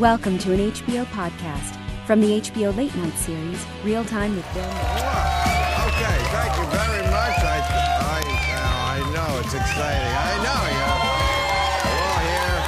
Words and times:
Welcome 0.00 0.38
to 0.38 0.52
an 0.52 0.58
HBO 0.72 1.04
podcast 1.06 1.78
from 2.04 2.20
the 2.20 2.40
HBO 2.40 2.76
Late 2.76 2.92
Night 2.96 3.14
series, 3.14 3.64
Real 3.84 4.04
Time 4.04 4.34
with 4.34 4.44
Bill. 4.52 4.64
Wow. 4.64 5.84
Okay, 5.86 6.18
thank 6.34 6.56
you 6.58 6.64
very 6.66 7.04
much. 7.04 7.38
I, 7.38 7.62
I, 8.02 8.18
uh, 8.56 8.90
I 8.90 8.98
know 9.14 9.38
it's 9.38 9.54
exciting. 9.54 10.12
I 10.18 10.34
know 10.42 10.62
you're, 10.74 10.98
you're 11.86 12.02
all 12.02 12.18
here, 12.26 12.58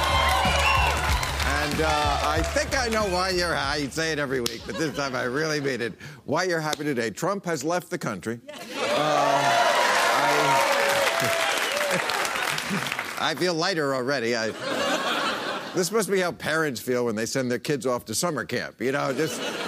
and 1.65 1.81
uh, 1.81 2.29
I 2.29 2.41
think 2.53 2.79
I 2.79 2.87
know 2.87 3.03
why 3.13 3.31
you're. 3.31 3.57
I 3.57 3.89
say 3.89 4.13
it 4.13 4.19
every 4.19 4.39
week, 4.39 4.61
but 4.65 4.77
this 4.77 4.95
time 4.95 5.13
I 5.13 5.23
really 5.23 5.59
mean 5.59 5.81
it. 5.81 5.95
Why 6.23 6.43
you're 6.45 6.61
happy 6.61 6.85
today? 6.85 7.09
Trump 7.09 7.43
has 7.43 7.61
left 7.61 7.89
the 7.89 7.97
country. 7.97 8.39
Uh, 8.47 9.51
I, 10.15 10.37
I 13.31 13.35
feel 13.35 13.53
lighter 13.53 13.93
already. 13.93 14.33
I. 14.33 14.53
This 15.77 15.91
must 15.91 16.09
be 16.09 16.19
how 16.19 16.31
parents 16.31 16.81
feel 16.81 17.05
when 17.05 17.15
they 17.15 17.27
send 17.27 17.51
their 17.51 17.59
kids 17.59 17.85
off 17.85 18.03
to 18.05 18.15
summer 18.15 18.45
camp. 18.45 18.81
You 18.81 18.91
know, 18.93 19.13
just. 19.13 19.39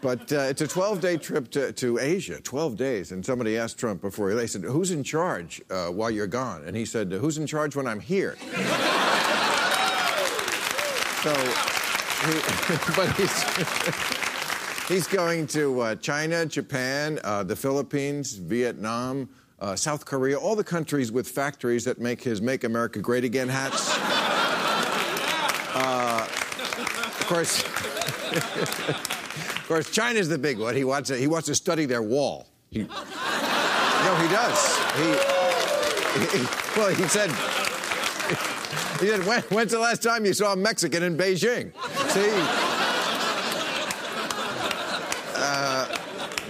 But 0.00 0.32
uh, 0.32 0.40
it's 0.50 0.60
a 0.60 0.66
12 0.66 1.00
day 1.00 1.16
trip 1.16 1.48
to, 1.52 1.72
to 1.74 1.98
Asia, 2.00 2.40
12 2.40 2.76
days. 2.76 3.12
And 3.12 3.24
somebody 3.24 3.56
asked 3.56 3.78
Trump 3.78 4.00
before, 4.00 4.34
they 4.34 4.48
said, 4.48 4.64
Who's 4.64 4.90
in 4.90 5.04
charge 5.04 5.62
uh, 5.70 5.90
while 5.90 6.10
you're 6.10 6.26
gone? 6.26 6.64
And 6.66 6.76
he 6.76 6.84
said, 6.84 7.12
Who's 7.12 7.38
in 7.38 7.46
charge 7.46 7.76
when 7.76 7.86
I'm 7.86 8.00
here? 8.00 8.36
so, 11.22 11.32
he, 12.26 12.34
but 12.96 13.14
he's, 13.16 14.88
he's 14.88 15.06
going 15.06 15.46
to 15.46 15.80
uh, 15.80 15.94
China, 15.94 16.46
Japan, 16.46 17.20
uh, 17.22 17.44
the 17.44 17.54
Philippines, 17.54 18.32
Vietnam, 18.32 19.28
uh, 19.60 19.76
South 19.76 20.04
Korea, 20.04 20.36
all 20.36 20.56
the 20.56 20.64
countries 20.64 21.12
with 21.12 21.28
factories 21.28 21.84
that 21.84 22.00
make 22.00 22.20
his 22.20 22.42
Make 22.42 22.64
America 22.64 22.98
Great 22.98 23.22
Again 23.22 23.48
hats. 23.48 23.96
Uh, 25.74 26.26
of 26.28 27.21
course. 27.32 27.64
Of 29.62 29.64
course, 29.68 29.90
China's 29.90 30.28
the 30.28 30.36
big 30.36 30.58
one. 30.58 30.76
He 30.76 30.84
wants 30.84 31.08
to, 31.08 31.16
he 31.16 31.26
wants 31.26 31.46
to 31.46 31.54
study 31.54 31.86
their 31.86 32.02
wall. 32.02 32.46
He, 32.70 32.80
no, 32.80 32.84
he 32.84 34.28
does. 34.28 34.76
He, 34.96 35.04
he, 36.38 36.44
well, 36.76 36.94
he 36.94 37.08
said, 37.08 37.30
he 39.00 39.06
said, 39.06 39.24
when, 39.26 39.40
when's 39.44 39.72
the 39.72 39.78
last 39.78 40.02
time 40.02 40.26
you 40.26 40.34
saw 40.34 40.52
a 40.52 40.56
Mexican 40.56 41.02
in 41.02 41.16
Beijing? 41.16 41.72
See? 42.10 42.30
Uh, 45.34 45.98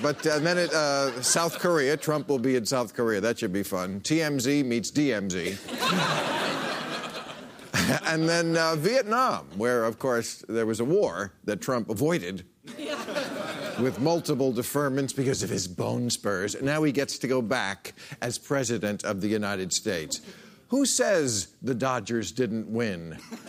but 0.03 0.27
uh, 0.27 0.41
then 0.41 0.59
at 0.59 0.73
uh, 0.73 1.23
South 1.23 1.61
Korea, 1.61 1.97
Trump 1.97 2.29
will 2.29 2.41
be 2.41 2.57
in 2.57 2.67
South 2.67 2.93
Korea. 2.93 3.21
That 3.21 3.39
should 3.39 3.53
be 3.53 3.63
fun. 3.63 4.01
TMZ 4.01 4.65
meets 4.65 4.91
DMZ. 4.91 6.52
and 8.07 8.29
then 8.29 8.57
uh, 8.57 8.75
Vietnam, 8.77 9.47
where, 9.57 9.85
of 9.85 9.99
course, 9.99 10.45
there 10.49 10.67
was 10.67 10.81
a 10.81 10.85
war 10.85 11.33
that 11.45 11.61
Trump 11.61 11.89
avoided 11.89 12.45
with 13.81 13.99
multiple 13.99 14.53
deferments 14.53 15.15
because 15.15 15.43
of 15.43 15.51
his 15.51 15.67
bone 15.67 16.11
spurs. 16.11 16.61
Now 16.61 16.83
he 16.83 16.93
gets 16.93 17.19
to 17.19 17.29
go 17.29 17.41
back 17.41 17.95
as 18.21 18.39
president 18.39 19.05
of 19.05 19.21
the 19.21 19.29
United 19.29 19.73
States. 19.73 20.21
Who 20.69 20.87
says 20.87 21.55
the 21.63 21.75
Dodgers 21.75 22.33
didn't 22.33 22.69
win? 22.69 23.19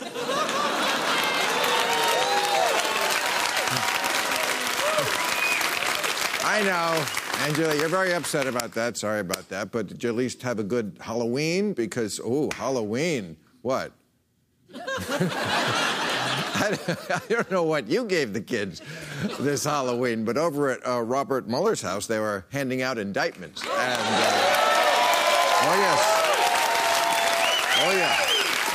I 6.46 6.62
know. 6.62 7.04
Angela, 7.46 7.74
you're 7.76 7.88
very 7.88 8.14
upset 8.14 8.46
about 8.46 8.72
that. 8.72 8.96
Sorry 8.96 9.20
about 9.20 9.48
that. 9.48 9.72
But 9.72 9.88
did 9.88 10.02
you 10.02 10.08
at 10.10 10.14
least 10.14 10.42
have 10.42 10.58
a 10.58 10.62
good 10.62 10.96
Halloween? 11.00 11.72
Because, 11.72 12.20
oh, 12.24 12.50
Halloween. 12.54 13.36
What? 13.62 13.92
I 16.56 17.20
don't 17.28 17.50
know 17.50 17.64
what 17.64 17.88
you 17.88 18.04
gave 18.04 18.32
the 18.32 18.40
kids 18.40 18.80
this 19.40 19.64
Halloween, 19.64 20.24
but 20.24 20.36
over 20.36 20.70
at 20.70 20.86
uh, 20.86 21.02
Robert 21.02 21.48
Mueller's 21.48 21.82
house, 21.82 22.06
they 22.06 22.18
were 22.18 22.46
handing 22.50 22.82
out 22.82 22.98
indictments. 22.98 23.62
And, 23.62 23.72
uh, 23.72 23.78
oh, 25.62 25.76
yes. 25.78 26.24
Oh, 27.80 27.92
yeah. 27.96 28.16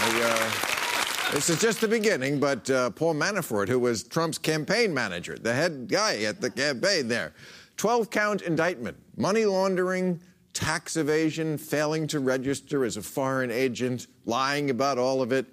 I, 0.02 0.22
uh, 0.24 1.34
this 1.34 1.50
is 1.50 1.60
just 1.62 1.80
the 1.82 1.88
beginning, 1.88 2.40
but 2.40 2.70
uh, 2.70 2.90
Paul 2.92 3.14
Manafort, 3.16 3.68
who 3.68 3.80
was 3.80 4.04
Trump's 4.04 4.38
campaign 4.38 4.94
manager, 4.94 5.38
the 5.38 5.54
head 5.54 5.88
guy 5.88 6.24
at 6.24 6.42
the 6.42 6.50
campaign 6.50 7.08
there, 7.08 7.34
12 7.78 8.10
count 8.10 8.42
indictment, 8.42 8.98
money 9.16 9.46
laundering, 9.46 10.20
tax 10.54 10.98
evasion, 10.98 11.58
failing 11.58 12.08
to 12.08 12.20
register 12.20 12.84
as 12.84 12.98
a 12.98 13.02
foreign 13.02 13.52
agent, 13.52 14.08
lying 14.26 14.70
about 14.70 14.98
all 14.98 15.22
of 15.22 15.32
it. 15.32 15.46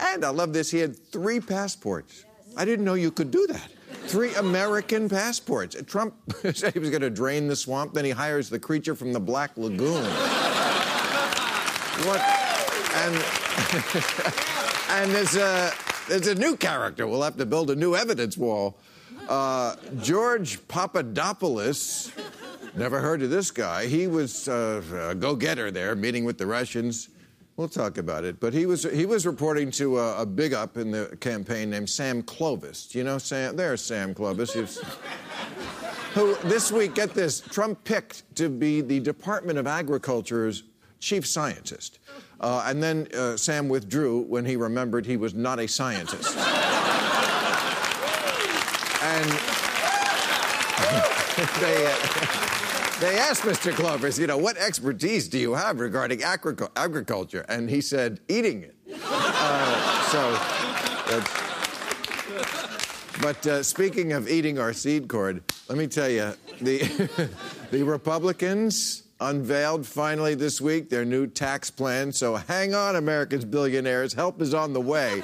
And 0.00 0.24
I 0.24 0.30
love 0.30 0.52
this, 0.52 0.70
he 0.70 0.78
had 0.78 0.96
three 0.96 1.40
passports. 1.40 2.24
I 2.56 2.64
didn't 2.64 2.84
know 2.84 2.94
you 2.94 3.10
could 3.10 3.30
do 3.30 3.46
that. 3.48 3.70
Three 4.08 4.34
American 4.34 5.08
passports. 5.08 5.76
Trump 5.86 6.14
said 6.54 6.72
he 6.72 6.78
was 6.78 6.90
going 6.90 7.02
to 7.02 7.10
drain 7.10 7.48
the 7.48 7.56
swamp, 7.56 7.94
then 7.94 8.04
he 8.04 8.10
hires 8.10 8.48
the 8.48 8.58
creature 8.58 8.94
from 8.94 9.12
the 9.12 9.20
Black 9.20 9.56
Lagoon. 9.56 10.04
what? 12.04 12.20
And, 12.94 13.14
and 14.90 15.10
there's, 15.12 15.36
a, 15.36 15.72
there's 16.08 16.26
a 16.26 16.34
new 16.34 16.56
character. 16.56 17.06
We'll 17.06 17.22
have 17.22 17.36
to 17.36 17.46
build 17.46 17.70
a 17.70 17.76
new 17.76 17.94
evidence 17.94 18.36
wall. 18.36 18.78
Uh, 19.28 19.76
George 20.00 20.66
Papadopoulos. 20.68 22.12
Never 22.74 23.00
heard 23.00 23.22
of 23.22 23.30
this 23.30 23.50
guy. 23.50 23.86
He 23.86 24.06
was 24.06 24.48
uh, 24.48 24.82
a 25.10 25.14
go 25.14 25.34
getter 25.34 25.70
there, 25.70 25.94
meeting 25.94 26.24
with 26.24 26.38
the 26.38 26.46
Russians. 26.46 27.08
We'll 27.58 27.68
talk 27.68 27.98
about 27.98 28.24
it. 28.24 28.38
But 28.38 28.54
he 28.54 28.66
was 28.66 28.84
he 28.84 29.04
was 29.04 29.26
reporting 29.26 29.72
to 29.72 29.98
a, 29.98 30.22
a 30.22 30.26
big 30.26 30.54
up 30.54 30.76
in 30.76 30.92
the 30.92 31.16
campaign 31.18 31.70
named 31.70 31.90
Sam 31.90 32.22
Clovis. 32.22 32.86
Do 32.86 32.98
you 32.98 33.04
know 33.04 33.18
Sam? 33.18 33.56
There's 33.56 33.80
Sam 33.80 34.14
Clovis. 34.14 34.52
who 36.14 36.36
this 36.44 36.70
week, 36.70 36.94
get 36.94 37.14
this, 37.14 37.40
Trump 37.40 37.82
picked 37.82 38.32
to 38.36 38.48
be 38.48 38.80
the 38.80 39.00
Department 39.00 39.58
of 39.58 39.66
Agriculture's 39.66 40.62
chief 41.00 41.26
scientist. 41.26 41.98
Uh, 42.40 42.62
and 42.64 42.80
then 42.80 43.08
uh, 43.12 43.36
Sam 43.36 43.68
withdrew 43.68 44.20
when 44.20 44.44
he 44.44 44.54
remembered 44.54 45.04
he 45.04 45.16
was 45.16 45.34
not 45.34 45.58
a 45.58 45.66
scientist. 45.66 46.36
and 49.02 49.28
they. 51.60 51.86
Uh, 51.86 52.67
they 53.00 53.16
asked 53.16 53.42
Mr. 53.42 53.72
Clovis, 53.72 54.18
you 54.18 54.26
know, 54.26 54.36
what 54.36 54.56
expertise 54.56 55.28
do 55.28 55.38
you 55.38 55.54
have 55.54 55.78
regarding 55.78 56.18
agric- 56.20 56.68
agriculture? 56.74 57.44
And 57.48 57.70
he 57.70 57.80
said, 57.80 58.20
eating 58.28 58.64
it. 58.64 58.74
Uh, 59.04 60.02
so, 60.10 61.22
but 63.22 63.46
uh, 63.46 63.62
speaking 63.62 64.12
of 64.12 64.28
eating 64.28 64.58
our 64.58 64.72
seed 64.72 65.08
cord, 65.08 65.42
let 65.68 65.78
me 65.78 65.86
tell 65.86 66.08
you, 66.08 66.32
the, 66.60 66.78
the 67.70 67.82
Republicans 67.84 69.04
unveiled 69.20 69.86
finally 69.86 70.34
this 70.34 70.60
week 70.60 70.90
their 70.90 71.04
new 71.04 71.26
tax 71.26 71.70
plan. 71.70 72.10
So 72.12 72.36
hang 72.36 72.74
on, 72.74 72.96
America's 72.96 73.44
billionaires, 73.44 74.12
help 74.12 74.42
is 74.42 74.54
on 74.54 74.72
the 74.72 74.80
way. 74.80 75.22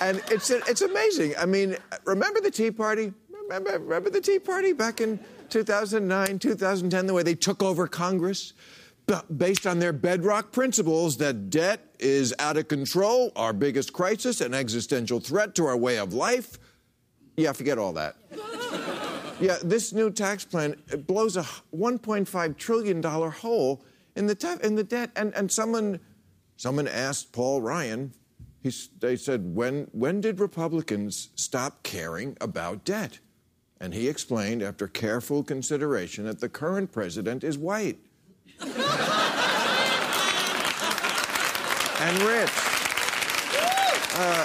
and 0.00 0.22
it's, 0.30 0.50
it's 0.50 0.82
amazing. 0.82 1.34
I 1.38 1.44
mean, 1.44 1.76
remember 2.04 2.40
the 2.40 2.50
Tea 2.50 2.70
Party? 2.70 3.12
Remember, 3.42 3.78
remember 3.78 4.10
the 4.10 4.20
Tea 4.20 4.38
Party 4.38 4.72
back 4.72 5.00
in 5.00 5.18
2009, 5.50 6.38
2010, 6.38 7.06
the 7.06 7.14
way 7.14 7.22
they 7.22 7.34
took 7.34 7.62
over 7.62 7.86
Congress, 7.86 8.52
based 9.36 9.66
on 9.66 9.78
their 9.78 9.92
bedrock 9.92 10.52
principles 10.52 11.16
that 11.16 11.50
debt 11.50 11.94
is 11.98 12.34
out 12.38 12.56
of 12.56 12.68
control, 12.68 13.32
our 13.36 13.52
biggest 13.52 13.92
crisis, 13.92 14.40
an 14.40 14.54
existential 14.54 15.20
threat 15.20 15.54
to 15.54 15.66
our 15.66 15.76
way 15.76 15.98
of 15.98 16.12
life. 16.12 16.58
Yeah, 17.36 17.52
forget 17.52 17.78
all 17.78 17.92
that. 17.94 18.16
yeah, 19.40 19.56
this 19.62 19.92
new 19.92 20.10
tax 20.10 20.44
plan 20.44 20.76
blows 21.06 21.36
a 21.36 21.42
$1.5 21.74 22.56
trillion 22.56 23.02
hole 23.02 23.84
in 24.16 24.26
the, 24.26 24.34
te- 24.34 24.62
in 24.62 24.74
the 24.74 24.84
debt. 24.84 25.10
And, 25.16 25.34
and 25.34 25.50
someone, 25.50 26.00
someone 26.56 26.88
asked 26.88 27.32
Paul 27.32 27.62
Ryan, 27.62 28.12
he, 28.62 28.72
they 28.98 29.16
said, 29.16 29.54
when, 29.54 29.88
when 29.92 30.20
did 30.20 30.40
Republicans 30.40 31.30
stop 31.36 31.82
caring 31.82 32.36
about 32.40 32.84
debt? 32.84 33.20
And 33.80 33.94
he 33.94 34.08
explained, 34.08 34.62
after 34.62 34.88
careful 34.88 35.42
consideration, 35.44 36.24
that 36.24 36.40
the 36.40 36.48
current 36.48 36.90
president 36.90 37.44
is 37.44 37.56
white 37.56 37.98
and 42.00 42.22
rich. 42.22 42.50
Uh, 44.14 44.44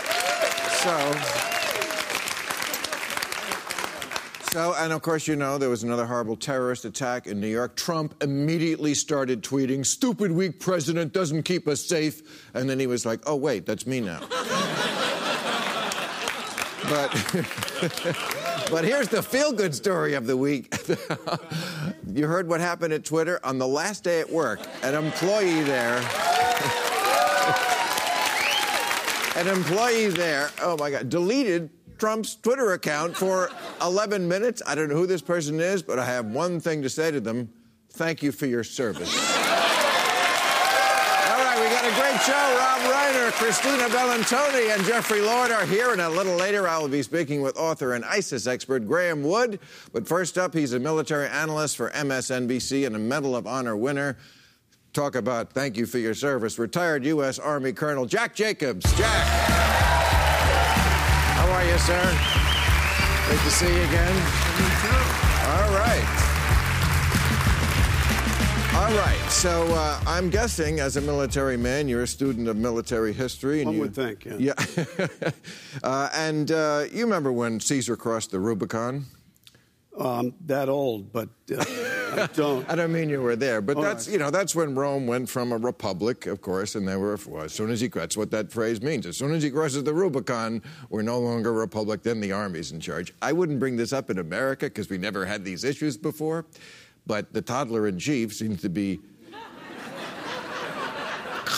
so. 0.81 1.13
So, 4.51 4.75
and 4.77 4.93
of 4.93 5.01
course, 5.01 5.27
you 5.27 5.35
know, 5.35 5.57
there 5.57 5.69
was 5.69 5.81
another 5.81 6.05
horrible 6.05 6.35
terrorist 6.35 6.85
attack 6.85 7.25
in 7.25 7.41
New 7.41 7.47
York. 7.47 7.75
Trump 7.75 8.13
immediately 8.21 8.93
started 8.93 9.41
tweeting, 9.41 9.83
Stupid, 9.83 10.31
weak 10.31 10.59
president 10.59 11.11
doesn't 11.11 11.41
keep 11.41 11.67
us 11.67 11.83
safe. 11.83 12.45
And 12.53 12.69
then 12.69 12.79
he 12.79 12.85
was 12.85 13.03
like, 13.03 13.21
Oh, 13.25 13.35
wait, 13.35 13.65
that's 13.65 13.87
me 13.87 13.99
now. 13.99 14.19
but. 16.87 18.29
But 18.69 18.85
here's 18.85 19.07
the 19.07 19.21
feel 19.21 19.51
good 19.51 19.75
story 19.75 20.13
of 20.13 20.25
the 20.25 20.37
week. 20.37 20.73
you 22.13 22.27
heard 22.27 22.47
what 22.47 22.59
happened 22.59 22.93
at 22.93 23.05
Twitter? 23.05 23.39
On 23.43 23.57
the 23.57 23.67
last 23.67 24.03
day 24.03 24.19
at 24.19 24.29
work, 24.29 24.59
an 24.81 24.95
employee 24.95 25.61
there. 25.63 25.97
an 29.35 29.47
employee 29.47 30.07
there, 30.07 30.49
oh 30.61 30.77
my 30.77 30.91
God, 30.91 31.09
deleted 31.09 31.69
Trump's 31.97 32.35
Twitter 32.35 32.73
account 32.73 33.15
for 33.15 33.49
11 33.81 34.27
minutes. 34.27 34.61
I 34.65 34.75
don't 34.75 34.89
know 34.89 34.95
who 34.95 35.07
this 35.07 35.21
person 35.21 35.59
is, 35.59 35.81
but 35.81 35.99
I 35.99 36.05
have 36.05 36.27
one 36.27 36.59
thing 36.59 36.81
to 36.81 36.89
say 36.89 37.11
to 37.11 37.19
them 37.19 37.49
thank 37.91 38.23
you 38.23 38.31
for 38.31 38.45
your 38.45 38.63
service. 38.63 39.15
All 39.15 39.21
right, 41.39 41.59
we 41.61 41.69
got 41.69 41.85
a 41.85 41.95
great 41.95 42.12
show. 42.25 42.31
Rob 42.31 42.79
Reiner, 42.81 43.31
Christina 43.33 43.89
Bellantoni, 43.89 44.73
and 44.73 44.83
Jeffrey 44.85 45.21
Lord 45.21 45.51
are 45.51 45.65
here. 45.65 45.91
And 45.91 45.99
a 45.99 46.09
little 46.09 46.35
later, 46.35 46.67
I 46.67 46.77
will 46.77 46.87
be 46.87 47.03
speaking 47.03 47.41
with 47.41 47.57
author 47.57 47.93
and 47.93 48.05
ISIS 48.05 48.47
expert 48.47 48.87
Graeme 48.87 49.23
Wood. 49.23 49.59
But 49.91 50.07
first 50.07 50.37
up, 50.37 50.53
he's 50.53 50.73
a 50.73 50.79
military 50.79 51.27
analyst 51.27 51.75
for 51.75 51.89
MSNBC 51.89 52.85
and 52.85 52.95
a 52.95 52.99
Medal 52.99 53.35
of 53.35 53.45
Honor 53.45 53.75
winner. 53.75 54.17
Talk 54.93 55.15
about 55.15 55.51
thank 55.51 55.75
you 55.75 55.85
for 55.85 55.97
your 55.97 56.13
service. 56.13 56.57
Retired 56.57 57.03
U.S. 57.05 57.39
Army 57.39 57.73
Colonel 57.73 58.05
Jack 58.05 58.35
Jacobs. 58.35 58.85
Jack. 58.95 59.27
How 61.35 61.51
are 61.51 61.65
you, 61.65 61.77
sir? 61.79 62.03
Great 63.27 63.39
to 63.39 63.51
see 63.51 63.65
you 63.65 63.81
again. 63.81 64.15
All 65.45 65.73
right. 65.75 66.22
All 68.83 68.93
right. 68.95 69.31
So 69.31 69.65
uh, 69.73 69.97
I'm 70.05 70.29
guessing, 70.29 70.81
as 70.81 70.97
a 70.97 71.01
military 71.01 71.55
man, 71.55 71.87
you're 71.87 72.03
a 72.03 72.07
student 72.07 72.49
of 72.49 72.57
military 72.57 73.13
history. 73.13 73.61
And 73.61 73.67
One 73.67 73.75
you, 73.75 73.81
would 73.83 73.95
think, 73.95 74.25
yeah. 74.25 74.35
Yeah. 74.37 75.07
uh, 75.83 76.09
and 76.13 76.51
uh, 76.51 76.83
you 76.91 77.05
remember 77.05 77.31
when 77.31 77.61
Caesar 77.61 77.95
crossed 77.95 78.31
the 78.31 78.41
Rubicon? 78.41 79.05
Um, 79.97 80.33
that 80.47 80.67
old, 80.67 81.13
but 81.13 81.29
uh, 81.55 81.63
I 82.17 82.27
don't. 82.35 82.69
I 82.69 82.75
don't 82.75 82.91
mean 82.91 83.09
you 83.09 83.21
were 83.21 83.35
there, 83.35 83.61
but 83.61 83.77
Oh, 83.77 83.81
that's 83.81 84.07
you 84.07 84.17
know 84.17 84.31
that's 84.31 84.55
when 84.55 84.73
Rome 84.73 85.05
went 85.05 85.29
from 85.29 85.51
a 85.51 85.57
republic, 85.57 86.25
of 86.25 86.41
course, 86.41 86.73
and 86.73 86.87
they 86.87 86.95
were 86.95 87.17
well, 87.27 87.43
as 87.43 87.53
soon 87.53 87.69
as 87.69 87.79
he 87.79 87.87
that's 87.87 88.17
what 88.17 88.31
that 88.31 88.51
phrase 88.51 88.81
means. 88.81 89.05
As 89.05 89.17
soon 89.17 89.33
as 89.33 89.43
he 89.43 89.51
crosses 89.51 89.83
the 89.83 89.93
Rubicon, 89.93 90.63
we're 90.89 91.03
no 91.03 91.19
longer 91.19 91.51
a 91.51 91.53
republic. 91.53 92.01
Then 92.01 92.21
the 92.21 92.31
army's 92.31 92.71
in 92.71 92.79
charge. 92.79 93.13
I 93.21 93.33
wouldn't 93.33 93.59
bring 93.59 93.77
this 93.77 93.93
up 93.93 94.09
in 94.09 94.17
America 94.17 94.65
because 94.65 94.89
we 94.89 94.97
never 94.97 95.25
had 95.27 95.45
these 95.45 95.63
issues 95.63 95.95
before, 95.95 96.47
but 97.05 97.33
the 97.33 97.41
toddler 97.41 97.87
in 97.87 97.99
chief 97.99 98.33
seems 98.33 98.61
to 98.61 98.69
be 98.69 98.99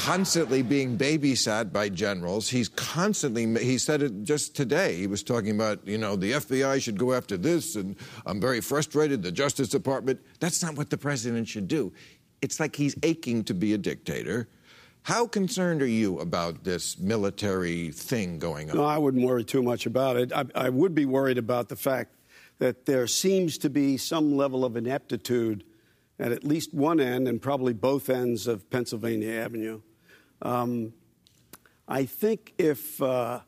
constantly 0.06 0.62
being 0.62 0.98
babysat 0.98 1.74
by 1.74 1.90
generals. 1.90 2.48
He's 2.48 2.70
constantly, 2.70 3.52
he 3.64 3.80
said 3.80 4.04
it 4.04 4.24
just 4.24 4.56
today. 4.56 4.98
He 4.98 5.08
was 5.08 5.24
talking 5.24 5.56
about, 5.56 5.88
you 5.88 5.98
know, 5.98 6.16
the 6.16 6.34
FBI 6.34 6.80
should 6.80 7.00
go 7.00 7.12
after 7.12 7.38
this, 7.38 7.76
and 7.76 7.96
I'm 8.26 8.40
very 8.40 8.62
frustrated, 8.62 9.24
the 9.24 9.32
Justice 9.32 9.70
Department. 9.70 10.20
That's 10.40 10.62
not 10.62 10.76
what 10.76 10.92
the 10.92 10.98
president 10.98 11.48
should 11.48 11.68
do. 11.68 11.92
It's 12.44 12.60
like 12.60 12.76
he's 12.76 12.96
aching 13.02 13.44
to 13.46 13.56
be 13.56 13.74
a 13.74 13.80
dictator. 13.80 14.48
How 15.02 15.26
concerned 15.26 15.82
are 15.82 15.88
you 15.88 16.20
about 16.20 16.64
this 16.64 17.00
military 17.00 17.92
thing 17.92 18.38
going 18.38 18.70
on? 18.70 18.78
No, 18.78 18.86
I 18.86 19.00
wouldn't 19.00 19.26
worry 19.26 19.44
too 19.44 19.64
much 19.64 19.88
about 19.88 20.18
it. 20.18 20.32
I, 20.34 20.46
I 20.54 20.70
would 20.70 20.94
be 20.94 21.06
worried 21.06 21.40
about 21.40 21.70
the 21.70 21.76
fact 21.76 22.14
that 22.60 22.86
there 22.86 23.08
seems 23.08 23.58
to 23.60 23.70
be 23.70 23.98
some 23.98 24.36
level 24.36 24.64
of 24.64 24.78
ineptitude 24.78 25.64
at 26.20 26.32
at 26.32 26.44
least 26.44 26.74
one 26.74 27.00
end 27.00 27.28
and 27.28 27.42
probably 27.42 27.74
both 27.74 28.10
ends 28.10 28.48
of 28.48 28.70
Pennsylvania 28.70 29.34
Avenue. 29.34 29.82
Um, 30.42 30.94
I 31.88 32.06
think 32.06 32.54
if 32.58 33.02
uh, 33.02 33.42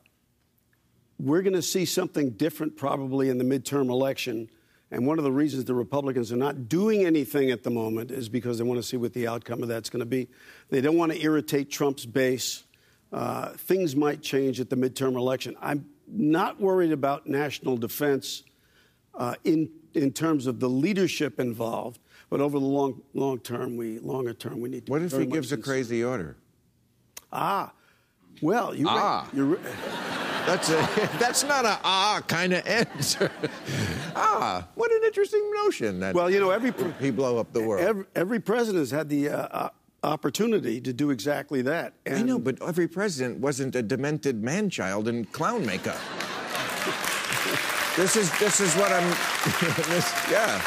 we're 1.18 1.42
going 1.42 1.54
to 1.54 1.62
see 1.62 1.84
something 1.84 2.30
different 2.30 2.76
probably 2.76 3.30
in 3.30 3.38
the 3.38 3.44
midterm 3.44 3.88
election, 3.88 4.50
and 4.90 5.06
one 5.06 5.18
of 5.18 5.24
the 5.24 5.32
reasons 5.32 5.64
the 5.64 5.74
Republicans 5.74 6.32
are 6.32 6.36
not 6.36 6.68
doing 6.68 7.04
anything 7.04 7.50
at 7.50 7.62
the 7.62 7.70
moment 7.70 8.10
is 8.10 8.28
because 8.28 8.58
they 8.58 8.64
want 8.64 8.80
to 8.80 8.86
see 8.86 8.96
what 8.96 9.12
the 9.12 9.26
outcome 9.26 9.62
of 9.62 9.68
that's 9.68 9.90
going 9.90 10.00
to 10.00 10.06
be. 10.06 10.28
They 10.70 10.80
don't 10.80 10.96
want 10.96 11.12
to 11.12 11.20
irritate 11.20 11.70
Trump's 11.70 12.06
base. 12.06 12.64
Uh, 13.12 13.50
things 13.50 13.96
might 13.96 14.22
change 14.22 14.60
at 14.60 14.70
the 14.70 14.76
midterm 14.76 15.16
election. 15.16 15.56
I'm 15.60 15.86
not 16.06 16.60
worried 16.60 16.92
about 16.92 17.26
national 17.26 17.76
defense 17.76 18.44
uh, 19.18 19.34
in 19.44 19.68
in 19.94 20.12
terms 20.12 20.46
of 20.46 20.60
the 20.60 20.68
leadership 20.68 21.38
involved, 21.38 22.00
but 22.30 22.40
over 22.40 22.58
the 22.58 22.64
long 22.64 23.02
long 23.12 23.38
term, 23.40 23.76
we 23.76 23.98
longer 23.98 24.32
term 24.32 24.60
we 24.60 24.70
need 24.70 24.86
to. 24.86 24.92
What 24.92 25.02
if 25.02 25.12
he 25.12 25.26
gives 25.26 25.52
a 25.52 25.58
crazy 25.58 26.02
order? 26.02 26.36
Ah, 27.30 27.72
well, 28.40 28.74
you 28.74 28.86
Ah. 28.88 29.28
you're, 29.34 29.58
That's 30.46 30.70
a, 30.70 31.10
that's 31.18 31.44
not 31.44 31.66
a 31.66 31.78
ah 31.84 32.22
kind 32.26 32.54
of 32.54 32.66
answer. 32.66 33.30
ah, 34.16 34.66
what 34.76 34.90
an 34.90 35.02
interesting 35.04 35.46
notion. 35.62 36.00
That 36.00 36.14
well, 36.14 36.30
you 36.30 36.40
know 36.40 36.48
every. 36.48 36.72
he 37.00 37.10
blow 37.10 37.36
up 37.36 37.52
the 37.52 37.62
world. 37.62 37.84
Every, 37.84 38.04
every 38.14 38.40
president 38.40 38.80
has 38.80 38.90
had 38.90 39.10
the 39.10 39.28
uh, 39.28 39.36
uh, 39.36 39.68
opportunity 40.04 40.80
to 40.80 40.92
do 40.94 41.10
exactly 41.10 41.60
that. 41.62 41.92
And 42.06 42.16
I 42.16 42.22
know, 42.22 42.38
but 42.38 42.62
every 42.62 42.88
president 42.88 43.40
wasn't 43.40 43.76
a 43.76 43.82
demented 43.82 44.42
man 44.42 44.70
child 44.70 45.06
in 45.06 45.26
clown 45.26 45.66
makeup. 45.66 45.98
This 47.98 48.14
is 48.14 48.30
this 48.38 48.60
is 48.60 48.72
what 48.76 48.92
I'm. 48.92 49.08
this, 49.90 50.12
yeah, 50.30 50.62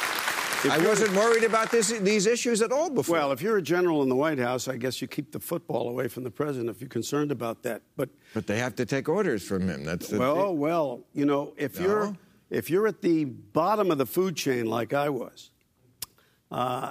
I 0.70 0.78
wasn't 0.86 1.14
worried 1.16 1.46
about 1.46 1.72
this 1.72 1.88
these 2.00 2.26
issues 2.28 2.62
at 2.62 2.72
all 2.74 2.90
before. 2.90 3.14
well, 3.16 3.32
if 3.32 3.42
you're 3.42 3.58
a 3.58 3.62
general 3.62 4.04
in 4.04 4.10
the 4.10 4.16
White 4.16 4.38
House, 4.38 4.68
I 4.68 4.76
guess 4.76 5.02
you 5.02 5.08
keep 5.08 5.32
the 5.32 5.40
football 5.40 5.88
away 5.88 6.10
from 6.10 6.24
the 6.26 6.30
president 6.32 6.70
if 6.70 6.82
you're 6.82 6.90
concerned 6.90 7.32
about 7.32 7.64
that. 7.64 7.84
But 7.96 8.10
but 8.34 8.48
they 8.48 8.58
have 8.60 8.76
to 8.76 8.86
take 8.86 9.08
orders 9.08 9.44
from 9.44 9.70
him. 9.70 9.86
That's 9.86 10.10
the 10.10 10.20
well, 10.20 10.54
well, 10.56 11.06
you 11.14 11.26
know, 11.26 11.54
if 11.56 11.80
No. 11.80 11.86
you're 11.86 12.18
if 12.50 12.70
you're 12.70 12.88
at 12.88 13.02
the 13.02 13.24
bottom 13.26 13.92
of 13.92 13.98
the 13.98 14.06
food 14.06 14.36
chain 14.36 14.66
like 14.66 14.94
I 14.94 15.08
was, 15.08 15.52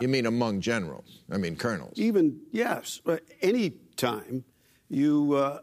you 0.00 0.08
mean 0.08 0.24
among 0.24 0.62
generals? 0.62 1.20
I 1.30 1.36
mean 1.36 1.54
colonels. 1.54 1.98
even 1.98 2.40
yes, 2.50 2.98
but 3.04 3.24
any 3.42 3.74
time 3.96 4.44
you 4.88 5.34
uh, 5.34 5.58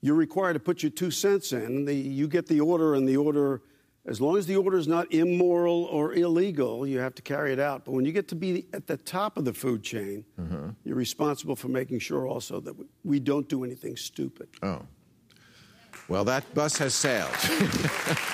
you're 0.00 0.16
required 0.16 0.54
to 0.54 0.60
put 0.60 0.82
your 0.82 0.90
two 0.90 1.10
cents 1.10 1.52
in, 1.52 1.84
the, 1.84 1.94
you 1.94 2.26
get 2.26 2.46
the 2.46 2.60
order, 2.60 2.94
and 2.94 3.06
the 3.06 3.16
order, 3.16 3.60
as 4.04 4.20
long 4.20 4.36
as 4.36 4.46
the 4.46 4.56
order 4.56 4.76
is 4.76 4.88
not 4.88 5.12
immoral 5.12 5.84
or 5.84 6.14
illegal, 6.14 6.86
you 6.86 6.98
have 6.98 7.14
to 7.14 7.22
carry 7.22 7.52
it 7.52 7.60
out. 7.60 7.84
But 7.84 7.92
when 7.92 8.04
you 8.04 8.12
get 8.12 8.28
to 8.28 8.34
be 8.34 8.66
at 8.72 8.86
the 8.86 8.96
top 8.96 9.36
of 9.36 9.44
the 9.44 9.52
food 9.52 9.82
chain, 9.82 10.24
you're 10.84 10.96
responsible 10.96 11.56
for 11.56 11.68
making 11.68 12.00
sure 12.00 12.26
also 12.26 12.60
that 12.60 12.76
we, 12.76 12.84
we 13.04 13.20
don't 13.20 13.48
do 13.48 13.64
anything 13.64 13.96
stupid. 13.96 14.48
Oh, 14.62 14.82
well, 16.08 16.24
that 16.24 16.52
bus 16.54 16.76
has 16.78 16.94
sailed. 16.94 17.34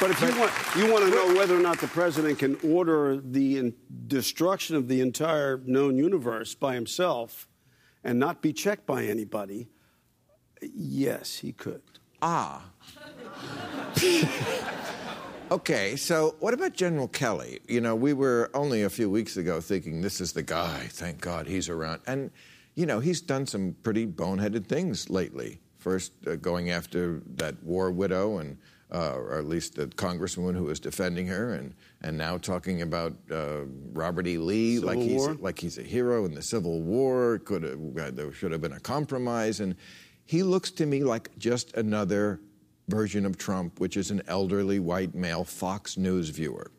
But 0.00 0.10
if 0.12 0.20
you 0.22 0.40
want, 0.40 0.52
you 0.76 0.90
want 0.90 1.04
to 1.04 1.10
know 1.10 1.34
whether 1.38 1.54
or 1.54 1.60
not 1.60 1.78
the 1.78 1.86
president 1.86 2.38
can 2.38 2.56
order 2.64 3.20
the 3.20 3.58
in- 3.58 3.74
destruction 4.06 4.74
of 4.74 4.88
the 4.88 5.02
entire 5.02 5.58
known 5.66 5.98
universe 5.98 6.54
by 6.54 6.72
himself 6.74 7.46
and 8.02 8.18
not 8.18 8.40
be 8.40 8.54
checked 8.54 8.86
by 8.86 9.04
anybody, 9.04 9.68
yes, 10.62 11.36
he 11.36 11.52
could. 11.52 11.82
Ah. 12.22 12.64
okay, 15.50 15.96
so 15.96 16.36
what 16.40 16.54
about 16.54 16.74
General 16.74 17.08
Kelly? 17.08 17.60
You 17.68 17.80
know, 17.80 17.94
we 17.94 18.12
were 18.12 18.50
only 18.54 18.82
a 18.82 18.90
few 18.90 19.10
weeks 19.10 19.36
ago 19.36 19.60
thinking 19.60 20.00
this 20.00 20.20
is 20.20 20.32
the 20.32 20.42
guy. 20.42 20.86
Thank 20.90 21.20
God 21.20 21.46
he's 21.46 21.68
around. 21.68 22.02
And, 22.06 22.30
you 22.74 22.86
know, 22.86 23.00
he's 23.00 23.20
done 23.20 23.46
some 23.46 23.76
pretty 23.82 24.06
boneheaded 24.06 24.66
things 24.66 25.10
lately. 25.10 25.60
First, 25.78 26.12
uh, 26.26 26.36
going 26.36 26.70
after 26.70 27.22
that 27.36 27.62
war 27.62 27.90
widow, 27.90 28.38
and 28.38 28.58
uh, 28.92 29.14
or 29.14 29.38
at 29.38 29.46
least 29.46 29.76
the 29.76 29.86
congresswoman 29.86 30.54
who 30.54 30.64
was 30.64 30.80
defending 30.80 31.26
her, 31.26 31.54
and, 31.54 31.74
and 32.02 32.18
now 32.18 32.36
talking 32.36 32.82
about 32.82 33.14
uh, 33.30 33.60
Robert 33.92 34.26
E. 34.26 34.36
Lee 34.36 34.74
Civil 34.74 34.88
like 34.88 34.98
he's 34.98 35.20
War? 35.20 35.34
like 35.34 35.58
he's 35.58 35.78
a 35.78 35.82
hero 35.82 36.24
in 36.26 36.34
the 36.34 36.42
Civil 36.42 36.82
War. 36.82 37.38
Could 37.38 37.62
have, 37.62 38.14
there 38.16 38.32
should 38.32 38.52
have 38.52 38.60
been 38.60 38.74
a 38.74 38.80
compromise, 38.80 39.60
and 39.60 39.74
he 40.26 40.42
looks 40.42 40.70
to 40.72 40.86
me 40.86 41.02
like 41.02 41.30
just 41.38 41.74
another 41.76 42.40
version 42.90 43.24
of 43.24 43.38
Trump, 43.38 43.80
which 43.80 43.96
is 43.96 44.10
an 44.10 44.22
elderly 44.26 44.78
white 44.78 45.14
male 45.14 45.44
Fox 45.44 45.96
News 45.96 46.28
viewer. 46.28 46.70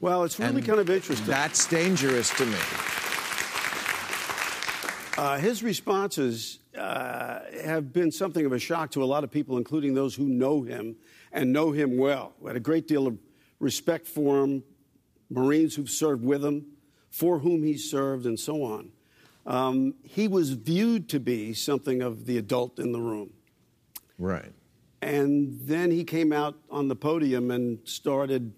Well, 0.00 0.24
it's 0.24 0.38
really 0.38 0.56
And 0.56 0.66
kind 0.66 0.78
of 0.78 0.90
interesting. 0.90 1.26
That's 1.26 1.66
dangerous 1.66 2.30
to 2.36 2.46
me. 2.46 2.58
Uh, 5.16 5.38
his 5.38 5.62
responses 5.62 6.58
uh, 6.76 7.40
have 7.64 7.92
been 7.92 8.12
something 8.12 8.44
of 8.44 8.52
a 8.52 8.58
shock 8.58 8.90
to 8.90 9.02
a 9.02 9.06
lot 9.06 9.24
of 9.24 9.30
people, 9.30 9.56
including 9.56 9.94
those 9.94 10.14
who 10.14 10.24
know 10.28 10.62
him 10.62 10.96
and 11.32 11.52
know 11.52 11.72
him 11.72 11.96
well. 11.96 12.34
We 12.38 12.48
had 12.48 12.56
a 12.56 12.60
great 12.60 12.86
deal 12.86 13.06
of 13.06 13.16
respect 13.58 14.06
for 14.06 14.44
him, 14.44 14.62
Marines 15.30 15.74
who've 15.74 15.88
served 15.88 16.22
with 16.22 16.44
him, 16.44 16.66
for 17.08 17.38
whom 17.38 17.62
he 17.62 17.78
served, 17.78 18.26
and 18.26 18.38
so 18.38 18.62
on. 18.62 18.90
Um, 19.46 19.94
he 20.02 20.28
was 20.28 20.50
viewed 20.50 21.08
to 21.10 21.20
be 21.20 21.54
something 21.54 22.02
of 22.02 22.26
the 22.26 22.36
adult 22.36 22.78
in 22.78 22.92
the 22.92 23.00
room. 23.00 23.32
Right. 24.18 24.52
And 25.02 25.58
then 25.60 25.90
he 25.90 26.04
came 26.04 26.32
out 26.32 26.56
on 26.70 26.88
the 26.88 26.96
podium 26.96 27.50
and 27.50 27.78
started 27.84 28.52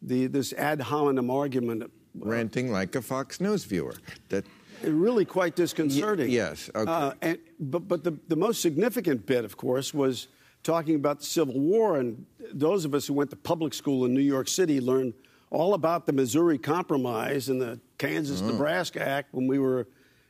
the, 0.00 0.26
this 0.26 0.52
ad 0.52 0.80
hominem 0.80 1.30
argument. 1.30 1.90
Ranting 2.14 2.70
like 2.70 2.94
a 2.94 3.02
Fox 3.02 3.40
News 3.40 3.64
viewer. 3.64 3.94
That 4.28 4.44
really 4.82 5.24
quite 5.24 5.56
disconcerting. 5.56 6.28
Y- 6.28 6.34
yes, 6.34 6.70
okay. 6.74 6.90
Uh, 6.90 7.12
and, 7.22 7.38
but 7.58 7.88
but 7.88 8.04
the, 8.04 8.18
the 8.28 8.36
most 8.36 8.60
significant 8.60 9.26
bit, 9.26 9.44
of 9.44 9.56
course, 9.56 9.94
was 9.94 10.28
talking 10.62 10.94
about 10.94 11.20
the 11.20 11.26
Civil 11.26 11.58
War. 11.58 11.98
And 11.98 12.26
those 12.52 12.84
of 12.84 12.94
us 12.94 13.06
who 13.06 13.14
went 13.14 13.30
to 13.30 13.36
public 13.36 13.74
school 13.74 14.04
in 14.04 14.14
New 14.14 14.20
York 14.20 14.48
City 14.48 14.80
learned 14.80 15.14
all 15.50 15.74
about 15.74 16.06
the 16.06 16.12
Missouri 16.12 16.58
Compromise 16.58 17.48
and 17.48 17.60
the 17.60 17.78
Kansas 17.98 18.40
Nebraska 18.40 19.06
Act 19.06 19.34
when 19.34 19.46
we 19.46 19.58
were 19.58 19.86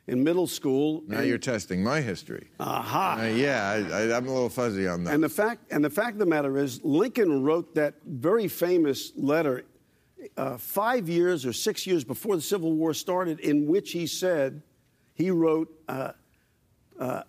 in 0.07 0.23
middle 0.23 0.47
school. 0.47 1.03
Now 1.07 1.19
and- 1.19 1.27
you're 1.27 1.37
testing 1.37 1.83
my 1.83 2.01
history. 2.01 2.47
Aha. 2.59 3.19
Uh, 3.21 3.25
yeah, 3.27 3.69
I, 3.69 3.75
I, 4.03 4.17
I'm 4.17 4.27
a 4.27 4.33
little 4.33 4.49
fuzzy 4.49 4.87
on 4.87 5.03
that. 5.05 5.13
And 5.13 5.23
the 5.23 5.29
fact 5.29 5.71
and 5.71 5.83
the 5.83 5.89
fact 5.89 6.13
of 6.13 6.19
the 6.19 6.25
matter 6.25 6.57
is, 6.57 6.83
Lincoln 6.83 7.43
wrote 7.43 7.75
that 7.75 7.95
very 8.05 8.47
famous 8.47 9.11
letter 9.15 9.63
uh, 10.37 10.57
five 10.57 11.09
years 11.09 11.45
or 11.45 11.53
six 11.53 11.85
years 11.85 12.03
before 12.03 12.35
the 12.35 12.41
Civil 12.41 12.73
War 12.73 12.93
started, 12.93 13.39
in 13.39 13.67
which 13.67 13.91
he 13.91 14.07
said, 14.07 14.61
he 15.13 15.29
wrote, 15.31 15.69
uh, 15.87 16.11
uh, 16.99 17.23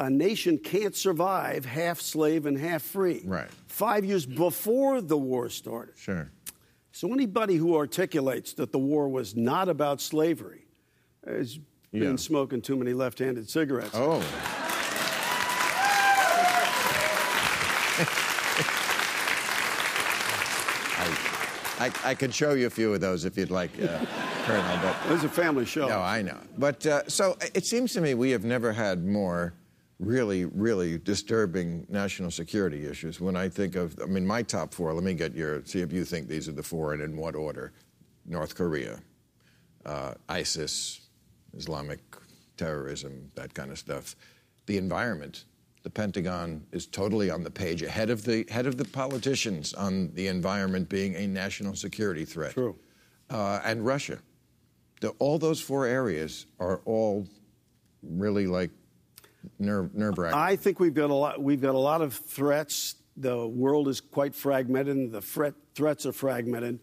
"A 0.00 0.10
nation 0.10 0.58
can't 0.58 0.94
survive 0.94 1.64
half 1.64 2.00
slave 2.00 2.44
and 2.46 2.58
half 2.58 2.82
free." 2.82 3.22
Right. 3.24 3.48
Five 3.66 4.04
years 4.04 4.26
before 4.26 5.00
the 5.00 5.16
war 5.16 5.48
started. 5.48 5.96
sure. 5.96 6.30
So 6.92 7.12
anybody 7.12 7.54
who 7.56 7.76
articulates 7.76 8.54
that 8.54 8.72
the 8.72 8.78
war 8.78 9.08
was 9.08 9.36
not 9.36 9.68
about 9.68 10.00
slavery 10.00 10.66
has 11.28 11.58
Yeah. 11.92 12.00
been 12.00 12.18
smoking 12.18 12.60
too 12.62 12.76
many 12.76 12.92
left-handed 12.92 13.48
cigarettes. 13.48 13.90
Oh. 13.94 14.20
I, 21.00 21.86
I, 22.04 22.10
I 22.10 22.14
could 22.14 22.34
show 22.34 22.52
you 22.54 22.66
a 22.66 22.70
few 22.70 22.92
of 22.94 23.00
those 23.00 23.24
if 23.24 23.36
you'd 23.36 23.50
like, 23.50 23.70
uh, 23.82 24.04
Colonel, 24.44 24.78
but 24.82 24.96
This 25.08 25.18
is 25.18 25.24
a 25.24 25.28
family 25.28 25.64
show. 25.64 25.88
no, 25.88 26.00
I 26.00 26.22
know. 26.22 26.38
But 26.56 26.84
uh, 26.86 27.02
so 27.08 27.36
it 27.54 27.66
seems 27.66 27.92
to 27.94 28.00
me 28.00 28.14
we 28.14 28.30
have 28.30 28.44
never 28.44 28.72
had 28.72 29.04
more 29.06 29.54
really, 30.00 30.44
really 30.46 30.98
disturbing 30.98 31.86
national 31.88 32.30
security 32.30 32.86
issues. 32.86 33.20
When 33.20 33.36
I 33.36 33.48
think 33.48 33.74
of, 33.76 33.98
I 34.02 34.06
mean, 34.06 34.26
my 34.26 34.42
top 34.42 34.72
four, 34.72 34.92
let 34.94 35.02
me 35.04 35.14
get 35.14 35.34
your, 35.34 35.64
see 35.64 35.80
if 35.80 35.92
you 35.92 36.04
think 36.04 36.28
these 36.28 36.48
are 36.48 36.52
the 36.52 36.62
four 36.62 36.94
and 36.94 37.02
in 37.02 37.16
what 37.16 37.34
order 37.34 37.72
North 38.26 38.54
Korea, 38.54 39.00
uh, 39.84 40.14
ISIS, 40.28 41.00
Islamic 41.58 42.00
terrorism, 42.56 43.30
that 43.34 43.52
kind 43.52 43.70
of 43.70 43.78
stuff. 43.78 44.16
The 44.66 44.78
environment. 44.78 45.44
The 45.84 45.90
Pentagon 45.90 46.66
is 46.72 46.86
totally 46.86 47.30
on 47.30 47.42
the 47.44 47.50
page, 47.50 47.82
ahead 47.82 48.10
of 48.10 48.24
the 48.24 48.44
head 48.50 48.66
of 48.66 48.76
the 48.76 48.84
politicians 48.84 49.74
on 49.74 50.12
the 50.14 50.26
environment 50.26 50.88
being 50.88 51.14
a 51.14 51.26
national 51.26 51.74
security 51.74 52.24
threat. 52.24 52.52
True. 52.52 52.76
Uh, 53.30 53.60
and 53.64 53.86
Russia. 53.86 54.18
The, 55.00 55.10
all 55.20 55.38
those 55.38 55.60
four 55.60 55.86
areas 55.86 56.46
are 56.58 56.80
all 56.84 57.26
really 58.02 58.46
like 58.46 58.70
nerve 59.58 59.94
nerve 59.94 60.18
wracking. 60.18 60.38
I 60.38 60.56
think 60.56 60.80
we've 60.80 60.94
got 60.94 61.10
a 61.10 61.14
lot. 61.14 61.42
We've 61.42 61.60
got 61.60 61.74
a 61.74 61.78
lot 61.78 62.02
of 62.02 62.12
threats. 62.14 62.96
The 63.16 63.46
world 63.46 63.88
is 63.88 64.00
quite 64.00 64.34
fragmented. 64.34 65.12
The 65.12 65.22
threat, 65.22 65.54
threats 65.74 66.06
are 66.06 66.12
fragmented. 66.12 66.80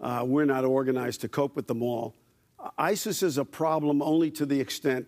Uh, 0.00 0.24
we're 0.26 0.44
not 0.44 0.64
organized 0.64 1.20
to 1.22 1.28
cope 1.28 1.56
with 1.56 1.66
them 1.66 1.82
all. 1.82 2.14
ISIS 2.76 3.22
is 3.22 3.38
a 3.38 3.44
problem 3.44 4.02
only 4.02 4.30
to 4.32 4.46
the 4.46 4.60
extent 4.60 5.06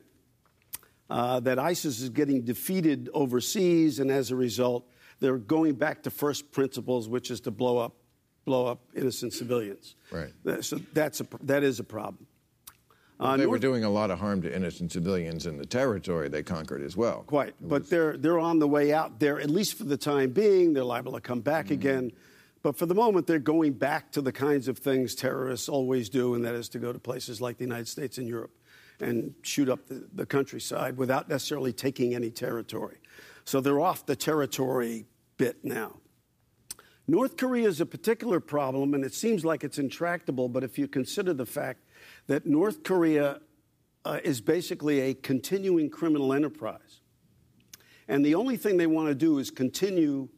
uh, 1.09 1.41
that 1.41 1.59
ISIS 1.59 2.01
is 2.01 2.09
getting 2.11 2.43
defeated 2.43 3.09
overseas, 3.13 3.99
and 3.99 4.11
as 4.11 4.31
a 4.31 4.37
result, 4.37 4.87
they're 5.19 5.39
going 5.39 5.75
back 5.75 6.03
to 6.05 6.11
first 6.11 6.53
principles, 6.53 7.09
which 7.09 7.31
is 7.31 7.41
to 7.41 7.51
blow 7.51 7.79
up, 7.79 7.95
blow 8.45 8.67
up 8.67 8.81
innocent 8.95 9.33
civilians. 9.33 9.97
Right. 10.13 10.33
So 10.61 10.81
that's 10.93 11.21
a, 11.21 11.27
that 11.43 11.63
is 11.65 11.81
a 11.81 11.85
problem. 11.85 12.27
Uh, 13.19 13.37
they 13.37 13.47
were 13.47 13.59
doing 13.59 13.85
a 13.85 13.91
lot 13.91 14.11
of 14.11 14.19
harm 14.19 14.41
to 14.41 14.55
innocent 14.55 14.93
civilians 14.93 15.45
in 15.45 15.59
the 15.59 15.67
territory 15.67 16.29
they 16.31 16.43
conquered 16.43 16.83
as 16.83 16.97
well. 16.97 17.23
Quite, 17.27 17.55
but 17.61 17.91
they're 17.91 18.17
they're 18.17 18.39
on 18.39 18.59
the 18.61 18.69
way 18.69 18.95
out. 18.95 19.21
They're 19.21 19.39
at 19.39 19.51
least 19.51 19.75
for 19.75 19.85
the 19.85 19.99
time 19.99 20.31
being. 20.31 20.73
They're 20.73 20.85
liable 20.85 21.13
to 21.13 21.21
come 21.21 21.41
back 21.41 21.67
Mm-hmm. 21.67 21.75
again, 21.75 22.13
but 22.63 22.77
for 22.77 22.87
the 22.87 22.95
moment, 22.95 23.27
they're 23.27 23.39
going 23.39 23.73
back 23.73 24.13
to 24.13 24.21
the 24.21 24.33
kinds 24.33 24.69
of 24.69 24.79
things 24.79 25.15
terrorists 25.15 25.69
always 25.69 26.09
do, 26.09 26.35
and 26.35 26.45
that 26.45 26.55
is 26.55 26.69
to 26.71 26.79
go 26.79 26.93
to 26.93 26.99
places 26.99 27.41
like 27.41 27.57
the 27.57 27.65
United 27.65 27.89
States 27.89 28.19
and 28.19 28.29
Europe 28.29 28.53
and 29.01 29.35
shoot 29.43 29.69
up 29.69 29.87
the, 29.87 30.07
the 30.15 30.27
countryside 30.27 30.97
without 30.97 31.29
necessarily 31.29 31.73
taking 31.73 32.15
any 32.15 32.31
territory. 32.31 32.99
So 33.45 33.61
they're 33.61 33.81
off 33.81 34.05
the 34.05 34.17
territory 34.17 35.07
bit 35.39 35.65
now. 35.65 35.97
North 37.09 37.37
Korea 37.37 37.67
is 37.67 37.81
a 37.81 37.87
particular 37.87 38.41
problem, 38.41 38.95
and 38.95 39.05
it 39.05 39.15
seems 39.15 39.45
like 39.45 39.65
it's 39.65 39.79
intractable. 39.79 40.49
But 40.49 40.63
if 40.63 40.79
you 40.79 40.87
consider 40.87 41.33
the 41.33 41.47
fact 41.47 41.81
that 42.27 42.47
North 42.47 42.83
Korea 42.83 43.41
uh, 44.05 44.21
is 44.23 44.41
basically 44.41 45.01
a 45.01 45.15
continuing 45.15 45.91
criminal 45.91 46.33
enterprise, 46.33 47.01
and 48.07 48.25
the 48.25 48.35
only 48.35 48.57
thing 48.57 48.77
they 48.77 48.87
want 48.87 49.09
to 49.09 49.15
do 49.15 49.39
is 49.39 49.51
continue 49.51 50.29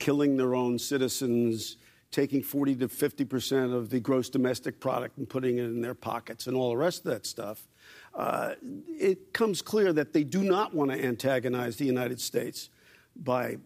killing 0.00 0.36
their 0.36 0.56
own 0.56 0.78
citizens, 0.78 1.76
taking 2.10 2.42
40 2.42 2.74
to 2.76 2.88
50 2.88 3.24
percent 3.24 3.72
of 3.72 3.90
the 3.90 4.00
gross 4.00 4.28
domestic 4.28 4.80
product 4.80 5.16
and 5.18 5.28
putting 5.28 5.58
it 5.58 5.66
in 5.66 5.80
their 5.80 5.94
pockets, 5.94 6.48
and 6.48 6.56
all 6.56 6.70
the 6.70 6.76
rest 6.76 7.04
of 7.06 7.12
that 7.12 7.24
stuff. 7.24 7.68
Uh, 8.12 8.54
it 8.88 9.32
comes 9.32 9.62
clear 9.62 9.92
that 9.92 10.12
they 10.12 10.24
do 10.24 10.42
not 10.42 10.74
want 10.74 10.90
to 10.90 11.04
antagonize 11.04 11.76
the 11.76 11.84
United 11.84 12.20
States 12.20 12.70
by 13.14 13.56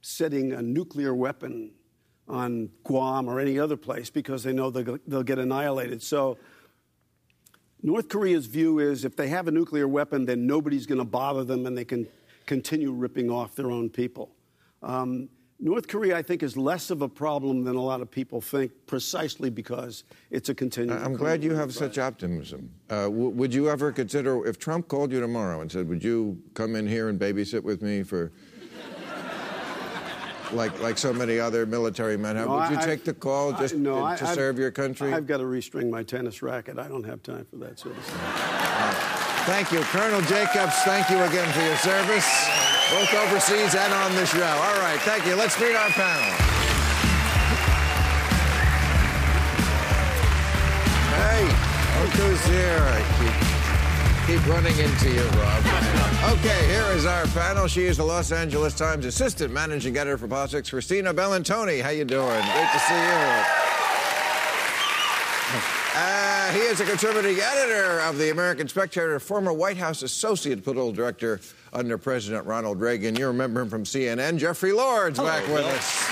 setting 0.00 0.52
a 0.52 0.62
nuclear 0.62 1.14
weapon 1.14 1.70
on 2.28 2.70
Guam 2.84 3.28
or 3.28 3.38
any 3.38 3.58
other 3.58 3.76
place 3.76 4.08
because 4.08 4.42
they 4.42 4.52
know 4.52 4.70
they'll, 4.70 4.98
they'll 5.06 5.22
get 5.22 5.38
annihilated. 5.38 6.02
So, 6.02 6.38
North 7.82 8.08
Korea's 8.08 8.46
view 8.46 8.78
is 8.78 9.04
if 9.04 9.14
they 9.14 9.28
have 9.28 9.46
a 9.46 9.50
nuclear 9.50 9.86
weapon, 9.86 10.24
then 10.24 10.46
nobody's 10.46 10.86
going 10.86 10.98
to 10.98 11.04
bother 11.04 11.44
them 11.44 11.66
and 11.66 11.76
they 11.76 11.84
can 11.84 12.06
continue 12.46 12.92
ripping 12.92 13.30
off 13.30 13.54
their 13.54 13.70
own 13.70 13.90
people. 13.90 14.30
Um, 14.82 15.28
North 15.60 15.86
Korea, 15.88 16.16
I 16.16 16.22
think, 16.22 16.42
is 16.42 16.56
less 16.56 16.90
of 16.90 17.00
a 17.00 17.08
problem 17.08 17.62
than 17.64 17.76
a 17.76 17.80
lot 17.80 18.00
of 18.00 18.10
people 18.10 18.40
think, 18.40 18.72
precisely 18.86 19.50
because 19.50 20.04
it's 20.30 20.48
a 20.48 20.54
continuing. 20.54 21.00
I'm 21.02 21.14
glad 21.14 21.42
you 21.44 21.54
have 21.54 21.72
such 21.72 21.96
optimism. 21.96 22.70
Uh, 22.90 23.04
w- 23.04 23.28
would 23.30 23.54
you 23.54 23.70
ever 23.70 23.92
consider, 23.92 24.44
if 24.46 24.58
Trump 24.58 24.88
called 24.88 25.12
you 25.12 25.20
tomorrow 25.20 25.60
and 25.60 25.70
said, 25.70 25.88
"Would 25.88 26.02
you 26.02 26.42
come 26.54 26.74
in 26.76 26.86
here 26.88 27.08
and 27.08 27.18
babysit 27.20 27.62
with 27.62 27.82
me 27.82 28.02
for?" 28.02 28.32
Like, 30.52 30.78
like 30.82 30.98
so 30.98 31.12
many 31.12 31.40
other 31.40 31.64
military 31.66 32.16
men 32.16 32.36
have. 32.36 32.46
No, 32.46 32.56
Would 32.56 32.70
you 32.70 32.76
I- 32.78 32.84
take 32.84 33.02
the 33.04 33.14
call 33.14 33.54
I- 33.54 33.60
just 33.60 33.74
no, 33.74 33.94
to, 33.94 34.16
to 34.18 34.24
I've- 34.26 34.34
serve 34.34 34.58
your 34.58 34.70
country? 34.70 35.12
I've 35.12 35.26
got 35.26 35.38
to 35.38 35.44
restring 35.44 35.88
my 35.90 36.02
tennis 36.02 36.42
racket. 36.42 36.78
I 36.78 36.86
don't 36.86 37.02
have 37.04 37.22
time 37.22 37.46
for 37.50 37.56
that 37.56 37.78
sort 37.78 37.96
of 37.96 38.04
stuff. 38.04 39.46
Thank 39.46 39.72
you, 39.72 39.80
Colonel 39.80 40.20
Jacobs. 40.22 40.74
Thank 40.84 41.08
you 41.10 41.16
again 41.22 41.50
for 41.52 41.60
your 41.60 41.76
service, 41.76 42.26
both 42.90 43.12
overseas 43.14 43.74
and 43.74 43.92
on 43.92 44.14
the 44.14 44.26
show. 44.26 44.44
All 44.44 44.78
right, 44.80 45.00
thank 45.00 45.26
you. 45.26 45.34
Let's 45.34 45.58
meet 45.60 45.74
our 45.74 45.88
panel. 45.90 46.30
Hey, 51.14 51.64
who's 52.16 52.44
here. 52.46 52.78
I 52.78 53.00
keep, 54.26 54.38
keep 54.38 54.46
running 54.48 54.76
into 54.78 55.10
you, 55.10 55.26
Rob. 55.40 55.64
Okay, 56.38 56.66
here 56.66 56.90
is 56.96 57.06
our 57.06 57.26
panel. 57.28 57.66
She 57.66 57.84
is 57.84 57.96
the 57.96 58.04
Los 58.04 58.32
Angeles 58.32 58.74
Times 58.74 59.04
assistant 59.06 59.52
managing 59.52 59.96
editor 59.96 60.18
for 60.18 60.28
politics, 60.28 60.70
Christina 60.70 61.12
Bellantoni. 61.12 61.82
How 61.82 61.90
you 61.90 62.04
doing? 62.04 62.28
Great 62.28 62.72
to 62.72 62.78
see 62.78 62.94
you. 62.94 63.63
Uh, 65.96 66.50
he 66.50 66.58
is 66.58 66.80
a 66.80 66.84
contributing 66.84 67.38
editor 67.40 68.00
of 68.00 68.18
the 68.18 68.30
American 68.30 68.66
Spectator, 68.66 69.20
former 69.20 69.52
White 69.52 69.76
House 69.76 70.02
associate 70.02 70.64
political 70.64 70.90
director 70.90 71.40
under 71.72 71.96
President 71.96 72.44
Ronald 72.46 72.80
Reagan. 72.80 73.14
You 73.14 73.28
remember 73.28 73.60
him 73.60 73.70
from 73.70 73.84
CNN. 73.84 74.38
Jeffrey 74.38 74.72
Lord's 74.72 75.20
back 75.20 75.46
with 75.46 75.64
us. 75.64 76.10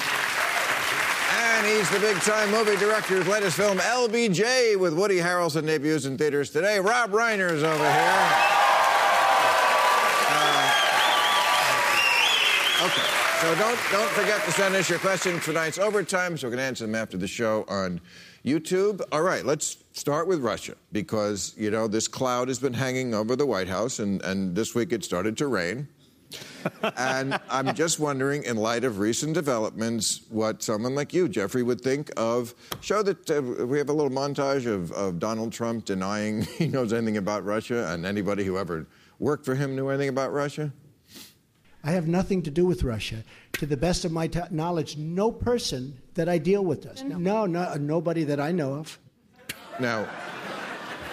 And 1.33 1.67
he's 1.67 1.91
the 1.91 1.99
big 1.99 2.17
time 2.19 2.53
movie 2.53 2.77
director 2.77 3.17
whose 3.17 3.27
latest 3.27 3.57
film, 3.57 3.79
LBJ, 3.79 4.79
with 4.79 4.95
Woody 4.95 5.19
Harrelson, 5.19 5.67
debuts 5.67 6.05
in 6.05 6.17
theaters 6.17 6.51
today. 6.51 6.79
Rob 6.79 7.11
Reiner's 7.11 7.65
over 7.65 7.93
here. 7.93 8.29
Uh, 10.29 10.73
okay. 12.87 13.03
So 13.41 13.53
don't 13.57 13.79
don't 13.91 14.11
forget 14.11 14.45
to 14.45 14.53
send 14.53 14.77
us 14.77 14.89
your 14.89 15.01
questions 15.01 15.41
for 15.41 15.47
tonight's 15.47 15.79
overtime, 15.79 16.39
so 16.39 16.47
we 16.47 16.53
can 16.53 16.61
answer 16.61 16.87
them 16.87 16.95
after 16.95 17.17
the 17.17 17.27
show 17.27 17.65
on 17.67 18.01
YouTube. 18.45 19.01
All 19.13 19.23
right, 19.23 19.45
let's 19.45 19.79
start 19.93 20.27
with 20.27 20.41
Russia 20.41 20.75
because 20.91 21.55
you 21.57 21.71
know 21.71 21.87
this 21.87 22.09
cloud 22.09 22.49
has 22.49 22.59
been 22.59 22.75
hanging 22.75 23.15
over 23.15 23.37
the 23.37 23.47
White 23.47 23.69
House, 23.69 23.99
and 23.99 24.23
and 24.23 24.55
this 24.55 24.75
week 24.75 24.93
it 24.93 25.05
started 25.05 25.37
to 25.39 25.47
rain. 25.47 25.89
and 26.97 27.39
I'm 27.51 27.75
just 27.75 27.99
wondering, 27.99 28.45
in 28.45 28.57
light 28.57 28.85
of 28.85 28.99
recent 28.99 29.35
developments, 29.35 30.23
what 30.31 30.63
someone 30.63 30.95
like 30.95 31.13
you, 31.13 31.29
Jeffrey, 31.29 31.63
would 31.63 31.81
think 31.81 32.11
of. 32.17 32.55
Show 32.81 33.03
that 33.03 33.31
uh, 33.31 33.67
we 33.67 33.79
have 33.79 33.89
a 33.89 33.93
little 33.93 34.11
montage 34.11 34.67
of, 34.67 34.93
of 34.93 35.19
Donald 35.19 35.53
Trump 35.53 35.85
denying 35.85 36.43
he 36.59 36.69
knows 36.69 36.93
anything 36.93 37.17
about 37.17 37.45
Russia, 37.45 37.93
and 37.93 38.07
anybody 38.07 38.45
who 38.45 38.59
ever 38.59 38.87
worked 39.19 39.45
for 39.45 39.55
him 39.55 39.77
knew 39.77 39.89
anything 39.89 40.09
about 40.09 40.33
Russia. 40.33 40.73
I 41.85 41.91
have 41.93 42.07
nothing 42.07 42.43
to 42.43 42.51
do 42.51 42.65
with 42.65 42.83
Russia. 42.85 43.25
To 43.55 43.67
the 43.67 43.77
best 43.77 44.05
of 44.05 44.13
my 44.13 44.27
t- 44.29 44.41
knowledge, 44.51 44.97
no 44.97 45.31
person 45.33 45.99
that 46.15 46.29
I 46.29 46.39
deal 46.39 46.65
with 46.65 46.83
does. 46.83 47.03
No, 47.03 47.47
no, 47.47 47.61
uh, 47.61 47.77
nobody 47.81 48.25
that 48.25 48.41
I 48.41 48.53
know 48.53 48.75
of. 48.75 48.99
Now, 49.81 50.09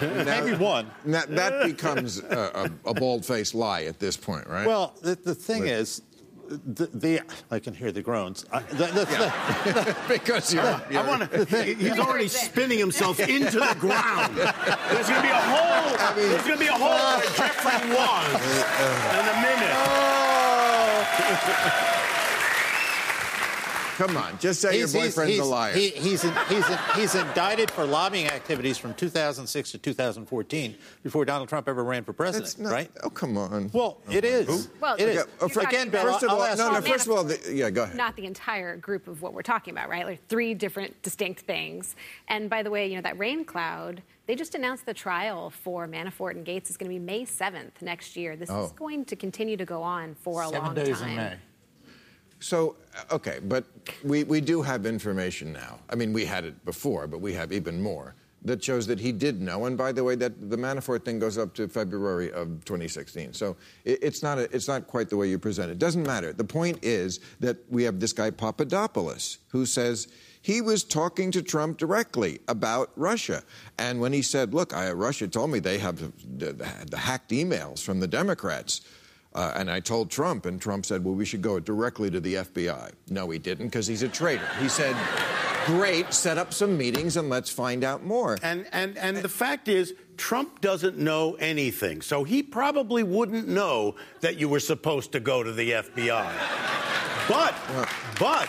Maybe 0.00 0.56
one. 0.56 0.90
that, 1.06 1.34
that 1.34 1.64
becomes 1.66 2.20
a, 2.20 2.70
a, 2.84 2.90
a 2.90 2.94
bald-faced 2.94 3.54
lie 3.54 3.82
at 3.82 3.98
this 3.98 4.16
point, 4.16 4.46
right? 4.46 4.66
Well, 4.66 4.94
the, 5.02 5.14
the 5.16 5.34
thing 5.34 5.62
But- 5.62 5.68
is, 5.68 6.02
the, 6.50 6.86
the 6.86 7.20
I 7.52 7.60
can 7.60 7.74
hear 7.74 7.92
the 7.92 8.02
groans. 8.02 8.44
I, 8.52 8.60
the, 8.62 8.86
the, 8.86 9.96
because 10.08 10.52
you're. 10.52 10.64
I 10.64 11.06
want 11.06 11.30
to. 11.48 11.62
He's 11.62 11.98
already 11.98 12.26
spinning 12.26 12.78
himself 12.78 13.20
into 13.20 13.60
the 13.60 13.76
ground. 13.78 14.36
There's 14.36 15.08
going 15.08 15.22
to 15.22 15.28
be 15.28 15.28
a 15.28 15.40
hole. 15.40 16.14
there's 16.16 16.42
going 16.42 16.54
to 16.54 16.58
be 16.58 16.66
a 16.66 16.72
hole 16.72 17.18
where 17.18 17.30
Jeffrey 17.36 17.88
was 17.90 18.34
uh, 18.34 18.40
uh. 18.40 19.20
in 19.20 19.28
a 19.28 19.42
minute. 19.42 19.49
Come 24.00 24.16
on, 24.16 24.38
just 24.38 24.62
say 24.62 24.78
your 24.78 24.88
boyfriend's 24.88 25.38
a 25.38 25.44
liar. 25.44 25.74
He, 25.74 25.90
he's, 25.90 26.24
in, 26.24 26.32
he's, 26.48 26.66
in, 26.70 26.78
he's 26.94 27.14
indicted 27.14 27.70
for 27.70 27.84
lobbying 27.84 28.28
activities 28.28 28.78
from 28.78 28.94
2006 28.94 29.72
to 29.72 29.78
2014 29.78 30.74
before 31.02 31.26
Donald 31.26 31.50
Trump 31.50 31.68
ever 31.68 31.84
ran 31.84 32.02
for 32.02 32.14
president, 32.14 32.58
not, 32.58 32.72
right? 32.72 32.90
Oh, 33.02 33.10
come 33.10 33.36
on. 33.36 33.70
Well, 33.74 33.98
oh, 34.08 34.10
it 34.10 34.24
is. 34.24 34.70
Well, 34.80 34.94
it 34.94 35.06
is. 35.06 35.14
you're 35.16 35.26
Oh, 35.42 35.60
Again, 35.60 35.90
Bill, 35.90 36.02
first 36.02 36.22
of 36.22 36.30
I'll 36.30 36.40
all, 36.40 36.56
no, 36.56 36.72
no. 36.72 36.80
First 36.80 37.08
of 37.08 37.12
all, 37.12 37.24
the, 37.24 37.38
yeah, 37.52 37.68
go 37.68 37.82
ahead. 37.82 37.94
Not 37.94 38.16
the 38.16 38.24
entire 38.24 38.78
group 38.78 39.06
of 39.06 39.20
what 39.20 39.34
we're 39.34 39.42
talking 39.42 39.72
about, 39.72 39.90
right? 39.90 40.06
Like 40.06 40.26
three 40.28 40.54
different 40.54 41.02
distinct 41.02 41.42
things. 41.42 41.94
And 42.28 42.48
by 42.48 42.62
the 42.62 42.70
way, 42.70 42.88
you 42.88 42.96
know, 42.96 43.02
that 43.02 43.18
rain 43.18 43.44
cloud, 43.44 44.00
they 44.30 44.36
just 44.36 44.54
announced 44.54 44.86
the 44.86 44.94
trial 44.94 45.50
for 45.50 45.88
Manafort 45.88 46.36
and 46.36 46.44
Gates 46.44 46.70
is 46.70 46.76
going 46.76 46.88
to 46.88 46.94
be 46.94 47.04
May 47.04 47.24
7th 47.24 47.82
next 47.82 48.16
year. 48.16 48.36
This 48.36 48.48
Oh. 48.48 48.66
is 48.66 48.70
going 48.70 49.04
to 49.06 49.16
continue 49.16 49.56
to 49.56 49.64
go 49.64 49.82
on 49.82 50.14
for 50.14 50.42
a 50.42 50.46
Seven 50.46 50.62
long 50.66 50.74
days 50.76 51.00
time. 51.00 51.08
in 51.10 51.16
May. 51.16 51.34
So, 52.38 52.76
uh, 52.96 53.16
okay, 53.16 53.40
but 53.42 53.64
we, 54.04 54.22
we 54.22 54.40
do 54.40 54.62
have 54.62 54.86
information 54.86 55.52
now. 55.52 55.80
I 55.90 55.96
mean, 55.96 56.12
we 56.12 56.24
had 56.24 56.44
it 56.44 56.64
before, 56.64 57.08
but 57.08 57.20
we 57.20 57.32
have 57.32 57.50
even 57.50 57.82
more 57.82 58.14
that 58.42 58.62
shows 58.62 58.86
that 58.86 59.00
he 59.00 59.10
did 59.10 59.42
know. 59.42 59.64
And 59.64 59.76
by 59.76 59.90
the 59.90 60.04
way, 60.04 60.14
that 60.14 60.48
the 60.48 60.56
Manafort 60.56 61.04
thing 61.04 61.18
goes 61.18 61.36
up 61.36 61.52
to 61.54 61.66
February 61.66 62.30
of 62.30 62.64
2016. 62.64 63.32
So 63.32 63.56
it, 63.84 63.98
it's 64.00 64.22
not 64.22 64.38
a, 64.38 64.42
it's 64.54 64.68
not 64.68 64.86
quite 64.86 65.10
the 65.10 65.16
way 65.16 65.28
you 65.28 65.40
present 65.40 65.72
it. 65.72 65.80
Doesn't 65.80 66.04
matter. 66.04 66.32
The 66.32 66.44
point 66.44 66.78
is 66.82 67.18
that 67.40 67.56
we 67.68 67.82
have 67.82 67.98
this 67.98 68.12
guy 68.12 68.30
Papadopoulos 68.30 69.38
who 69.48 69.66
says 69.66 70.06
he 70.42 70.60
was 70.60 70.84
talking 70.84 71.30
to 71.32 71.42
Trump 71.42 71.78
directly 71.78 72.40
about 72.48 72.90
Russia. 72.96 73.42
And 73.78 74.00
when 74.00 74.12
he 74.12 74.22
said, 74.22 74.54
"Look, 74.54 74.74
I, 74.74 74.92
Russia 74.92 75.28
told 75.28 75.50
me 75.50 75.58
they 75.58 75.78
have 75.78 75.98
the, 75.98 76.12
the, 76.46 76.52
the 76.90 76.96
hacked 76.96 77.30
emails 77.30 77.82
from 77.82 78.00
the 78.00 78.08
Democrats." 78.08 78.82
Uh, 79.32 79.52
and 79.54 79.70
I 79.70 79.78
told 79.78 80.10
Trump, 80.10 80.44
and 80.44 80.60
Trump 80.60 80.84
said, 80.84 81.04
well, 81.04 81.14
we 81.14 81.24
should 81.24 81.40
go 81.40 81.60
directly 81.60 82.10
to 82.10 82.18
the 82.18 82.34
FBI. 82.34 82.90
No, 83.10 83.30
he 83.30 83.38
didn't, 83.38 83.66
because 83.66 83.86
he's 83.86 84.02
a 84.02 84.08
traitor. 84.08 84.48
He 84.58 84.68
said, 84.68 84.96
great, 85.66 86.12
set 86.12 86.36
up 86.36 86.52
some 86.52 86.76
meetings 86.76 87.16
and 87.16 87.30
let's 87.30 87.48
find 87.48 87.84
out 87.84 88.04
more. 88.04 88.38
And, 88.42 88.66
and, 88.72 88.98
and 88.98 89.18
the 89.18 89.28
fact 89.28 89.68
is, 89.68 89.94
Trump 90.16 90.60
doesn't 90.60 90.98
know 90.98 91.34
anything. 91.34 92.02
So 92.02 92.24
he 92.24 92.42
probably 92.42 93.04
wouldn't 93.04 93.46
know 93.46 93.94
that 94.20 94.36
you 94.36 94.48
were 94.48 94.60
supposed 94.60 95.12
to 95.12 95.20
go 95.20 95.42
to 95.42 95.52
the 95.52 95.70
FBI. 95.70 96.32
But, 97.28 97.54
but, 98.18 98.48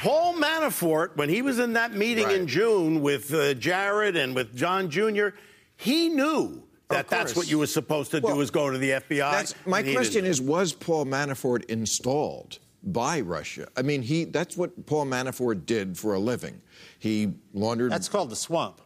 Paul 0.00 0.34
Manafort, 0.34 1.16
when 1.16 1.28
he 1.28 1.42
was 1.42 1.58
in 1.58 1.74
that 1.74 1.92
meeting 1.92 2.30
in 2.30 2.46
June 2.46 3.02
with 3.02 3.32
uh, 3.34 3.52
Jared 3.54 4.16
and 4.16 4.34
with 4.34 4.56
John 4.56 4.88
Jr., 4.90 5.28
he 5.76 6.08
knew 6.08 6.62
that 6.88 7.08
that's 7.08 7.36
what 7.36 7.50
you 7.50 7.58
were 7.58 7.66
supposed 7.66 8.10
to 8.12 8.20
Well, 8.20 8.36
do 8.36 8.40
is 8.40 8.50
go 8.50 8.70
to 8.70 8.78
the 8.78 8.90
FBI. 8.90 9.30
That's, 9.30 9.54
my 9.66 9.82
question 9.82 10.24
is, 10.24 10.40
was 10.40 10.72
Paul 10.72 11.04
Manafort 11.04 11.64
installed 11.66 12.58
by 12.82 13.20
Russia? 13.20 13.68
I 13.76 13.82
mean, 13.82 14.00
he, 14.00 14.24
that's 14.24 14.56
what 14.56 14.86
Paul 14.86 15.04
Manafort 15.04 15.66
did 15.66 15.98
for 15.98 16.14
a 16.14 16.18
living. 16.18 16.62
He 16.98 17.34
laundered... 17.52 17.92
That's 17.92 18.08
called 18.08 18.30
the 18.30 18.36
swamp. 18.36 18.80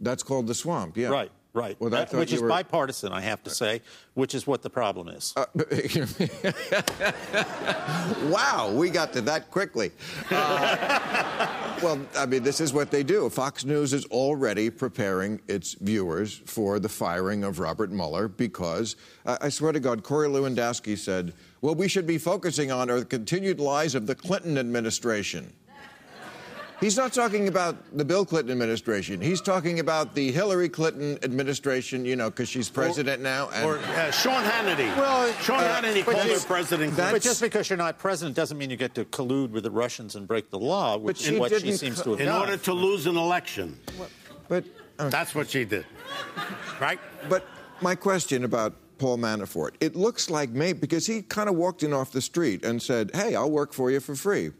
that's 0.00 0.22
called 0.22 0.46
the 0.46 0.54
swamp, 0.54 0.96
yeah. 0.96 1.08
Right, 1.08 1.32
right. 1.54 1.76
Well, 1.80 1.90
That- 1.90 2.12
which 2.12 2.32
is 2.32 2.42
were- 2.42 2.48
bipartisan, 2.48 3.12
I 3.12 3.20
have 3.22 3.42
to 3.44 3.50
say, 3.50 3.80
which 4.14 4.34
is 4.34 4.46
what 4.46 4.62
the 4.62 4.70
problem 4.70 5.08
is. 5.08 5.32
Uh, 5.36 5.46
wow, 8.28 8.72
we 8.74 8.90
got 8.90 9.12
to 9.14 9.20
that 9.22 9.50
quickly. 9.50 9.92
Uh, 10.30 11.76
well, 11.82 12.00
I 12.16 12.26
mean, 12.26 12.42
this 12.42 12.60
is 12.60 12.72
what 12.72 12.90
they 12.90 13.02
do. 13.02 13.28
Fox 13.30 13.64
News 13.64 13.92
is 13.92 14.04
already 14.06 14.70
preparing 14.70 15.40
its 15.48 15.74
viewers 15.74 16.42
for 16.46 16.78
the 16.78 16.88
firing 16.88 17.44
of 17.44 17.58
Robert 17.58 17.90
Mueller 17.90 18.28
because, 18.28 18.96
uh, 19.26 19.36
I 19.40 19.48
swear 19.48 19.72
to 19.72 19.80
God, 19.80 20.02
Corey 20.02 20.28
Lewandowski 20.28 20.96
said, 20.98 21.32
well, 21.60 21.74
we 21.74 21.88
should 21.88 22.06
be 22.06 22.18
focusing 22.18 22.70
on 22.70 22.90
are 22.90 23.00
the 23.00 23.06
continued 23.06 23.60
lies 23.60 23.94
of 23.94 24.06
the 24.06 24.14
Clinton 24.14 24.58
administration. 24.58 25.52
He's 26.80 26.96
not 26.96 27.12
talking 27.12 27.48
about 27.48 27.76
the 27.96 28.04
Bill 28.04 28.26
Clinton 28.26 28.50
administration. 28.50 29.20
He's 29.20 29.40
talking 29.40 29.80
about 29.80 30.14
the 30.14 30.32
Hillary 30.32 30.68
Clinton 30.68 31.18
administration, 31.22 32.04
you 32.04 32.16
know, 32.16 32.30
because 32.30 32.48
she's 32.48 32.68
president 32.68 33.22
now. 33.22 33.48
And 33.50 33.64
Or 33.64 33.78
uh, 33.78 34.10
Sean 34.10 34.42
Hannity. 34.42 34.94
Well, 34.96 35.32
Sean 35.34 35.60
uh, 35.60 35.80
Hannity 35.80 36.04
but 36.04 36.16
called 36.16 36.28
her 36.28 36.40
President 36.40 36.96
but 36.96 37.22
just 37.22 37.40
because 37.40 37.70
you're 37.70 37.76
not 37.76 37.98
president 37.98 38.36
doesn't 38.36 38.58
mean 38.58 38.70
you 38.70 38.76
get 38.76 38.94
to 38.96 39.04
collude 39.06 39.50
with 39.50 39.62
the 39.64 39.70
Russians 39.70 40.16
and 40.16 40.26
break 40.26 40.50
the 40.50 40.58
law, 40.58 40.96
which 40.96 41.18
she 41.18 41.34
is 41.34 41.40
what 41.40 41.52
she 41.60 41.72
seems 41.72 41.98
co- 41.98 42.04
to 42.04 42.10
have 42.10 42.20
in 42.20 42.26
done. 42.26 42.36
In 42.36 42.40
order 42.40 42.56
to 42.56 42.72
lose 42.72 43.06
an 43.06 43.16
election. 43.16 43.78
but 44.48 44.64
uh, 44.98 45.08
That's 45.08 45.34
what 45.34 45.48
she 45.50 45.64
did. 45.64 45.86
Right? 46.80 46.98
But 47.28 47.46
my 47.80 47.94
question 47.94 48.44
about 48.44 48.74
Paul 48.98 49.18
Manafort, 49.18 49.72
it 49.80 49.96
looks 49.96 50.30
like 50.30 50.50
maybe 50.50 50.78
because 50.78 51.06
he 51.06 51.22
kind 51.22 51.48
of 51.48 51.54
walked 51.54 51.82
in 51.82 51.92
off 51.92 52.12
the 52.12 52.20
street 52.20 52.64
and 52.64 52.82
said, 52.82 53.10
"Hey, 53.14 53.34
I'll 53.34 53.50
work 53.50 53.72
for 53.72 53.90
you 53.90 54.00
for 54.00 54.14
free." 54.14 54.50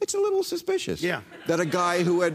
It's 0.00 0.14
a 0.14 0.18
little 0.18 0.42
suspicious. 0.42 1.02
Yeah. 1.02 1.22
That 1.46 1.58
a 1.60 1.64
guy 1.64 2.02
who 2.02 2.20
had 2.20 2.34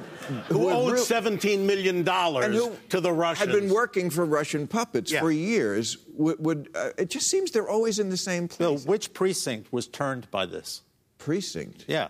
Who 0.50 0.68
had 0.68 0.76
owed 0.78 0.94
real- 0.94 1.04
$17 1.04 1.60
million 1.66 2.08
and 2.08 2.54
who 2.54 2.76
to 2.90 3.00
the 3.00 3.12
Russians. 3.14 3.50
had 3.52 3.60
been 3.62 3.70
working 3.72 4.10
for 4.10 4.26
Russian 4.26 4.68
puppets 4.68 5.12
Yeah. 5.12 5.20
for 5.22 5.32
years 5.32 5.98
would. 6.14 6.40
would 6.40 6.70
uh, 6.76 6.90
it 6.98 7.10
just 7.10 7.28
seems 7.30 7.52
they're 7.52 7.70
always 7.70 8.00
in 8.00 8.10
the 8.10 8.18
same 8.18 8.48
Bill, 8.48 8.74
place. 8.74 8.86
which 8.86 9.14
precinct 9.14 9.72
was 9.72 9.88
turned 9.88 10.30
by 10.32 10.46
this? 10.46 10.82
precinct. 11.20 11.86
Yeah, 11.88 12.08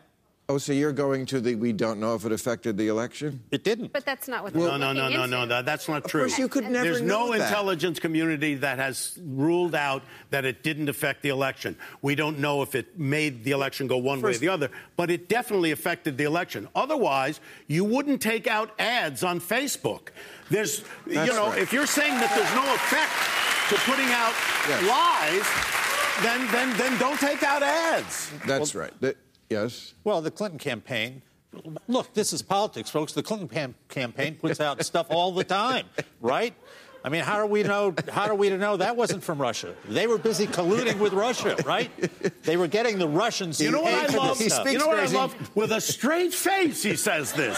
Oh, 0.52 0.58
so 0.58 0.74
you're 0.74 0.92
going 0.92 1.26
to 1.28 1.40
the? 1.40 1.56
We 1.56 1.72
don't 1.72 2.02
know 2.02 2.14
if 2.14 2.26
it 2.26 2.34
affected 2.34 2.76
the 2.76 2.90
election. 2.90 3.42
it 3.52 3.64
didn't. 3.64 3.94
But 3.94 4.04
that's 4.04 4.28
not 4.28 4.44
what 4.44 4.54
No, 4.54 4.76
no, 4.76 4.92
no, 4.92 5.08
no, 5.08 5.26
no, 5.26 5.46
no. 5.46 5.62
That's 5.62 5.88
not 5.88 6.10
true. 6.10 6.24
Of 6.24 6.28
course 6.28 6.40
you 6.40 6.50
could 6.50 6.70
never 6.70 6.84
There's 6.84 7.02
know 7.02 7.28
no 7.28 7.38
that. 7.38 7.48
intelligence 7.48 8.02
community 8.02 8.56
that 8.56 8.78
has 8.78 9.18
ruled 9.24 9.76
out 9.76 10.04
that 10.32 10.44
it 10.44 10.62
didn't 10.62 10.90
affect 10.90 11.22
the 11.22 11.30
election. 11.30 11.78
We 12.02 12.16
don't 12.16 12.40
know 12.40 12.64
if 12.64 12.76
it 12.76 13.00
made 13.00 13.46
the 13.46 13.52
election 13.52 13.88
go 13.88 13.98
one 13.98 14.22
way 14.22 14.32
or 14.32 14.38
the 14.38 14.50
other, 14.50 14.70
but 14.98 15.10
it 15.10 15.30
definitely 15.30 15.72
affected 15.72 16.18
the 16.18 16.26
election. 16.26 16.68
Otherwise, 16.76 17.40
you 17.68 17.86
wouldn't 17.86 18.22
take 18.22 18.46
out 18.46 18.72
ads 18.78 19.24
on 19.24 19.40
Facebook. 19.40 20.10
There's, 20.50 20.84
you 21.08 21.14
know, 21.28 21.48
right. 21.52 21.60
if 21.60 21.72
you're 21.72 21.88
saying 21.88 22.16
that 22.16 22.36
there's 22.36 22.54
no 22.54 22.76
effect 22.76 23.14
to 23.70 23.76
putting 23.90 24.12
out 24.12 24.34
Yes. 24.68 24.84
lies, 24.84 26.24
then, 26.26 26.52
then, 26.52 26.78
then 26.78 27.00
don't 27.00 27.20
take 27.20 27.42
out 27.42 27.64
ads. 27.64 28.30
That's 28.46 28.76
right. 28.76 28.92
That- 29.00 29.16
yes. 29.52 29.94
Well, 30.04 30.22
the 30.22 30.32
Clinton 30.32 30.58
campaign. 30.58 31.22
Look, 31.88 32.14
this 32.14 32.32
is 32.32 32.42
politics, 32.42 32.90
folks. 32.90 33.14
The 33.14 33.22
Clinton 33.22 33.50
cam- 33.50 33.76
campaign 33.90 34.36
puts 34.36 34.60
out 34.62 34.84
stuff 34.86 35.08
all 35.10 35.32
the 35.34 35.44
time, 35.44 35.86
right? 36.22 36.54
I 37.04 37.10
mean, 37.10 37.24
how 37.24 37.36
are 37.36 37.48
we 37.48 37.64
know? 37.64 37.94
How 38.12 38.28
are 38.28 38.36
we 38.36 38.50
to 38.50 38.58
know 38.58 38.78
that 38.78 38.96
wasn't 38.96 39.24
from 39.24 39.42
Russia? 39.42 39.74
They 39.90 40.08
were 40.08 40.20
busy 40.20 40.46
colluding 40.48 41.00
with 41.00 41.14
Russia, 41.14 41.58
right? 41.66 41.90
They 42.44 42.58
were 42.58 42.68
getting 42.68 43.00
the 43.00 43.08
Russians. 43.08 43.60
You 43.60 43.72
know 43.72 43.82
what 43.82 43.94
I 43.94 44.16
love? 44.16 44.38
this 44.38 44.54
stuff. 44.54 44.62
speaks 44.62 44.74
You 44.74 44.80
know 44.80 44.88
what 44.88 45.00
I 45.00 45.08
love? 45.08 45.56
With 45.56 45.72
a 45.72 45.82
straight 45.82 46.34
face, 46.34 46.84
he 46.84 46.96
says 46.96 47.34
this. 47.34 47.58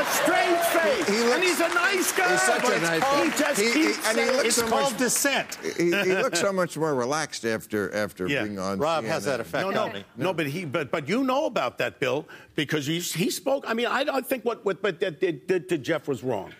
A 0.00 0.04
straight 0.06 0.58
face. 0.72 1.08
He 1.08 1.18
looks- 1.24 1.34
and 1.34 1.44
he's 1.44 1.60
a 1.60 1.68
nice 1.74 2.12
guy. 2.12 2.30
He's 2.30 2.42
such 2.42 2.64
a 2.64 2.80
nice 2.80 3.00
guy. 3.00 3.24
He 3.24 3.30
just 3.38 3.60
He- 3.60 3.66
he- 3.66 3.72
keeps 3.88 4.08
and 4.08 4.18
he 4.18 4.24
looks 4.26 4.44
It's 4.44 4.56
so 4.56 4.68
called 4.68 4.92
much- 4.92 4.98
dissent. 4.98 5.58
He, 5.76 5.84
he 5.84 6.14
looks 6.14 6.40
so 6.40 6.52
much 6.52 6.76
more 6.78 6.94
relaxed 6.94 7.44
after 7.44 7.94
after 7.94 8.26
Yeah. 8.26 8.44
being 8.44 8.58
on. 8.58 8.78
Rob 8.78 9.04
has 9.04 9.22
CNN. 9.24 9.26
that 9.26 9.40
effect 9.40 9.64
No, 9.66 9.70
no, 9.70 9.82
on 9.84 9.92
me. 9.92 10.04
no, 10.16 10.32
but 10.32 10.46
he, 10.46 10.64
but 10.64 10.90
but 10.90 11.08
you 11.08 11.22
know 11.24 11.46
about 11.46 11.78
that, 11.78 12.00
Bill, 12.00 12.26
because 12.54 12.86
he 12.86 12.98
he 13.00 13.30
spoke. 13.30 13.64
I 13.66 13.74
mean, 13.74 13.86
I 13.86 14.04
don't 14.04 14.26
think 14.26 14.44
what 14.44 14.64
what 14.64 14.82
what 14.82 15.00
that 15.00 15.20
did, 15.20 15.46
did 15.46 15.68
to 15.68 15.76
Jeff 15.78 16.08
was 16.08 16.22
wrong. 16.22 16.52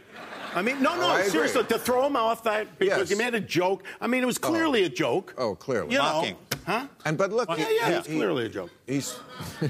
I 0.54 0.62
mean, 0.62 0.82
no, 0.82 0.96
no, 0.96 1.02
Oh, 1.02 1.10
I 1.10 1.18
agree. 1.20 1.30
seriously, 1.30 1.64
to 1.64 1.78
throw 1.78 2.06
him 2.06 2.16
off 2.16 2.42
that 2.44 2.78
because 2.78 2.98
Yes. 2.98 3.08
he 3.10 3.14
made 3.14 3.34
a 3.34 3.40
joke. 3.40 3.84
I 4.00 4.06
mean, 4.06 4.22
it 4.22 4.26
was 4.26 4.38
oh. 4.42 4.48
clearly 4.48 4.84
a 4.84 4.88
joke. 4.88 5.34
Oh, 5.38 5.54
clearly. 5.54 5.92
You 5.92 5.98
know, 5.98 6.04
Mocking. 6.04 6.36
huh? 6.66 6.86
And 7.04 7.16
but 7.16 7.32
look, 7.32 7.48
oh, 7.50 7.56
Yeah, 7.56 7.64
he- 7.68 7.76
yeah, 7.76 7.88
he- 7.88 7.94
it's 7.94 8.06
clearly 8.08 8.46
a 8.46 8.48
joke. 8.48 8.70
He's 8.86 9.16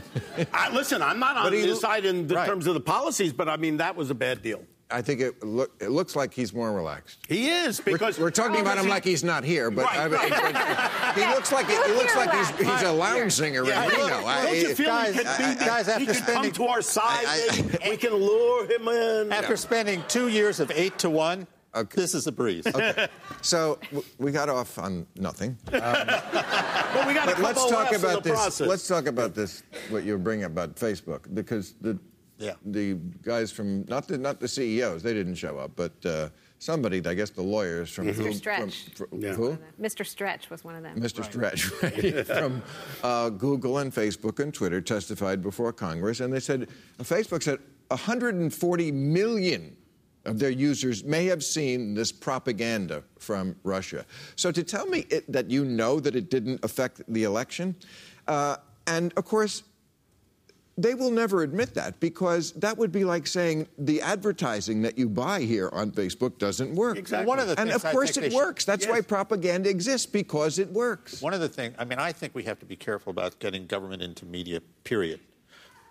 I, 0.54 0.70
listen, 0.74 1.02
I'm 1.02 1.18
not 1.18 1.36
on 1.36 1.44
But 1.44 1.52
he- 1.52 1.60
his 1.62 1.80
side 1.80 2.04
in 2.04 2.26
the 2.26 2.34
Right. 2.36 2.46
terms 2.48 2.66
of 2.66 2.74
the 2.74 2.80
policies, 2.80 3.32
but 3.32 3.48
I 3.48 3.56
mean 3.56 3.76
that 3.78 3.96
was 3.96 4.10
a 4.10 4.14
bad 4.14 4.42
deal. 4.42 4.62
I 4.92 5.02
think 5.02 5.20
it 5.20 5.42
look 5.44 5.70
it 5.80 5.90
looks 5.90 6.16
like 6.16 6.34
he's 6.34 6.52
more 6.52 6.72
relaxed. 6.72 7.18
He 7.28 7.48
is 7.48 7.84
We're, 7.84 7.92
because 7.92 8.18
we're 8.18 8.30
talking 8.30 8.56
oh, 8.56 8.60
about 8.62 8.76
him 8.78 8.84
because 8.84 8.90
like 8.96 9.04
he's 9.04 9.22
not 9.24 9.44
here, 9.44 9.70
but, 9.70 9.84
Right, 9.84 9.98
I 9.98 10.08
mean, 10.08 10.14
right. 10.32 11.12
but 11.14 11.22
he 11.24 11.30
looks 11.34 11.52
like 11.52 11.66
he, 11.66 11.74
You 11.74 11.94
looks 11.96 12.16
like 12.16 12.32
he's, 12.32 12.48
he's 12.50 12.66
a 12.82 12.90
relaxed. 12.90 12.96
lounge 12.96 13.32
singer 13.32 13.64
Yeah, 13.64 13.84
in 13.84 13.90
Reno. 13.90 14.26
I- 14.26 14.44
don't 14.46 14.56
you 14.56 14.74
feel 14.74 14.86
guys, 14.86 15.14
he 15.14 15.20
can, 15.22 15.26
I- 15.28 15.54
be, 15.54 15.64
guys, 15.64 15.86
he 15.86 15.92
after 15.92 16.14
spending- 16.14 16.52
come 16.52 16.66
to 16.66 16.72
our 16.72 16.82
side? 16.82 17.24
I- 17.26 17.48
I- 17.52 17.62
maybe? 17.62 17.78
we 17.90 17.96
can 17.96 18.14
lure 18.14 18.66
him 18.66 18.88
in. 18.88 19.32
After 19.32 19.56
spending 19.56 20.02
two 20.08 20.28
years 20.28 20.60
of 20.60 20.70
eight 20.72 20.98
to 20.98 21.10
one, 21.10 21.46
Okay. 21.72 22.00
this 22.00 22.14
is 22.14 22.26
a 22.26 22.32
breeze. 22.32 22.66
Okay. 22.66 23.06
so 23.42 23.78
w- 23.92 24.02
we 24.18 24.32
got 24.32 24.48
off 24.48 24.76
on 24.76 25.06
nothing. 25.16 25.56
but 25.66 27.06
we 27.06 27.14
got 27.14 27.28
a 27.28 27.36
But 27.36 27.36
couple 27.36 27.42
let's 27.44 27.70
talk 27.70 27.92
about 27.92 28.24
this. 28.24 28.32
process. 28.32 28.66
Let's 28.68 28.88
talk 28.88 29.06
about 29.06 29.34
this. 29.36 29.62
What 29.88 30.02
you're 30.04 30.18
bringing 30.18 30.46
about 30.46 30.74
Facebook, 30.74 31.32
because 31.32 31.74
the 31.80 31.96
Yeah. 32.40 32.54
the 32.64 32.94
guys 33.22 33.52
from 33.52 33.84
not 33.86 34.08
the 34.08 34.16
not 34.18 34.40
the 34.40 34.48
CEOs, 34.48 35.02
they 35.02 35.12
didn't 35.14 35.34
show 35.36 35.58
up, 35.58 35.72
but 35.76 35.92
uh, 36.06 36.30
somebody, 36.58 37.02
I 37.04 37.14
guess 37.14 37.30
the 37.30 37.42
lawyers 37.42 37.90
from 37.90 38.06
Mr. 38.06 38.16
Google- 38.16 38.34
Stretch. 38.34 38.84
From, 38.94 39.08
from- 39.08 39.22
Yeah. 39.22 39.34
Who? 39.34 39.58
Mr. 39.80 40.06
Stretch 40.06 40.48
was 40.50 40.64
one 40.64 40.74
of 40.74 40.82
them. 40.82 40.98
Mr. 40.98 41.22
Stretch, 41.24 41.70
right, 41.82 42.26
from 42.26 42.62
uh, 43.04 43.28
Google 43.30 43.78
and 43.78 43.92
Facebook 43.94 44.40
and 44.40 44.52
Twitter 44.54 44.80
testified 44.80 45.42
before 45.42 45.72
Congress, 45.72 46.20
and 46.20 46.32
they 46.32 46.40
said 46.40 46.68
Facebook 47.02 47.42
said 47.42 47.58
140 47.88 48.92
million 48.92 49.76
of 50.26 50.38
their 50.38 50.50
users 50.50 51.02
may 51.04 51.24
have 51.26 51.42
seen 51.42 51.94
this 51.94 52.12
propaganda 52.12 53.02
from 53.18 53.56
Russia. 53.64 54.04
So 54.36 54.50
to 54.52 54.62
tell 54.62 54.86
me 54.86 55.06
it, 55.10 55.30
that 55.32 55.50
you 55.50 55.64
know 55.64 55.98
that 56.00 56.14
it 56.16 56.30
didn't 56.30 56.62
affect 56.64 57.02
the 57.08 57.24
election, 57.24 57.74
uh, 58.28 58.56
and 58.86 59.12
of 59.18 59.24
course. 59.26 59.62
They 60.80 60.94
will 60.94 61.10
never 61.10 61.42
admit 61.42 61.74
that 61.74 62.00
because 62.00 62.52
that 62.52 62.78
would 62.78 62.90
be 62.90 63.04
like 63.04 63.26
saying 63.26 63.68
the 63.76 64.00
advertising 64.00 64.80
that 64.82 64.96
you 64.96 65.10
buy 65.10 65.40
here 65.40 65.68
on 65.74 65.90
Facebook 65.90 66.38
doesn't 66.38 66.74
work. 66.74 66.96
Exactly. 66.96 67.26
One 67.26 67.38
of 67.38 67.48
the 67.48 67.60
and 67.60 67.70
of 67.70 67.84
course 67.84 68.16
it 68.16 68.32
works. 68.32 68.64
That's 68.64 68.86
Yes. 68.86 68.90
why 68.90 69.00
propaganda 69.02 69.68
exists 69.68 70.06
because 70.06 70.58
it 70.58 70.70
works. 70.70 71.20
One 71.20 71.34
of 71.34 71.40
the 71.40 71.50
things, 71.50 71.74
I 71.78 71.84
mean, 71.84 71.98
I 71.98 72.12
think 72.12 72.34
we 72.34 72.44
have 72.44 72.58
to 72.60 72.66
be 72.66 72.76
careful 72.76 73.10
about 73.10 73.38
getting 73.40 73.66
government 73.66 74.00
into 74.00 74.24
media, 74.24 74.62
period. 74.84 75.20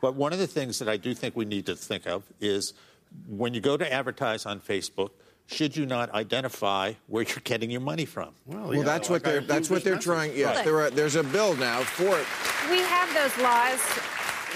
But 0.02 0.16
one 0.16 0.34
of 0.34 0.40
the 0.40 0.48
things 0.48 0.80
that 0.80 0.90
I 0.90 0.98
do 0.98 1.14
think 1.14 1.36
we 1.36 1.46
need 1.46 1.68
to 1.68 1.76
think 1.76 2.08
of 2.08 2.24
is 2.42 2.74
when 3.28 3.54
you 3.54 3.62
go 3.62 3.78
to 3.78 3.94
advertise 3.94 4.48
on 4.48 4.60
Facebook, 4.60 5.12
should 5.46 5.78
you 5.78 5.86
not 5.86 6.12
identify 6.16 6.94
where 7.08 7.24
you're 7.24 7.38
getting 7.44 7.70
your 7.70 7.82
money 7.82 8.06
from? 8.06 8.30
Well, 8.48 8.74
yeah, 8.74 8.82
that's 8.84 9.08
what 9.08 9.24
like 9.24 9.28
I 9.28 9.32
they're 9.34 9.42
that's 9.42 9.70
what 9.70 9.84
they're 9.84 9.98
trying. 10.00 10.36
Yes, 10.36 10.56
Right. 10.58 10.66
there 10.66 10.80
are, 10.82 10.90
there's 10.90 11.16
a 11.16 11.24
bill 11.24 11.56
now 11.58 11.82
for 11.82 12.18
it. 12.18 12.26
We 12.72 12.80
have 12.80 13.14
those 13.14 13.36
laws. 13.44 13.80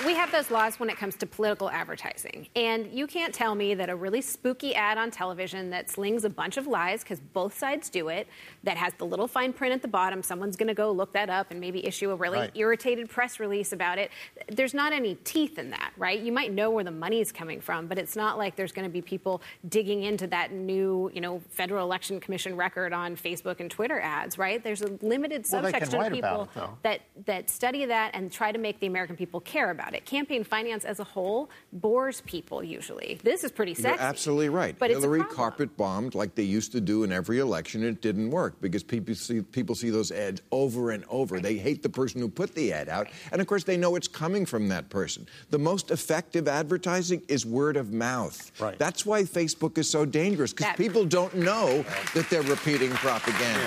We 0.06 0.16
have 0.16 0.32
those 0.32 0.52
laws 0.52 0.80
when 0.80 0.90
it 0.90 0.98
comes 0.98 1.16
to 1.18 1.26
political 1.26 1.70
advertising. 1.70 2.48
And 2.56 2.92
you 2.92 3.08
can't 3.08 3.34
tell 3.34 3.56
me 3.56 3.74
that 3.76 3.90
a 3.90 3.96
really 3.96 4.22
spooky 4.22 4.76
ad 4.76 4.98
on 4.98 5.12
television 5.12 5.70
that 5.70 5.90
slings 5.90 6.26
a 6.26 6.30
bunch 6.30 6.58
of 6.58 6.68
lies, 6.68 7.04
because 7.04 7.20
both 7.20 7.58
sides 7.58 7.90
do 7.90 8.10
it, 8.10 8.28
that 8.64 8.76
has 8.76 8.94
the 8.96 9.06
little 9.06 9.28
fine 9.28 9.54
print 9.54 9.74
at 9.74 9.82
the 9.82 9.88
bottom, 9.88 10.22
someone's 10.22 10.58
going 10.58 10.68
to 10.68 10.74
go 10.74 10.92
look 10.92 11.14
that 11.14 11.30
up 11.30 11.52
and 11.52 11.60
maybe 11.60 11.86
issue 11.86 12.12
a 12.12 12.16
really 12.16 12.40
Right. 12.40 12.52
irritated 12.56 13.10
press 13.10 13.40
release 13.40 13.72
about 13.72 13.98
it. 14.00 14.10
There's 14.48 14.74
not 14.74 14.92
any 14.94 15.16
teeth 15.24 15.60
in 15.60 15.70
that, 15.70 15.94
right? 15.98 16.20
You 16.20 16.32
might 16.32 16.52
know 16.52 16.72
where 16.72 16.84
the 16.84 16.92
money's 16.92 17.32
coming 17.32 17.62
from, 17.62 17.88
but 17.88 17.98
it's 18.00 18.16
not 18.16 18.38
like 18.38 18.56
there's 18.56 18.72
going 18.72 18.88
to 18.88 18.92
be 18.92 19.02
people 19.02 19.42
digging 19.70 20.04
into 20.04 20.28
that 20.28 20.52
new, 20.52 21.12
you 21.14 21.22
know, 21.22 21.42
Federal 21.50 21.86
Election 21.86 22.20
Commission 22.20 22.56
record 22.58 22.92
on 22.92 23.16
Facebook 23.16 23.60
and 23.60 23.70
Twitter 23.70 24.00
ads, 24.00 24.38
right? 24.38 24.64
There's 24.64 24.82
a 24.82 24.98
limited 25.02 25.46
Well, 25.52 25.64
subsection 25.64 26.02
of 26.02 26.12
people 26.12 26.50
it, 26.56 26.62
that 26.82 27.02
that 27.26 27.50
study 27.50 27.86
that 27.86 28.12
and 28.16 28.32
try 28.32 28.52
to 28.52 28.58
make 28.58 28.80
the 28.80 28.88
American 28.88 29.16
people 29.16 29.40
care 29.40 29.70
about 29.70 29.83
it. 29.94 30.06
Campaign 30.06 30.44
finance 30.44 30.86
as 30.86 31.00
a 31.00 31.04
whole 31.04 31.50
bores 31.74 32.22
people 32.22 32.64
usually. 32.64 33.20
This 33.24 33.44
is 33.44 33.52
pretty 33.52 33.74
sexy. 33.74 33.90
You're 33.90 34.10
absolutely 34.10 34.50
right. 34.50 34.78
But 34.80 34.90
Hillary 34.90 35.22
it's 35.22 35.32
a 35.32 35.36
carpet 35.36 35.76
bombed 35.76 36.16
like 36.16 36.36
they 36.36 36.44
used 36.44 36.72
to 36.72 36.82
do 36.82 37.04
in 37.04 37.12
every 37.12 37.40
election. 37.40 37.84
It 37.84 38.02
didn't 38.02 38.32
work 38.32 38.62
because 38.62 38.84
people 38.84 39.16
see 39.16 39.42
people 39.42 39.76
see 39.76 39.90
those 39.90 40.12
ads 40.12 40.42
over 40.52 40.92
and 40.92 41.04
over. 41.10 41.40
They 41.40 41.58
hate 41.58 41.84
the 41.84 41.90
person 41.90 42.22
who 42.22 42.30
put 42.30 42.56
the 42.56 42.72
ad 42.72 42.88
out, 42.88 43.08
and 43.32 43.42
of 43.42 43.48
course 43.48 43.66
they 43.66 43.76
know 43.78 43.96
it's 43.96 44.08
coming 44.08 44.46
from 44.46 44.70
that 44.70 44.90
person. 44.90 45.28
The 45.50 45.60
most 45.60 45.92
effective 45.92 46.48
advertising 46.48 47.22
is 47.28 47.46
word 47.46 47.76
of 47.76 47.92
mouth. 47.92 48.52
Right. 48.62 48.80
That's 48.80 49.06
why 49.06 49.24
Facebook 49.24 49.78
is 49.78 49.90
so 49.90 50.06
dangerous 50.06 50.54
because 50.54 50.76
people 50.78 51.04
don't 51.06 51.34
know 51.36 51.84
that 52.14 52.30
they're 52.30 52.42
repeating 52.44 52.92
propaganda. 52.92 53.60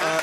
Yeah, 0.00 0.14
uh, 0.16 0.22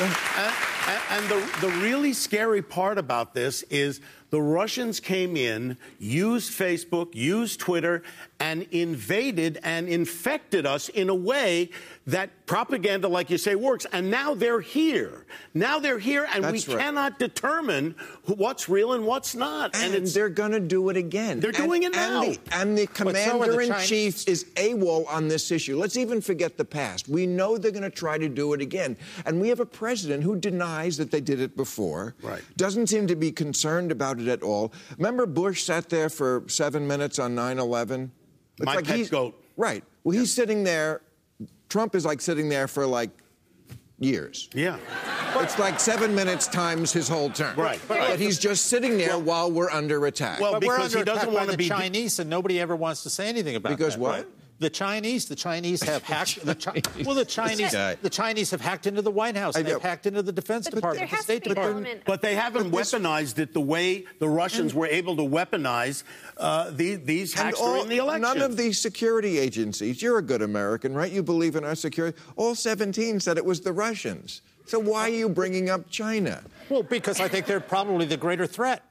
and, 0.00 0.73
and, 0.86 1.02
and 1.10 1.28
the, 1.28 1.66
the 1.66 1.72
really 1.80 2.12
scary 2.12 2.62
part 2.62 2.98
about 2.98 3.34
this 3.34 3.62
is 3.64 4.00
the 4.30 4.40
Russians 4.42 4.98
came 5.00 5.36
in, 5.36 5.76
used 5.98 6.52
Facebook, 6.52 7.14
used 7.14 7.60
Twitter, 7.60 8.02
and 8.40 8.66
invaded 8.72 9.58
and 9.62 9.88
infected 9.88 10.66
us 10.66 10.88
in 10.88 11.08
a 11.08 11.14
way 11.14 11.70
that 12.06 12.30
propaganda, 12.46 13.08
like 13.08 13.30
you 13.30 13.38
say, 13.38 13.54
works. 13.54 13.86
And 13.92 14.10
now 14.10 14.34
they're 14.34 14.60
here. 14.60 15.24
Now 15.54 15.78
they're 15.78 15.98
here, 16.00 16.26
and 16.34 16.44
That's 16.44 16.66
we 16.66 16.74
right. 16.74 16.82
cannot 16.84 17.18
determine 17.18 17.94
what's 18.26 18.68
real 18.68 18.92
and 18.92 19.06
what's 19.06 19.34
not. 19.34 19.74
And, 19.76 19.94
it's 19.94 20.12
they're 20.12 20.28
going 20.28 20.52
to 20.52 20.60
do 20.60 20.88
it 20.90 20.96
again. 20.96 21.40
They're 21.40 21.50
And- 21.50 21.56
doing 21.56 21.82
it 21.84 21.94
and 21.96 22.12
now. 22.14 22.20
The, 22.22 22.38
and 22.52 22.76
the 22.76 22.86
so 22.86 23.06
are 23.06 23.12
the 23.12 23.22
commander 23.46 23.60
in 23.62 23.74
chief 23.82 24.28
is 24.28 24.44
AWOL 24.56 25.06
on 25.08 25.28
this 25.28 25.50
issue. 25.50 25.78
Let's 25.78 25.96
even 25.96 26.20
forget 26.20 26.58
the 26.58 26.64
past. 26.64 27.08
We 27.08 27.26
know 27.26 27.56
they're 27.56 27.70
going 27.70 27.82
to 27.84 27.90
try 27.90 28.18
to 28.18 28.28
do 28.28 28.52
it 28.52 28.60
again. 28.60 28.96
And 29.24 29.40
we 29.40 29.48
have 29.48 29.60
a 29.60 29.66
president 29.66 30.22
who 30.24 30.36
denies 30.36 30.96
that 30.98 31.10
they 31.10 31.20
did 31.20 31.40
it 31.40 31.56
before. 31.56 32.14
Right. 32.20 32.42
Doesn't 32.56 32.88
seem 32.88 33.06
to 33.06 33.16
be 33.16 33.30
concerned 33.32 33.90
about 33.92 34.13
it 34.20 34.28
at 34.28 34.42
all. 34.42 34.72
Remember, 34.98 35.26
Bush 35.26 35.62
sat 35.64 35.88
there 35.88 36.08
for 36.08 36.44
seven 36.48 36.86
minutes 36.86 37.18
on 37.18 37.34
9 37.34 37.58
11? 37.58 38.10
My 38.60 38.76
pet 38.82 38.96
he's, 38.96 39.10
goat. 39.10 39.40
Right. 39.56 39.82
Well, 40.04 40.16
he's 40.16 40.32
sitting 40.32 40.64
there. 40.64 41.00
Trump 41.68 41.94
is 41.94 42.04
like 42.04 42.20
sitting 42.20 42.48
there 42.48 42.68
for 42.68 42.86
like 42.86 43.10
years. 43.98 44.48
yeah. 44.54 44.78
It's 45.36 45.58
like 45.58 45.80
seven 45.80 46.14
minutes 46.14 46.46
times 46.46 46.92
his 46.92 47.08
whole 47.08 47.28
term. 47.30 47.56
Right. 47.56 47.80
But 47.88 48.20
he's 48.20 48.38
just 48.38 48.66
sitting 48.66 48.96
there 48.96 49.18
while 49.18 49.50
we're 49.50 49.70
under 49.70 50.06
attack. 50.06 50.40
Well, 50.40 50.52
But 50.52 50.64
we're 50.64 50.76
because 50.76 50.94
under 50.94 50.98
he 51.10 51.16
doesn't 51.16 51.32
wanna 51.32 51.52
the 51.52 51.56
be- 51.56 51.68
Chinese, 51.68 52.18
and 52.20 52.30
nobody 52.30 52.60
ever 52.60 52.76
wants 52.76 53.02
to 53.02 53.10
say 53.10 53.28
anything 53.28 53.56
about 53.56 53.72
it. 53.72 53.78
Because 53.78 53.94
that. 53.94 54.00
what? 54.00 54.10
right? 54.12 54.26
The 54.64 54.70
Chinese, 54.70 55.26
the 55.26 55.36
Chinese 55.36 55.82
have 55.82 56.02
hacked. 56.14 56.42
The 56.42 56.54
Chi- 56.54 56.80
well, 57.04 57.14
the 57.14 57.26
Chinese, 57.26 57.72
the 57.72 58.08
Chinese 58.10 58.50
have 58.50 58.62
hacked 58.62 58.86
into 58.86 59.02
the 59.02 59.10
White 59.10 59.36
House. 59.36 59.54
They've 59.56 59.78
hacked 59.78 60.06
into 60.06 60.22
the 60.22 60.32
Defense 60.32 60.64
But 60.70 60.76
Department, 60.76 61.10
the 61.10 61.16
State 61.18 61.44
to 61.44 61.50
be 61.50 61.50
an 61.50 61.54
Department. 61.56 61.86
element. 61.86 62.02
But 62.06 62.22
they 62.22 62.34
haven't 62.34 62.70
But 62.70 62.78
this- 62.78 62.94
weaponized 62.94 63.38
it 63.38 63.52
the 63.52 63.60
way 63.60 64.06
the 64.20 64.28
Russians 64.28 64.72
were 64.72 64.86
able 64.86 65.16
to 65.16 65.22
weaponize 65.22 66.02
uh, 66.38 66.70
the, 66.70 66.94
these 66.94 67.34
hacks 67.34 67.60
during 67.60 67.88
the 67.90 67.98
election. 67.98 68.22
none 68.22 68.40
of 68.40 68.56
these 68.56 68.78
security 68.80 69.38
agencies, 69.38 70.00
you're 70.00 70.16
a 70.16 70.22
good 70.22 70.40
American, 70.40 70.94
right? 70.94 71.12
You 71.12 71.22
believe 71.22 71.56
in 71.56 71.64
our 71.64 71.74
security. 71.74 72.16
All 72.36 72.54
17 72.54 73.20
said 73.20 73.36
it 73.36 73.44
was 73.44 73.60
the 73.60 73.72
Russians. 73.74 74.40
So 74.64 74.78
why 74.78 75.10
are 75.10 75.14
you 75.14 75.28
bringing 75.28 75.68
up 75.68 75.90
China? 75.90 76.42
Well, 76.70 76.82
because 76.84 77.20
I 77.20 77.28
think 77.28 77.44
they're 77.44 77.60
probably 77.60 78.06
the 78.06 78.16
greater 78.16 78.46
threat. 78.46 78.82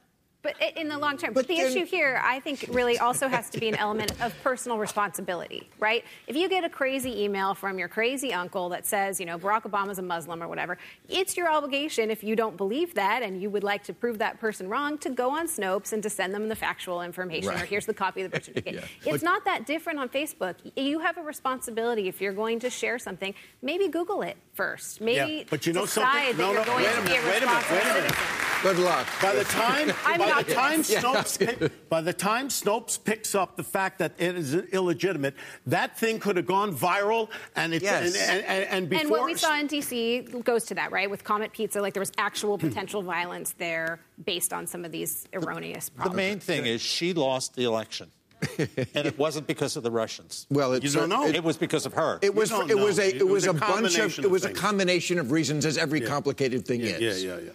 But 0.44 0.56
in 0.76 0.88
the 0.88 0.98
long 0.98 1.16
term, 1.16 1.32
but, 1.32 1.46
But 1.46 1.48
the 1.48 1.56
then- 1.56 1.66
issue 1.76 1.86
here, 1.86 2.20
I 2.22 2.38
think, 2.38 2.66
really 2.68 2.98
also 2.98 3.28
has 3.28 3.48
to 3.50 3.58
be 3.58 3.66
an 3.68 3.74
element 3.76 4.12
of 4.22 4.32
personal 4.42 4.76
responsibility, 4.78 5.68
right? 5.80 6.04
If 6.26 6.36
you 6.36 6.50
get 6.50 6.64
a 6.64 6.68
crazy 6.68 7.24
email 7.24 7.54
from 7.54 7.78
your 7.78 7.88
crazy 7.88 8.32
uncle 8.34 8.68
that 8.68 8.84
says, 8.86 9.18
you 9.18 9.24
know, 9.24 9.38
Barack 9.38 9.62
Obama's 9.62 9.98
a 9.98 10.02
Muslim 10.02 10.42
or 10.42 10.46
whatever, 10.48 10.76
it's 11.08 11.34
your 11.36 11.50
obligation, 11.50 12.10
if 12.10 12.22
you 12.22 12.36
don't 12.36 12.58
believe 12.58 12.92
that 12.94 13.22
and 13.22 13.40
you 13.40 13.48
would 13.48 13.64
like 13.64 13.82
to 13.84 13.94
prove 13.94 14.18
that 14.18 14.38
person 14.38 14.68
wrong, 14.68 14.98
to 14.98 15.08
go 15.08 15.30
on 15.30 15.48
Snopes 15.48 15.94
and 15.94 16.02
to 16.02 16.10
send 16.10 16.34
them 16.34 16.48
the 16.50 16.56
factual 16.56 17.00
information 17.00 17.48
right. 17.48 17.62
or 17.62 17.64
here's 17.64 17.86
the 17.86 17.94
copy 17.94 18.20
of 18.20 18.30
the 18.30 18.36
birth 18.36 18.44
certificate. 18.44 18.84
Yeah. 19.04 19.14
It's 19.14 19.22
not 19.24 19.44
that 19.46 19.64
different 19.66 19.98
on 19.98 20.08
Facebook. 20.10 20.56
You 20.76 20.98
have 20.98 21.16
a 21.16 21.22
responsibility 21.22 22.06
if 22.08 22.20
you're 22.20 22.32
going 22.34 22.60
to 22.60 22.68
share 22.70 22.98
something. 22.98 23.34
Maybe 23.62 23.88
Google 23.88 24.20
it 24.22 24.36
first. 24.52 25.00
Maybe 25.00 25.32
Yeah, 25.38 25.44
but 25.48 25.66
you 25.66 25.72
know 25.72 25.82
decide 25.86 26.34
something? 26.34 26.36
that 26.36 26.42
No, 26.42 26.52
you're 26.52 26.60
no, 26.60 26.66
going 26.66 26.84
wait 26.84 26.92
a 26.92 26.96
to 26.96 27.02
be 27.02 27.08
a 27.08 27.22
minute, 27.22 27.24
wait 27.24 27.42
a 27.42 27.46
minute, 27.46 27.56
responsible 27.56 27.76
wait 27.76 27.82
a 27.82 27.94
minute. 27.94 28.10
citizen. 28.14 28.44
Good 28.62 28.78
luck. 28.78 29.06
By 29.20 29.34
the 29.34 29.44
time, 29.44 29.88
I'm 30.36 30.42
by 30.42 30.42
the 30.42 30.54
time 30.54 30.82
doing 30.82 31.00
Snopes, 31.02 31.38
pick, 31.38 31.88
by 31.88 32.00
the 32.00 32.12
time 32.12 32.48
Snopes 32.48 33.02
picks 33.02 33.34
up 33.34 33.56
the 33.56 33.62
fact 33.64 33.98
that 34.00 34.12
it 34.18 34.36
is 34.36 34.54
illegitimate, 34.54 35.34
that 35.66 35.98
thing 35.98 36.18
could 36.18 36.36
have 36.36 36.46
gone 36.46 36.74
viral, 36.74 37.28
and 37.56 37.72
it's 37.74 37.82
Yes. 37.84 38.16
and, 38.16 38.44
and, 38.44 38.64
and 38.70 38.88
before 38.88 39.00
And 39.02 39.10
what 39.10 39.24
we 39.24 39.34
saw 39.34 39.56
in 39.58 39.68
DC 39.68 40.44
goes 40.44 40.64
to 40.66 40.74
that, 40.74 40.92
right? 40.92 41.10
With 41.10 41.24
Comet 41.24 41.52
Pizza, 41.52 41.80
like 41.80 41.94
there 41.94 42.00
was 42.00 42.12
actual 42.18 42.58
potential 42.58 43.02
violence 43.02 43.52
there 43.58 44.00
based 44.24 44.52
on 44.52 44.66
some 44.66 44.84
of 44.84 44.92
these 44.92 45.26
erroneous 45.32 45.88
The 45.88 45.94
problems. 45.96 46.16
main 46.16 46.40
thing 46.40 46.66
is 46.66 46.80
she 46.80 47.12
lost 47.14 47.54
the 47.56 47.64
election, 47.64 48.10
and 48.58 49.06
it 49.06 49.18
wasn't 49.18 49.46
because 49.46 49.76
of 49.76 49.82
the 49.82 49.90
Russians. 49.90 50.46
Well, 50.50 50.74
it's, 50.74 50.84
You 50.84 51.00
don't 51.00 51.08
know. 51.08 51.26
It 51.26 51.42
was 51.42 51.56
because 51.56 51.86
of 51.86 51.94
her. 51.94 52.18
It 52.22 52.34
was. 52.34 52.50
It 52.52 52.78
was 52.78 52.98
a. 52.98 53.08
It 53.08 53.16
It 53.16 53.22
was 53.24 53.46
was 53.46 53.46
a 53.46 53.50
a 53.50 53.52
bunch 53.54 53.62
of. 53.62 53.68
combination 53.74 54.24
It 54.24 54.26
of 54.26 54.32
was 54.32 54.44
a 54.44 54.52
combination 54.52 55.18
of 55.18 55.30
reasons, 55.32 55.64
as 55.64 55.78
every 55.78 56.00
complicated 56.02 56.66
thing 56.66 56.80
yeah, 56.80 56.88
is. 56.96 57.24
yeah, 57.24 57.36
yeah, 57.36 57.40
yeah. 57.46 57.50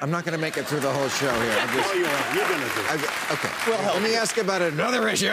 I'm 0.00 0.10
not 0.10 0.24
going 0.24 0.34
to 0.34 0.40
make 0.40 0.56
it 0.56 0.66
through 0.66 0.80
the 0.80 0.90
whole 0.92 1.08
show 1.08 1.32
here. 1.40 1.56
I'm 1.58 1.68
just, 1.76 1.90
Oh, 1.90 1.94
you 1.94 2.04
are. 2.04 2.34
You're 2.34 2.48
going 2.48 2.60
to 2.60 2.74
do 2.74 2.80
it. 2.80 2.90
I- 2.90 3.34
okay. 3.34 3.50
Let 3.94 4.02
me 4.02 4.14
ask 4.14 4.36
about 4.36 4.60
another 4.62 5.08
issue. 5.08 5.30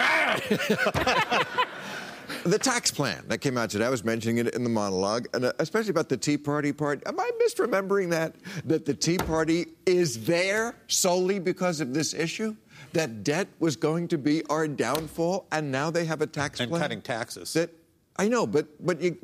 the 2.45 2.58
tax 2.60 2.91
plan 2.91 3.23
that 3.28 3.39
came 3.39 3.58
out 3.58 3.69
today. 3.69 3.86
I 3.86 3.89
was 3.89 4.04
mentioning 4.04 4.38
it 4.45 4.54
in 4.56 4.63
the 4.63 4.69
monologue, 4.69 5.28
and 5.34 5.45
uh, 5.45 5.54
especially 5.60 5.91
about 5.91 6.10
the 6.10 6.17
Tea 6.17 6.38
Party 6.38 6.71
part. 6.71 7.02
Am 7.06 7.19
I 7.19 7.30
misremembering 7.45 8.10
that? 8.12 8.36
That 8.65 8.86
the 8.86 8.93
Tea 8.93 9.17
Party 9.17 9.67
is 9.86 10.26
there 10.26 10.76
solely 10.88 11.39
because 11.39 11.82
of 11.82 11.93
this 11.93 12.13
issue? 12.13 12.56
That 12.93 13.23
debt 13.23 13.47
was 13.60 13.76
going 13.76 14.08
to 14.10 14.17
be 14.17 14.45
our 14.45 14.67
downfall, 14.67 15.47
and 15.52 15.71
now 15.71 15.89
they 15.89 16.06
have 16.06 16.21
a 16.21 16.28
tax 16.28 16.60
And 16.60 16.69
plan 16.69 16.82
cutting 16.82 17.02
taxes. 17.02 17.54
That 17.54 17.69
I 18.17 18.28
know, 18.28 18.45
but 18.45 18.67
but 18.86 19.02
you, 19.02 19.17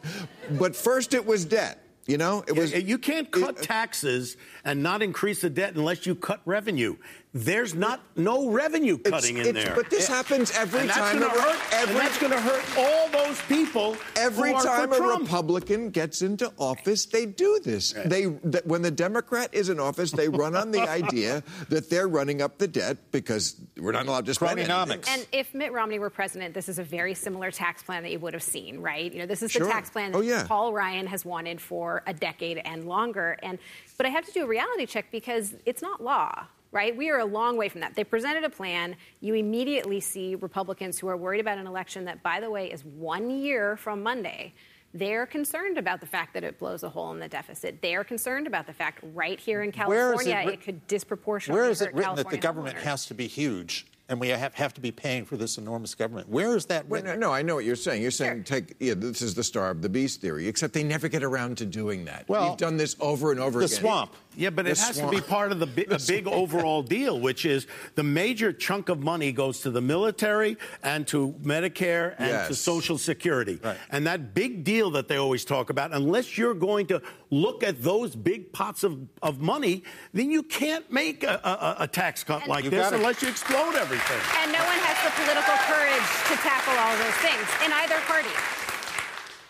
but 0.58 0.74
first 0.74 1.14
it 1.14 1.24
was 1.24 1.44
debt. 1.44 1.80
You 2.06 2.18
know, 2.18 2.44
it 2.46 2.52
was. 2.54 2.72
you 2.72 2.98
can't 2.98 3.30
cut 3.30 3.58
uh, 3.58 3.62
taxes 3.62 4.36
and 4.64 4.82
not 4.82 5.02
increase 5.02 5.40
the 5.40 5.48
debt 5.48 5.74
unless 5.74 6.04
you 6.04 6.14
cut 6.14 6.40
revenue. 6.44 6.96
There's 7.34 7.74
not 7.74 8.00
no 8.14 8.48
revenue 8.48 8.96
cutting 8.96 9.38
in 9.38 9.46
it's- 9.48 9.64
there. 9.64 9.74
but 9.74 9.90
this 9.90 10.06
happens 10.06 10.52
every 10.52 10.80
and 10.80 10.88
that's 10.88 10.98
time 10.98 11.18
Gonna 11.18 11.34
a- 11.34 11.40
hurt, 11.42 11.60
every- 11.74 11.94
and 11.94 12.00
that's 12.00 12.18
going 12.18 12.32
to 12.32 12.40
hurt 12.40 12.64
all 12.78 13.08
those 13.08 13.40
people. 13.42 13.96
Every 14.16 14.50
who 14.50 14.54
are 14.56 14.60
for 14.60 14.66
time 14.68 14.92
a 14.92 14.96
Trump. 14.96 15.22
Republican 15.24 15.90
gets 15.90 16.22
into 16.22 16.52
office, 16.58 17.06
they 17.06 17.26
do 17.26 17.58
this. 17.64 17.92
They 18.06 18.26
that 18.44 18.66
when 18.66 18.82
the 18.82 18.90
Democrat 18.92 19.50
is 19.52 19.68
in 19.68 19.80
office, 19.80 20.12
they 20.12 20.28
run 20.28 20.54
on 20.54 20.70
the 20.70 20.80
idea 20.88 21.42
that 21.70 21.90
they're 21.90 22.06
running 22.08 22.40
up 22.40 22.58
the 22.58 22.68
debt 22.68 22.98
because 23.10 23.56
we're 23.76 23.90
not 23.92 24.06
allowed 24.06 24.26
to 24.26 24.34
spend 24.34 24.60
anything. 24.60 24.74
Cronynomics. 24.76 25.08
And 25.08 25.26
if 25.32 25.52
Mitt 25.54 25.72
Romney 25.72 25.98
were 25.98 26.10
president, 26.10 26.54
this 26.54 26.68
is 26.68 26.78
a 26.78 26.84
very 26.84 27.14
similar 27.14 27.50
tax 27.50 27.82
plan 27.82 28.04
that 28.04 28.12
you 28.12 28.20
would 28.20 28.34
have 28.34 28.42
seen, 28.44 28.78
right? 28.78 29.12
You 29.12 29.18
know, 29.20 29.26
this 29.26 29.42
is 29.42 29.52
the 29.52 29.58
Sure. 29.58 29.68
tax 29.68 29.90
plan 29.90 30.12
that 30.12 30.18
Oh, 30.18 30.20
yeah. 30.20 30.44
Paul 30.46 30.72
Ryan 30.72 31.08
has 31.08 31.24
wanted 31.24 31.60
for 31.60 32.02
a 32.06 32.14
decade 32.14 32.58
and 32.64 32.84
longer. 32.86 33.36
And 33.42 33.58
but 33.96 34.06
I 34.06 34.10
have 34.10 34.24
to 34.26 34.32
do 34.32 34.44
a 34.44 34.46
reality 34.46 34.86
check 34.86 35.06
because 35.10 35.54
it's 35.66 35.82
not 35.82 36.00
law. 36.02 36.46
Right? 36.74 36.94
We 36.96 37.08
are 37.10 37.20
a 37.20 37.24
long 37.24 37.56
way 37.56 37.68
from 37.68 37.80
that. 37.82 37.94
They 37.94 38.02
presented 38.02 38.42
a 38.42 38.50
plan. 38.50 38.96
You 39.20 39.34
immediately 39.34 40.00
see 40.00 40.34
Republicans 40.34 40.98
who 40.98 41.06
are 41.06 41.16
worried 41.16 41.40
about 41.40 41.56
an 41.56 41.68
election 41.68 42.04
that, 42.06 42.20
by 42.24 42.40
the 42.40 42.50
way, 42.50 42.72
is 42.72 42.84
one 42.84 43.30
year 43.30 43.76
from 43.76 44.02
Monday. 44.02 44.54
They're 44.92 45.24
concerned 45.24 45.78
about 45.78 46.00
the 46.00 46.06
fact 46.06 46.34
that 46.34 46.42
it 46.42 46.58
blows 46.58 46.82
a 46.82 46.88
hole 46.88 47.12
in 47.12 47.20
the 47.20 47.28
deficit. 47.28 47.80
They 47.80 47.94
are 47.94 48.02
concerned 48.02 48.48
about 48.48 48.66
the 48.66 48.72
fact 48.72 49.04
right 49.14 49.38
here 49.38 49.62
in 49.62 49.68
it 49.68 49.74
California, 49.76 50.42
writ- 50.44 50.54
it, 50.54 50.62
could 50.62 50.84
disproportionately 50.88 51.60
Where 51.60 51.70
is 51.70 51.78
hurt 51.78 51.90
it 51.90 51.94
written 51.94 52.16
that 52.16 52.28
the 52.28 52.38
government 52.38 52.76
has 52.78 53.06
to 53.06 53.14
be 53.14 53.28
huge 53.28 53.86
and 54.08 54.20
we 54.20 54.28
have, 54.28 54.54
have 54.54 54.74
to 54.74 54.80
be 54.80 54.90
paying 54.90 55.24
for 55.24 55.36
this 55.36 55.56
enormous 55.56 55.94
government? 55.94 56.28
Where 56.28 56.56
is 56.56 56.66
that 56.66 56.86
Well, 56.88 57.02
no, 57.02 57.16
no, 57.16 57.32
I 57.32 57.42
know 57.42 57.54
what 57.54 57.64
you're 57.64 57.74
saying. 57.76 58.02
You're 58.02 58.10
saying 58.10 58.44
Sure. 58.44 58.60
take 58.60 58.74
yeah, 58.78 58.94
this 58.94 59.22
is 59.22 59.34
the 59.34 59.42
starve 59.44 59.80
the 59.82 59.88
beast 59.88 60.20
theory, 60.20 60.46
except 60.46 60.74
they 60.74 60.82
never 60.84 61.08
get 61.08 61.22
around 61.22 61.58
to 61.58 61.66
doing 61.66 62.04
that. 62.04 62.28
Well, 62.28 62.50
We've 62.50 62.58
done 62.58 62.76
this 62.76 62.96
over 63.00 63.30
and 63.32 63.40
over 63.40 63.60
the 63.60 63.66
again. 63.66 63.78
swamp. 63.78 64.12
Yeah, 64.36 64.50
but 64.50 64.66
it 64.66 64.76
has 64.78 64.96
swamp. 64.96 65.12
to 65.12 65.16
be 65.16 65.22
part 65.26 65.52
of 65.52 65.60
the 65.60 65.66
bi- 65.66 65.86
a 65.94 65.98
big 66.06 66.26
overall 66.26 66.82
deal, 66.82 67.18
which 67.20 67.46
is 67.46 67.66
the 67.94 68.02
major 68.02 68.52
chunk 68.52 68.88
of 68.88 68.98
money 69.00 69.30
goes 69.32 69.60
to 69.60 69.70
the 69.70 69.80
military 69.80 70.56
and 70.82 71.06
to 71.06 71.32
Medicare 71.42 72.14
and 72.18 72.48
to 72.48 72.54
Social 72.54 72.98
Security. 72.98 73.60
Right. 73.62 73.76
And 73.90 74.06
that 74.06 74.34
big 74.34 74.64
deal 74.64 74.90
that 74.92 75.06
they 75.08 75.16
always 75.16 75.44
talk 75.44 75.70
about, 75.70 75.92
unless 75.94 76.36
you're 76.36 76.52
going 76.54 76.88
to 76.88 77.00
look 77.30 77.62
at 77.62 77.82
those 77.82 78.14
big 78.16 78.52
pots 78.52 78.82
of, 78.84 78.98
of 79.22 79.40
money, 79.40 79.82
then 80.12 80.30
you 80.32 80.42
can't 80.42 80.90
make 80.92 81.22
a, 81.22 81.40
a, 81.78 81.84
a 81.84 81.88
tax 81.88 82.22
cut 82.24 82.42
And- 82.42 82.50
like 82.50 82.64
this 82.64 82.74
gotta- 82.74 82.96
unless 82.96 83.22
you 83.22 83.28
explode 83.28 83.76
everything. 83.76 83.94
And 84.38 84.52
no 84.52 84.58
one 84.58 84.78
has 84.84 84.98
the 85.00 85.12
political 85.22 85.56
courage 85.64 86.08
to 86.28 86.34
tackle 86.44 86.76
all 86.76 86.96
those 87.00 87.18
things 87.24 87.46
in 87.64 87.72
either 87.72 87.96
party. 88.06 88.28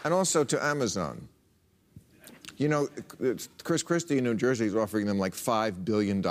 And 0.05 0.15
also 0.15 0.45
to 0.45 0.65
Amazon. 0.65 1.29
You 2.57 2.69
know, 2.69 2.89
Chris 3.65 3.83
Christie 3.83 4.19
in 4.19 4.25
New 4.25 4.35
Jersey 4.35 4.67
is 4.67 4.77
offering 4.77 5.07
them 5.07 5.19
like 5.19 5.33
$5 5.33 5.85
billion 5.85 6.23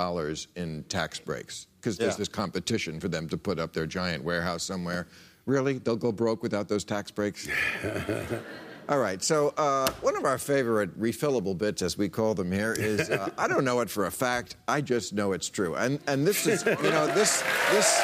in 0.56 0.84
tax 0.88 1.20
breaks 1.20 1.66
because 1.80 1.98
there's 1.98 2.14
Yeah. 2.14 2.18
this 2.18 2.28
competition 2.28 2.98
for 2.98 3.08
them 3.08 3.28
to 3.28 3.36
put 3.36 3.58
up 3.58 3.74
their 3.74 3.86
giant 3.86 4.24
warehouse 4.24 4.62
somewhere. 4.62 5.06
Really? 5.44 5.74
They'll 5.78 5.96
go 5.96 6.10
broke 6.12 6.42
without 6.42 6.66
those 6.68 6.82
tax 6.84 7.10
breaks? 7.10 7.46
All 8.86 8.98
right, 8.98 9.22
so 9.22 9.54
uh, 9.56 9.90
one 10.02 10.14
of 10.14 10.26
our 10.26 10.36
favorite 10.36 11.00
refillable 11.00 11.56
bits, 11.56 11.80
as 11.80 11.96
we 11.96 12.10
call 12.10 12.34
them 12.34 12.52
here, 12.52 12.74
is 12.74 13.08
uh, 13.08 13.30
I 13.38 13.48
don't 13.48 13.64
know 13.64 13.80
it 13.80 13.88
for 13.88 14.06
a 14.06 14.10
fact, 14.10 14.56
I 14.68 14.82
just 14.82 15.14
know 15.14 15.32
it's 15.32 15.48
true. 15.48 15.74
And, 15.74 15.98
and 16.06 16.26
this 16.26 16.46
is, 16.46 16.66
you 16.66 16.90
know, 16.90 17.06
this, 17.06 17.42
this, 17.70 18.02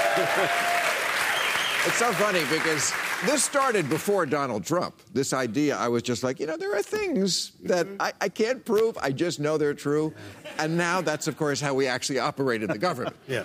it's 1.87 1.97
so 1.97 2.13
funny 2.13 2.41
because 2.51 2.95
this 3.27 3.45
started 3.45 3.91
before 3.91 4.25
Donald 4.25 4.65
Trump. 4.65 4.95
This 5.13 5.35
idea, 5.35 5.77
I 5.77 5.89
was 5.89 6.03
just 6.03 6.23
like, 6.23 6.41
you 6.41 6.47
know, 6.47 6.57
there 6.57 6.75
are 6.75 6.83
things 6.83 7.53
that 7.65 7.87
I, 8.01 8.15
I 8.23 8.29
can't 8.31 8.65
prove, 8.65 8.97
I 9.03 9.13
just 9.13 9.39
know 9.39 9.59
they're 9.59 9.75
true. 9.75 10.15
And 10.59 10.79
now 10.79 11.03
that's, 11.03 11.29
of 11.29 11.37
course, 11.37 11.61
how 11.61 11.75
we 11.75 11.89
actually 11.89 12.21
operated 12.21 12.71
the 12.71 12.79
government. 12.79 13.17
Yeah. 13.29 13.45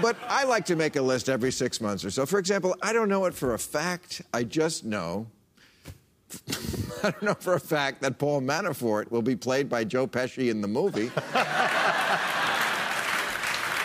But 0.00 0.16
I 0.28 0.44
like 0.44 0.64
to 0.66 0.76
make 0.76 0.94
a 0.94 1.02
list 1.02 1.28
every 1.28 1.50
six 1.50 1.80
months 1.80 2.04
or 2.04 2.10
so. 2.10 2.24
For 2.24 2.38
example, 2.38 2.76
I 2.82 2.92
don't 2.92 3.08
know 3.08 3.24
it 3.24 3.34
for 3.34 3.54
a 3.54 3.58
fact, 3.58 4.22
I 4.32 4.44
just 4.44 4.84
know. 4.84 5.26
I 7.02 7.10
don't 7.10 7.22
know 7.22 7.34
for 7.34 7.54
a 7.54 7.60
fact 7.60 8.02
that 8.02 8.18
Paul 8.18 8.42
Manafort 8.42 9.10
will 9.10 9.22
be 9.22 9.36
played 9.36 9.68
by 9.68 9.84
Joe 9.84 10.06
Pesci 10.06 10.50
in 10.50 10.60
the 10.60 10.68
movie. 10.68 11.10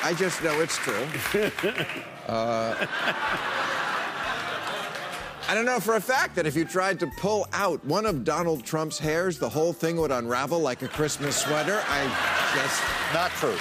I 0.06 0.14
just 0.18 0.44
know 0.44 0.60
it's 0.60 0.78
true. 0.78 1.08
Uh, 2.28 2.86
I 5.46 5.56
don't 5.56 5.66
know 5.66 5.80
for 5.80 5.96
a 5.96 6.02
fact 6.02 6.36
that 6.36 6.46
if 6.46 6.56
you 6.56 6.64
tried 6.64 7.00
to 7.02 7.08
pull 7.18 7.48
out 7.52 7.84
one 7.84 8.06
of 8.06 8.24
Donald 8.24 8.64
Trump's 8.64 8.98
hairs, 8.98 9.38
the 9.38 9.50
whole 9.50 9.74
thing 9.74 9.98
would 9.98 10.12
unravel 10.12 10.60
like 10.60 10.82
a 10.84 10.88
Christmas 10.88 11.36
sweater. 11.36 11.84
I 11.88 12.06
just. 12.56 12.82
Not 13.14 13.30
true. 13.32 13.58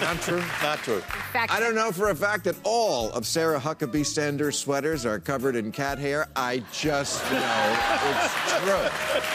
Not 0.00 0.20
true. 0.20 0.44
Not 0.62 0.78
true. 0.78 1.00
Fact 1.32 1.50
I 1.50 1.60
don't 1.60 1.74
know 1.74 1.90
for 1.92 2.10
a 2.10 2.14
fact 2.14 2.44
that 2.44 2.56
all 2.62 3.10
of 3.12 3.26
Sarah 3.26 3.58
Huckabee 3.58 4.04
Sanders' 4.04 4.58
sweaters 4.58 5.06
are 5.06 5.18
covered 5.18 5.56
in 5.56 5.72
cat 5.72 5.98
hair. 5.98 6.28
I 6.36 6.62
just 6.72 7.24
know 7.32 7.76
it's 8.10 8.34
true. 8.62 9.32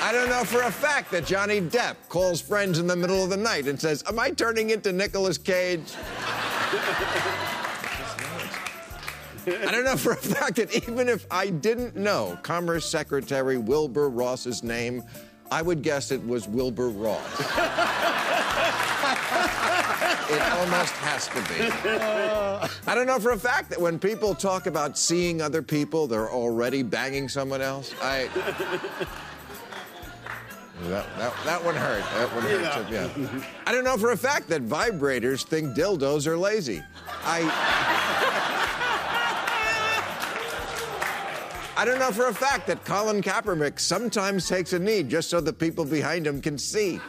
I 0.00 0.10
don't 0.12 0.28
know 0.28 0.44
for 0.44 0.62
a 0.62 0.70
fact 0.70 1.10
that 1.12 1.24
Johnny 1.26 1.60
Depp 1.60 1.96
calls 2.08 2.40
friends 2.40 2.78
in 2.78 2.86
the 2.86 2.96
middle 2.96 3.22
of 3.22 3.30
the 3.30 3.36
night 3.36 3.68
and 3.68 3.80
says, 3.80 4.02
Am 4.08 4.18
I 4.18 4.30
turning 4.30 4.70
into 4.70 4.92
Nicolas 4.92 5.38
Cage? 5.38 5.94
I 9.46 9.70
don't 9.70 9.84
know 9.84 9.96
for 9.96 10.12
a 10.12 10.16
fact 10.16 10.56
that 10.56 10.74
even 10.88 11.08
if 11.08 11.26
I 11.30 11.50
didn't 11.50 11.96
know 11.96 12.38
Commerce 12.42 12.84
Secretary 12.84 13.58
Wilbur 13.58 14.08
Ross's 14.08 14.62
name, 14.62 15.02
I 15.50 15.62
would 15.62 15.82
guess 15.82 16.10
it 16.10 16.26
was 16.26 16.46
Wilbur 16.48 16.88
Ross. 16.88 18.24
It 20.30 20.42
almost 20.42 20.92
has 20.92 21.26
to 21.28 21.40
be. 21.48 21.70
I 22.86 22.94
don't 22.94 23.06
know 23.06 23.18
for 23.18 23.30
a 23.30 23.38
fact 23.38 23.70
that 23.70 23.80
when 23.80 23.98
people 23.98 24.34
talk 24.34 24.66
about 24.66 24.98
seeing 24.98 25.40
other 25.40 25.62
people, 25.62 26.06
they're 26.06 26.30
already 26.30 26.82
banging 26.82 27.30
someone 27.30 27.62
else. 27.62 27.94
I. 28.02 28.28
That, 30.82 31.06
that, 31.18 31.34
that 31.44 31.64
one 31.64 31.74
hurt. 31.74 32.02
That 32.02 32.34
one 32.34 32.42
hurt. 32.42 32.90
Yeah. 32.90 33.42
I 33.66 33.72
don't 33.72 33.84
know 33.84 33.96
for 33.96 34.12
a 34.12 34.16
fact 34.16 34.48
that 34.50 34.62
vibrators 34.66 35.44
think 35.44 35.74
dildos 35.74 36.26
are 36.26 36.36
lazy. 36.36 36.82
I. 37.24 38.54
I 41.78 41.84
don't 41.84 42.00
know 42.00 42.10
for 42.10 42.26
a 42.26 42.34
fact 42.34 42.66
that 42.66 42.84
Colin 42.84 43.22
Kaepernick 43.22 43.78
sometimes 43.78 44.48
takes 44.48 44.72
a 44.72 44.80
knee 44.80 45.04
just 45.04 45.30
so 45.30 45.40
the 45.40 45.52
people 45.52 45.84
behind 45.84 46.26
him 46.26 46.42
can 46.42 46.58
see. 46.58 46.94
And 46.94 47.00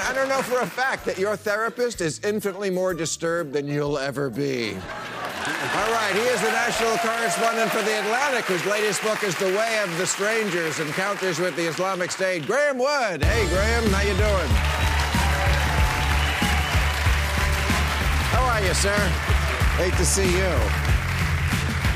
I 0.00 0.12
don't 0.12 0.28
know 0.28 0.42
for 0.42 0.58
a 0.58 0.66
fact 0.66 1.04
that 1.04 1.18
your 1.18 1.36
therapist 1.36 2.00
is 2.00 2.18
infinitely 2.24 2.70
more 2.70 2.94
disturbed 2.94 3.52
than 3.52 3.68
you'll 3.68 3.96
ever 3.96 4.28
be. 4.28 4.72
All 4.72 5.92
right, 5.92 6.12
he 6.12 6.22
is 6.22 6.42
the 6.42 6.50
national 6.50 6.98
correspondent 6.98 7.70
for 7.70 7.82
The 7.82 8.00
Atlantic, 8.00 8.46
whose 8.46 8.66
latest 8.66 9.04
book 9.04 9.22
is 9.22 9.38
The 9.38 9.56
Way 9.56 9.78
of 9.84 9.98
the 9.98 10.06
Strangers, 10.06 10.80
Encounters 10.80 11.38
with 11.38 11.54
the 11.54 11.68
Islamic 11.68 12.10
State. 12.10 12.44
Graeme 12.44 12.78
Wood. 12.78 13.22
Hey, 13.22 13.46
Graeme, 13.50 13.88
how 13.92 14.02
you 14.02 14.16
doing? 14.16 14.50
How 18.34 18.42
are 18.42 18.60
you, 18.66 18.74
sir? 18.74 19.35
Great 19.76 19.92
to 19.94 20.06
see 20.06 20.24
you. 20.34 20.52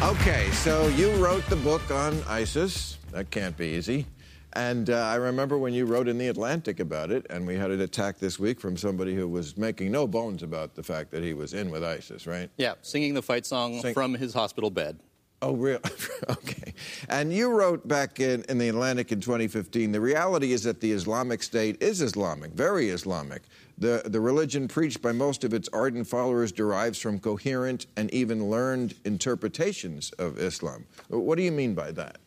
Okay, 0.02 0.50
so 0.50 0.88
you 0.88 1.10
wrote 1.12 1.46
the 1.46 1.56
book 1.56 1.90
on 1.90 2.22
ISIS. 2.28 2.98
That 3.10 3.30
can't 3.30 3.56
be 3.56 3.68
easy. 3.68 4.04
And 4.52 4.90
uh, 4.90 4.98
I 4.98 5.14
remember 5.14 5.56
when 5.56 5.72
you 5.72 5.86
wrote 5.86 6.06
in 6.06 6.18
The 6.18 6.28
Atlantic 6.28 6.78
about 6.78 7.10
it, 7.10 7.24
and 7.30 7.46
we 7.46 7.54
had 7.54 7.70
an 7.70 7.80
attack 7.80 8.18
this 8.18 8.38
week 8.38 8.60
from 8.60 8.76
somebody 8.76 9.14
who 9.14 9.26
was 9.28 9.56
making 9.56 9.92
no 9.92 10.06
bones 10.06 10.42
about 10.42 10.74
the 10.74 10.82
fact 10.82 11.10
that 11.12 11.22
he 11.22 11.32
was 11.32 11.54
in 11.54 11.70
with 11.70 11.82
ISIS, 11.82 12.26
right? 12.26 12.50
Yeah, 12.58 12.74
singing 12.82 13.14
the 13.14 13.22
fight 13.22 13.46
song 13.46 13.80
Sing- 13.80 13.94
from 13.94 14.12
his 14.12 14.34
hospital 14.34 14.70
bed. 14.70 14.98
Oh, 15.42 15.55
real? 15.55 15.81
okay. 16.31 16.74
And 17.09 17.33
you 17.33 17.50
wrote 17.50 17.88
back 17.88 18.20
in, 18.20 18.44
in 18.50 18.59
The 18.59 18.68
Atlantic 18.68 19.11
in 19.11 19.20
2015 19.20 19.90
the 19.92 20.00
reality 20.00 20.53
is 20.53 20.62
that 20.64 20.81
the 20.81 20.92
Islamic 20.92 21.42
State 21.42 21.83
is 21.83 22.03
Islamic, 22.03 22.53
very 22.53 22.90
Islamic. 22.90 23.42
The, 23.79 24.03
the 24.05 24.20
religion 24.20 24.68
preached 24.68 25.00
by 25.00 25.12
most 25.12 25.42
of 25.42 25.55
its 25.55 25.68
ardent 25.72 26.07
followers 26.07 26.53
derives 26.53 26.98
from 26.98 27.18
coherent 27.18 27.87
and 27.96 28.12
even 28.12 28.50
learned 28.50 28.94
interpretations 29.07 30.11
of 30.12 30.38
Islam. 30.38 30.85
What 31.09 31.37
do 31.37 31.42
you 31.42 31.53
mean 31.53 31.74
by 31.74 31.92
that? 31.92 32.18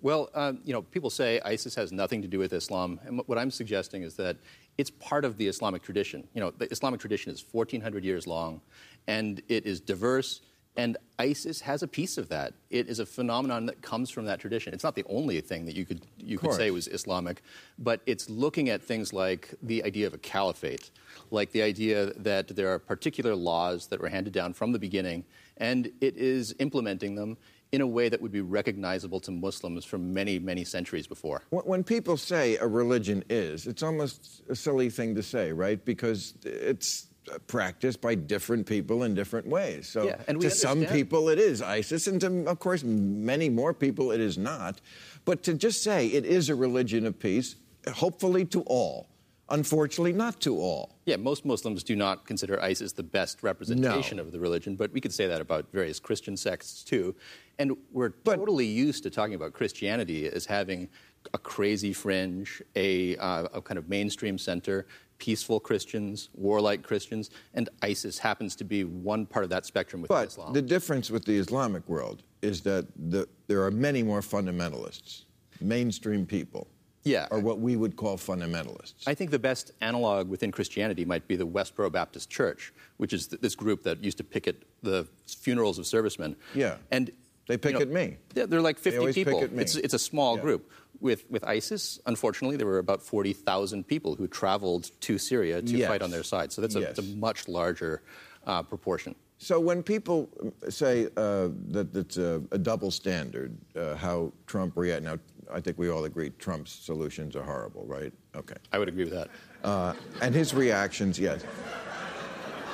Well, 0.00 0.30
uh, 0.34 0.54
you 0.64 0.72
know, 0.72 0.82
people 0.82 1.10
say 1.10 1.40
ISIS 1.44 1.74
has 1.76 1.92
nothing 1.92 2.22
to 2.22 2.28
do 2.28 2.38
with 2.38 2.52
Islam, 2.52 3.00
and 3.04 3.20
what 3.26 3.36
I'm 3.38 3.50
suggesting 3.50 4.02
is 4.02 4.14
that 4.14 4.36
it's 4.76 4.90
part 4.90 5.24
of 5.24 5.36
the 5.38 5.48
Islamic 5.48 5.82
tradition. 5.82 6.26
You 6.34 6.40
know, 6.40 6.50
the 6.52 6.70
Islamic 6.70 7.00
tradition 7.00 7.32
is 7.32 7.44
1,400 7.50 8.04
years 8.04 8.26
long, 8.26 8.60
and 9.08 9.42
it 9.48 9.66
is 9.66 9.80
diverse. 9.80 10.40
And 10.76 10.96
ISIS 11.18 11.60
has 11.62 11.82
a 11.82 11.88
piece 11.88 12.18
of 12.18 12.28
that. 12.28 12.54
It 12.70 12.88
is 12.88 13.00
a 13.00 13.06
phenomenon 13.06 13.66
that 13.66 13.82
comes 13.82 14.10
from 14.10 14.26
that 14.26 14.38
tradition. 14.38 14.72
It's 14.72 14.84
not 14.84 14.94
the 14.94 15.04
only 15.08 15.40
thing 15.40 15.66
that 15.66 15.74
you 15.74 15.84
could 15.84 16.02
you 16.18 16.38
could 16.38 16.52
say 16.52 16.70
was 16.70 16.86
Islamic, 16.86 17.42
but 17.78 18.00
it's 18.06 18.30
looking 18.30 18.68
at 18.68 18.80
things 18.82 19.12
like 19.12 19.54
the 19.60 19.82
idea 19.82 20.06
of 20.06 20.14
a 20.14 20.18
caliphate, 20.18 20.90
like 21.32 21.50
the 21.50 21.62
idea 21.62 22.12
that 22.14 22.54
there 22.54 22.68
are 22.72 22.78
particular 22.78 23.34
laws 23.34 23.88
that 23.88 24.00
were 24.00 24.08
handed 24.08 24.32
down 24.32 24.52
from 24.52 24.70
the 24.70 24.78
beginning, 24.78 25.24
and 25.56 25.90
it 26.00 26.16
is 26.16 26.54
implementing 26.60 27.16
them 27.16 27.36
in 27.72 27.80
a 27.82 27.86
way 27.86 28.08
that 28.08 28.22
would 28.22 28.32
be 28.32 28.40
recognizable 28.40 29.20
to 29.20 29.30
Muslims 29.30 29.84
from 29.84 30.14
many, 30.14 30.38
many 30.38 30.64
centuries 30.64 31.06
before. 31.08 31.42
When- 31.50 31.64
When 31.64 31.84
people 31.84 32.16
say 32.16 32.56
a 32.56 32.66
religion 32.66 33.24
is, 33.28 33.66
it's 33.66 33.82
almost 33.82 34.42
a 34.48 34.54
silly 34.54 34.88
thing 34.90 35.14
to 35.16 35.22
say, 35.22 35.52
right? 35.52 35.84
Because 35.84 36.32
it's 36.44 37.07
practiced 37.46 38.00
by 38.00 38.14
different 38.14 38.66
people 38.66 39.02
in 39.04 39.14
different 39.14 39.46
ways. 39.46 39.88
So 39.88 40.04
Yeah, 40.06 40.20
and 40.28 40.38
we 40.38 40.44
to 40.44 40.50
some 40.50 40.84
people 40.86 41.28
it 41.28 41.38
is 41.38 41.62
ISIS, 41.62 42.06
and 42.06 42.20
to, 42.20 42.44
of 42.46 42.58
course, 42.58 42.82
many 42.84 43.48
more 43.48 43.72
people 43.74 44.10
it 44.12 44.20
is 44.20 44.38
not. 44.38 44.80
But 45.24 45.42
to 45.44 45.54
just 45.54 45.82
say 45.82 46.06
it 46.08 46.24
is 46.24 46.48
a 46.48 46.54
religion 46.54 47.06
of 47.06 47.18
peace, 47.18 47.56
hopefully 47.92 48.44
to 48.46 48.62
all, 48.62 49.08
unfortunately 49.50 50.12
not 50.12 50.40
to 50.42 50.58
all. 50.58 50.96
Yeah, 51.06 51.16
most 51.16 51.44
Muslims 51.44 51.82
do 51.82 51.96
not 51.96 52.26
consider 52.26 52.60
ISIS 52.62 52.92
the 52.92 53.02
best 53.02 53.42
representation 53.42 54.16
No. 54.18 54.22
of 54.24 54.32
the 54.32 54.40
religion, 54.40 54.76
but 54.76 54.92
we 54.92 55.00
could 55.00 55.12
say 55.12 55.26
that 55.26 55.40
about 55.40 55.70
various 55.72 55.98
Christian 56.00 56.36
sects 56.36 56.82
too. 56.82 57.14
And 57.58 57.76
we're 57.92 58.10
But- 58.10 58.36
totally 58.36 58.66
used 58.66 59.02
to 59.04 59.10
talking 59.10 59.34
about 59.34 59.52
Christianity 59.52 60.26
as 60.28 60.46
having 60.46 60.88
a 61.34 61.38
crazy 61.38 61.92
fringe, 61.92 62.62
a, 62.76 63.16
uh, 63.16 63.48
a 63.54 63.60
kind 63.60 63.76
of 63.76 63.88
mainstream 63.88 64.38
center, 64.38 64.86
peaceful 65.18 65.60
Christians, 65.60 66.28
warlike 66.34 66.82
Christians, 66.82 67.30
and 67.54 67.68
ISIS 67.82 68.18
happens 68.18 68.54
to 68.56 68.64
be 68.64 68.84
one 68.84 69.26
part 69.26 69.44
of 69.44 69.50
that 69.50 69.66
spectrum 69.66 70.02
within 70.02 70.16
But 70.16 70.28
Islam. 70.28 70.52
the 70.52 70.62
difference 70.62 71.10
with 71.10 71.24
the 71.24 71.36
Islamic 71.36 71.86
world 71.88 72.22
is 72.42 72.60
that 72.62 72.86
the, 72.96 73.28
there 73.48 73.62
are 73.64 73.70
many 73.70 74.02
more 74.02 74.20
fundamentalists, 74.20 75.24
mainstream 75.60 76.24
people. 76.24 76.68
Yeah. 77.04 77.26
Are 77.30 77.38
what 77.40 77.58
we 77.60 77.76
would 77.76 77.96
call 77.96 78.18
fundamentalists. 78.18 79.04
I 79.06 79.14
think 79.14 79.30
the 79.30 79.38
best 79.38 79.72
analog 79.80 80.28
within 80.28 80.52
Christianity 80.52 81.04
might 81.04 81.26
be 81.26 81.36
the 81.36 81.46
Westboro 81.46 81.90
Baptist 81.90 82.28
Church, 82.28 82.72
which 82.98 83.12
is 83.12 83.28
th- 83.28 83.40
this 83.40 83.54
group 83.54 83.82
that 83.84 84.02
used 84.04 84.18
to 84.18 84.24
picket 84.24 84.64
the 84.82 85.06
funerals 85.26 85.78
of 85.78 85.86
servicemen. 85.86 86.36
Yeah. 86.54 86.76
and 86.90 87.10
They 87.46 87.54
you 87.54 87.72
know, 87.72 87.78
picket 87.78 87.90
me. 87.90 88.18
They're 88.34 88.60
like 88.60 88.78
50 88.78 88.98
always 88.98 89.14
people. 89.14 89.34
picket 89.40 89.52
me. 89.56 89.62
It's, 89.62 89.76
it's 89.76 89.94
a 89.94 89.98
small 89.98 90.36
Yeah. 90.36 90.42
group. 90.42 90.70
With 91.00 91.24
with 91.30 91.44
ISIS, 91.44 92.00
unfortunately, 92.06 92.56
there 92.56 92.66
were 92.66 92.78
about 92.78 93.02
40,000 93.02 93.86
people 93.86 94.16
who 94.16 94.26
traveled 94.26 94.90
to 95.02 95.16
Syria 95.18 95.62
to 95.62 95.76
Yes. 95.76 95.88
fight 95.88 96.02
on 96.02 96.10
their 96.10 96.24
side. 96.24 96.52
So 96.52 96.60
that's 96.60 96.74
a, 96.74 96.80
it's 96.80 96.98
a 96.98 97.02
much 97.16 97.46
larger 97.48 98.02
uh, 98.46 98.62
proportion. 98.62 99.14
So 99.38 99.60
when 99.60 99.84
people 99.84 100.28
say 100.68 101.06
uh, 101.16 101.48
that 101.70 101.94
it's 101.94 102.16
a, 102.16 102.42
a 102.50 102.58
double 102.58 102.90
standard, 102.90 103.56
uh, 103.76 103.94
how 103.94 104.32
Trump 104.46 104.76
react 104.76 105.04
now, 105.04 105.18
I 105.52 105.60
think 105.60 105.78
we 105.78 105.88
all 105.90 106.04
agree 106.04 106.30
Trump's 106.30 106.72
solutions 106.72 107.36
are 107.36 107.44
horrible, 107.44 107.84
right? 107.86 108.12
Okay. 108.34 108.56
I 108.72 108.78
would 108.80 108.88
agree 108.88 109.04
with 109.04 109.12
that. 109.12 109.28
Uh, 109.62 109.94
and 110.20 110.34
his 110.34 110.52
reactions, 110.54 111.20
yes. 111.20 111.44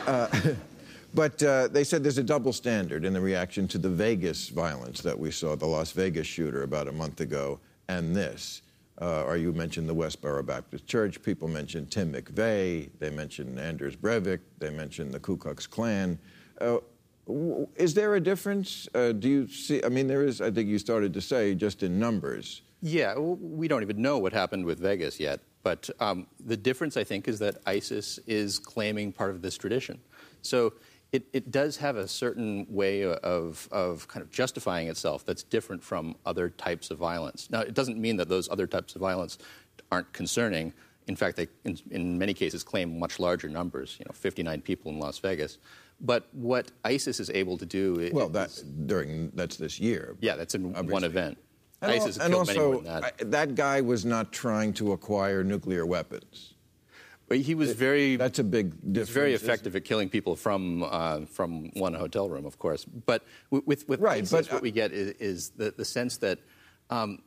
Uh, 0.06 0.26
but 1.14 1.42
uh, 1.42 1.68
they 1.68 1.84
said 1.84 2.02
there's 2.02 2.16
a 2.18 2.22
double 2.22 2.52
standard 2.52 3.04
in 3.04 3.12
the 3.12 3.20
reaction 3.20 3.68
to 3.68 3.76
the 3.78 3.90
Vegas 3.90 4.48
violence 4.48 5.02
that 5.02 5.18
we 5.18 5.30
saw, 5.30 5.54
the 5.54 5.66
Las 5.66 5.92
Vegas 5.92 6.26
shooter 6.26 6.62
about 6.62 6.88
a 6.88 6.92
month 6.92 7.20
ago, 7.20 7.60
and 7.88 8.14
this. 8.14 8.62
Uh, 9.00 9.24
or 9.24 9.36
you 9.36 9.52
mentioned 9.52 9.88
the 9.88 9.94
Westboro 9.94 10.46
Baptist 10.46 10.86
Church. 10.86 11.20
People 11.20 11.48
mentioned 11.48 11.90
Tim 11.90 12.12
McVeigh. 12.12 12.90
They 13.00 13.10
mentioned 13.10 13.58
Anders 13.58 13.96
Breivik. 13.96 14.38
They 14.58 14.70
mentioned 14.70 15.12
the 15.12 15.18
Ku 15.18 15.36
Klux 15.36 15.66
Klan. 15.66 16.16
Uh, 16.60 16.78
w- 17.26 17.66
is 17.74 17.94
there 17.94 18.14
a 18.14 18.20
difference? 18.20 18.88
Uh, 18.94 19.10
do 19.10 19.28
you 19.28 19.48
see? 19.48 19.82
I 19.82 19.88
mean, 19.88 20.06
there 20.06 20.22
is. 20.22 20.40
I 20.40 20.50
think 20.52 20.68
you 20.68 20.78
started 20.78 21.12
to 21.14 21.20
say 21.20 21.56
just 21.56 21.82
in 21.82 21.98
numbers. 21.98 22.62
Yeah, 22.82 23.18
we 23.18 23.66
don't 23.66 23.82
even 23.82 24.00
know 24.00 24.18
what 24.18 24.32
happened 24.32 24.64
with 24.64 24.78
Vegas 24.78 25.18
yet. 25.18 25.40
But 25.64 25.88
um, 25.98 26.26
the 26.44 26.56
difference, 26.56 26.96
I 26.96 27.02
think, 27.02 27.26
is 27.26 27.38
that 27.40 27.56
ISIS 27.66 28.20
is 28.26 28.58
claiming 28.58 29.10
part 29.10 29.30
of 29.30 29.42
this 29.42 29.56
tradition. 29.56 29.98
So 30.42 30.74
it, 31.14 31.28
it 31.32 31.52
does 31.52 31.76
have 31.76 31.96
a 31.96 32.08
certain 32.08 32.66
way 32.68 33.04
of, 33.04 33.68
of 33.70 34.08
kind 34.08 34.20
of 34.20 34.32
justifying 34.32 34.88
itself 34.88 35.24
that's 35.24 35.44
different 35.44 35.80
from 35.80 36.16
other 36.26 36.48
types 36.48 36.90
of 36.90 36.98
violence. 36.98 37.48
Now, 37.50 37.60
it 37.60 37.72
doesn't 37.72 37.98
mean 37.98 38.16
that 38.16 38.28
those 38.28 38.48
other 38.50 38.66
types 38.66 38.96
of 38.96 39.00
violence 39.00 39.38
aren't 39.92 40.12
concerning. 40.12 40.72
In 41.06 41.14
fact, 41.14 41.36
they, 41.36 41.46
in, 41.64 41.78
in 41.92 42.18
many 42.18 42.34
cases, 42.34 42.64
claim 42.64 42.98
much 42.98 43.20
larger 43.20 43.48
numbers, 43.48 43.94
you 44.00 44.04
know, 44.06 44.12
59 44.12 44.60
people 44.62 44.90
in 44.90 44.98
Las 44.98 45.20
Vegas. 45.20 45.58
But 46.00 46.26
what 46.32 46.72
ISIS 46.84 47.20
is 47.20 47.30
able 47.30 47.58
to 47.58 47.66
do 47.66 48.10
Well, 48.12 48.26
is- 48.26 48.32
that 48.32 48.86
during 48.88 49.30
that's 49.34 49.56
this 49.56 49.78
year. 49.78 50.16
yeah, 50.20 50.34
that's 50.34 50.56
in 50.56 50.72
one 50.88 51.04
event. 51.04 51.38
And, 51.80 51.92
al- 51.92 51.96
ISIS 51.96 52.16
has 52.16 52.24
and 52.24 52.34
killed 52.34 52.46
many 52.48 52.58
more 52.58 52.68
also, 52.74 52.82
than 52.82 53.00
that. 53.02 53.14
I- 53.20 53.24
that 53.24 53.54
guy 53.54 53.82
was 53.82 54.04
not 54.04 54.32
trying 54.32 54.72
to 54.74 54.90
acquire 54.90 55.44
nuclear 55.44 55.86
weapons. 55.86 56.53
But 57.28 57.38
he 57.38 57.54
was 57.54 57.72
very 57.72 58.16
That's 58.16 58.38
a 58.38 58.44
big 58.44 58.70
difference. 58.92 59.10
very 59.10 59.34
effective 59.34 59.74
at 59.76 59.84
killing 59.84 60.08
people 60.08 60.36
from 60.36 60.82
uh, 60.82 61.20
from 61.26 61.70
one 61.74 61.94
hotel 61.94 62.28
room, 62.28 62.44
of 62.44 62.58
course. 62.58 62.84
But 62.84 63.24
with 63.50 63.88
with, 63.88 64.00
Right, 64.00 64.22
ISIS, 64.22 64.30
but, 64.30 64.52
what 64.52 64.62
we 64.62 64.70
get 64.70 64.92
is, 64.92 65.10
is 65.12 65.50
the, 65.50 65.72
the 65.76 65.84
sense 65.84 66.18
that 66.18 66.38
um, 66.90 67.22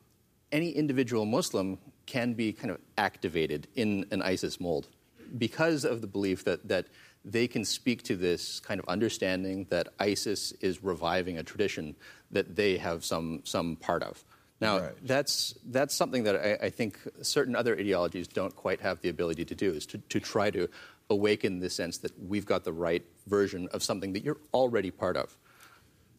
any 0.52 0.70
individual 0.70 1.26
Muslim 1.26 1.78
can 2.06 2.32
be 2.32 2.52
kind 2.52 2.70
of 2.70 2.78
activated 2.96 3.68
in 3.74 4.06
an 4.10 4.22
ISIS 4.22 4.60
mold 4.60 4.88
because 5.36 5.84
of 5.84 6.00
the 6.00 6.06
belief 6.06 6.44
that 6.44 6.66
that 6.68 6.86
they 7.24 7.48
can 7.48 7.64
speak 7.64 8.02
to 8.04 8.16
this 8.16 8.60
kind 8.60 8.80
of 8.80 8.88
understanding 8.88 9.66
that 9.68 9.88
ISIS 9.98 10.52
is 10.60 10.82
reviving 10.82 11.38
a 11.38 11.42
tradition 11.42 11.96
that 12.30 12.54
they 12.54 12.78
have 12.78 13.04
some 13.04 13.40
some 13.44 13.76
part 13.76 14.02
of. 14.02 14.24
Now, 14.60 14.78
Right. 14.80 15.06
that's 15.06 15.54
that's 15.66 15.94
something 15.94 16.24
that 16.24 16.36
I, 16.36 16.66
I 16.66 16.70
think 16.70 16.98
certain 17.22 17.54
other 17.54 17.74
ideologies 17.78 18.26
don't 18.26 18.54
quite 18.56 18.80
have 18.80 19.00
the 19.00 19.08
ability 19.08 19.44
to 19.46 19.54
do 19.54 19.70
is 19.72 19.86
to, 19.86 19.98
to 19.98 20.18
try 20.20 20.50
to 20.50 20.68
awaken 21.10 21.60
the 21.60 21.70
sense 21.70 21.98
that 21.98 22.12
we've 22.20 22.44
got 22.44 22.64
the 22.64 22.72
right 22.72 23.04
version 23.28 23.68
of 23.72 23.82
something 23.82 24.12
that 24.14 24.24
you're 24.24 24.40
already 24.52 24.90
part 24.90 25.16
of. 25.16 25.36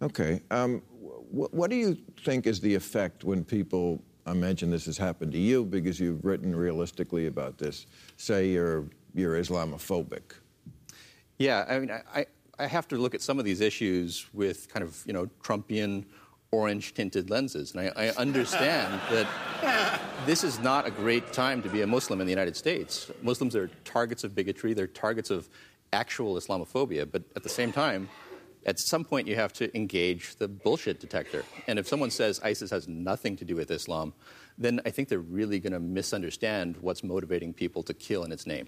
Okay. 0.02 0.42
Um, 0.52 0.80
wh- 1.32 1.54
what 1.54 1.70
do 1.70 1.76
you 1.76 1.98
think 2.24 2.48
is 2.48 2.60
the 2.62 2.74
effect 2.74 3.24
when 3.26 3.44
people, 3.44 4.02
I 4.26 4.32
imagine 4.32 4.72
this 4.72 4.86
has 4.86 4.98
happened 4.98 5.34
to 5.34 5.38
you 5.38 5.66
because 5.66 6.00
you've 6.00 6.24
written 6.24 6.56
realistically 6.56 7.28
about 7.28 7.58
this, 7.58 7.86
say 8.18 8.50
you're, 8.50 8.86
you're 9.14 9.34
Islamophobic? 9.36 10.22
Yeah, 11.38 11.66
I 11.70 11.80
mean, 11.80 11.92
I, 11.92 12.02
I- 12.22 12.26
I 12.62 12.68
have 12.68 12.90
to 12.90 12.98
look 12.98 13.16
at 13.16 13.22
some 13.22 13.40
of 13.40 13.46
these 13.46 13.62
issues 13.62 14.26
with 14.34 14.68
kind 14.68 14.84
of 14.84 15.02
you 15.06 15.14
know 15.14 15.28
Trumpian 15.42 16.04
orange 16.52 16.94
tinted 16.94 17.30
lenses, 17.30 17.74
and 17.74 17.82
I, 17.82 18.08
I 18.08 18.10
understand 18.10 19.00
that 19.12 20.00
this 20.26 20.44
is 20.44 20.60
not 20.60 20.88
a 20.88 20.92
great 20.92 21.32
time 21.32 21.62
to 21.62 21.70
be 21.70 21.82
a 21.82 21.88
Muslim 21.88 22.22
in 22.22 22.28
the 22.28 22.32
United 22.32 22.56
States. 22.56 23.12
Muslims 23.22 23.56
are 23.56 23.70
targets 23.86 24.24
of 24.24 24.34
bigotry; 24.36 24.74
they're 24.74 24.88
targets 24.88 25.30
of 25.30 25.50
actual 25.94 26.36
Islamophobia. 26.36 27.10
But 27.10 27.24
at 27.36 27.44
the 27.44 27.50
same 27.50 27.72
time, 27.72 28.10
at 28.66 28.80
some 28.80 29.06
point, 29.06 29.28
you 29.28 29.36
have 29.36 29.54
to 29.54 29.76
engage 29.76 30.36
the 30.36 30.48
bullshit 30.48 31.00
detector. 31.00 31.44
And 31.68 31.80
if 31.80 31.88
someone 31.88 32.12
says 32.12 32.40
ISIS 32.44 32.72
has 32.72 32.88
nothing 32.88 33.36
to 33.38 33.46
do 33.46 33.56
with 33.56 33.72
Islam, 33.72 34.14
then 34.58 34.82
I 34.86 34.90
think 34.90 35.08
they're 35.08 35.20
really 35.20 35.60
going 35.60 35.74
to 35.74 35.80
misunderstand 35.80 36.78
what's 36.82 37.04
motivating 37.04 37.54
people 37.54 37.84
to 37.84 37.94
kill 37.94 38.24
in 38.24 38.32
its 38.32 38.46
name. 38.46 38.68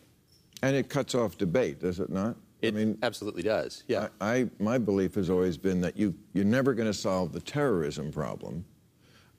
And 0.63 0.75
it 0.75 0.89
cuts 0.89 1.15
off 1.15 1.37
debate, 1.37 1.81
does 1.81 1.99
it 1.99 2.09
not? 2.09 2.37
It 2.61 2.73
I 2.73 2.77
mean, 2.77 2.97
absolutely 3.01 3.43
does. 3.43 3.83
Yeah. 3.87 4.09
I, 4.19 4.33
I, 4.33 4.49
my 4.59 4.77
belief 4.77 5.15
has 5.15 5.29
always 5.29 5.57
been 5.57 5.81
that 5.81 5.97
you, 5.97 6.13
you're 6.33 6.45
never 6.45 6.73
going 6.73 6.87
to 6.87 6.93
solve 6.93 7.33
the 7.33 7.39
terrorism 7.39 8.11
problem 8.11 8.65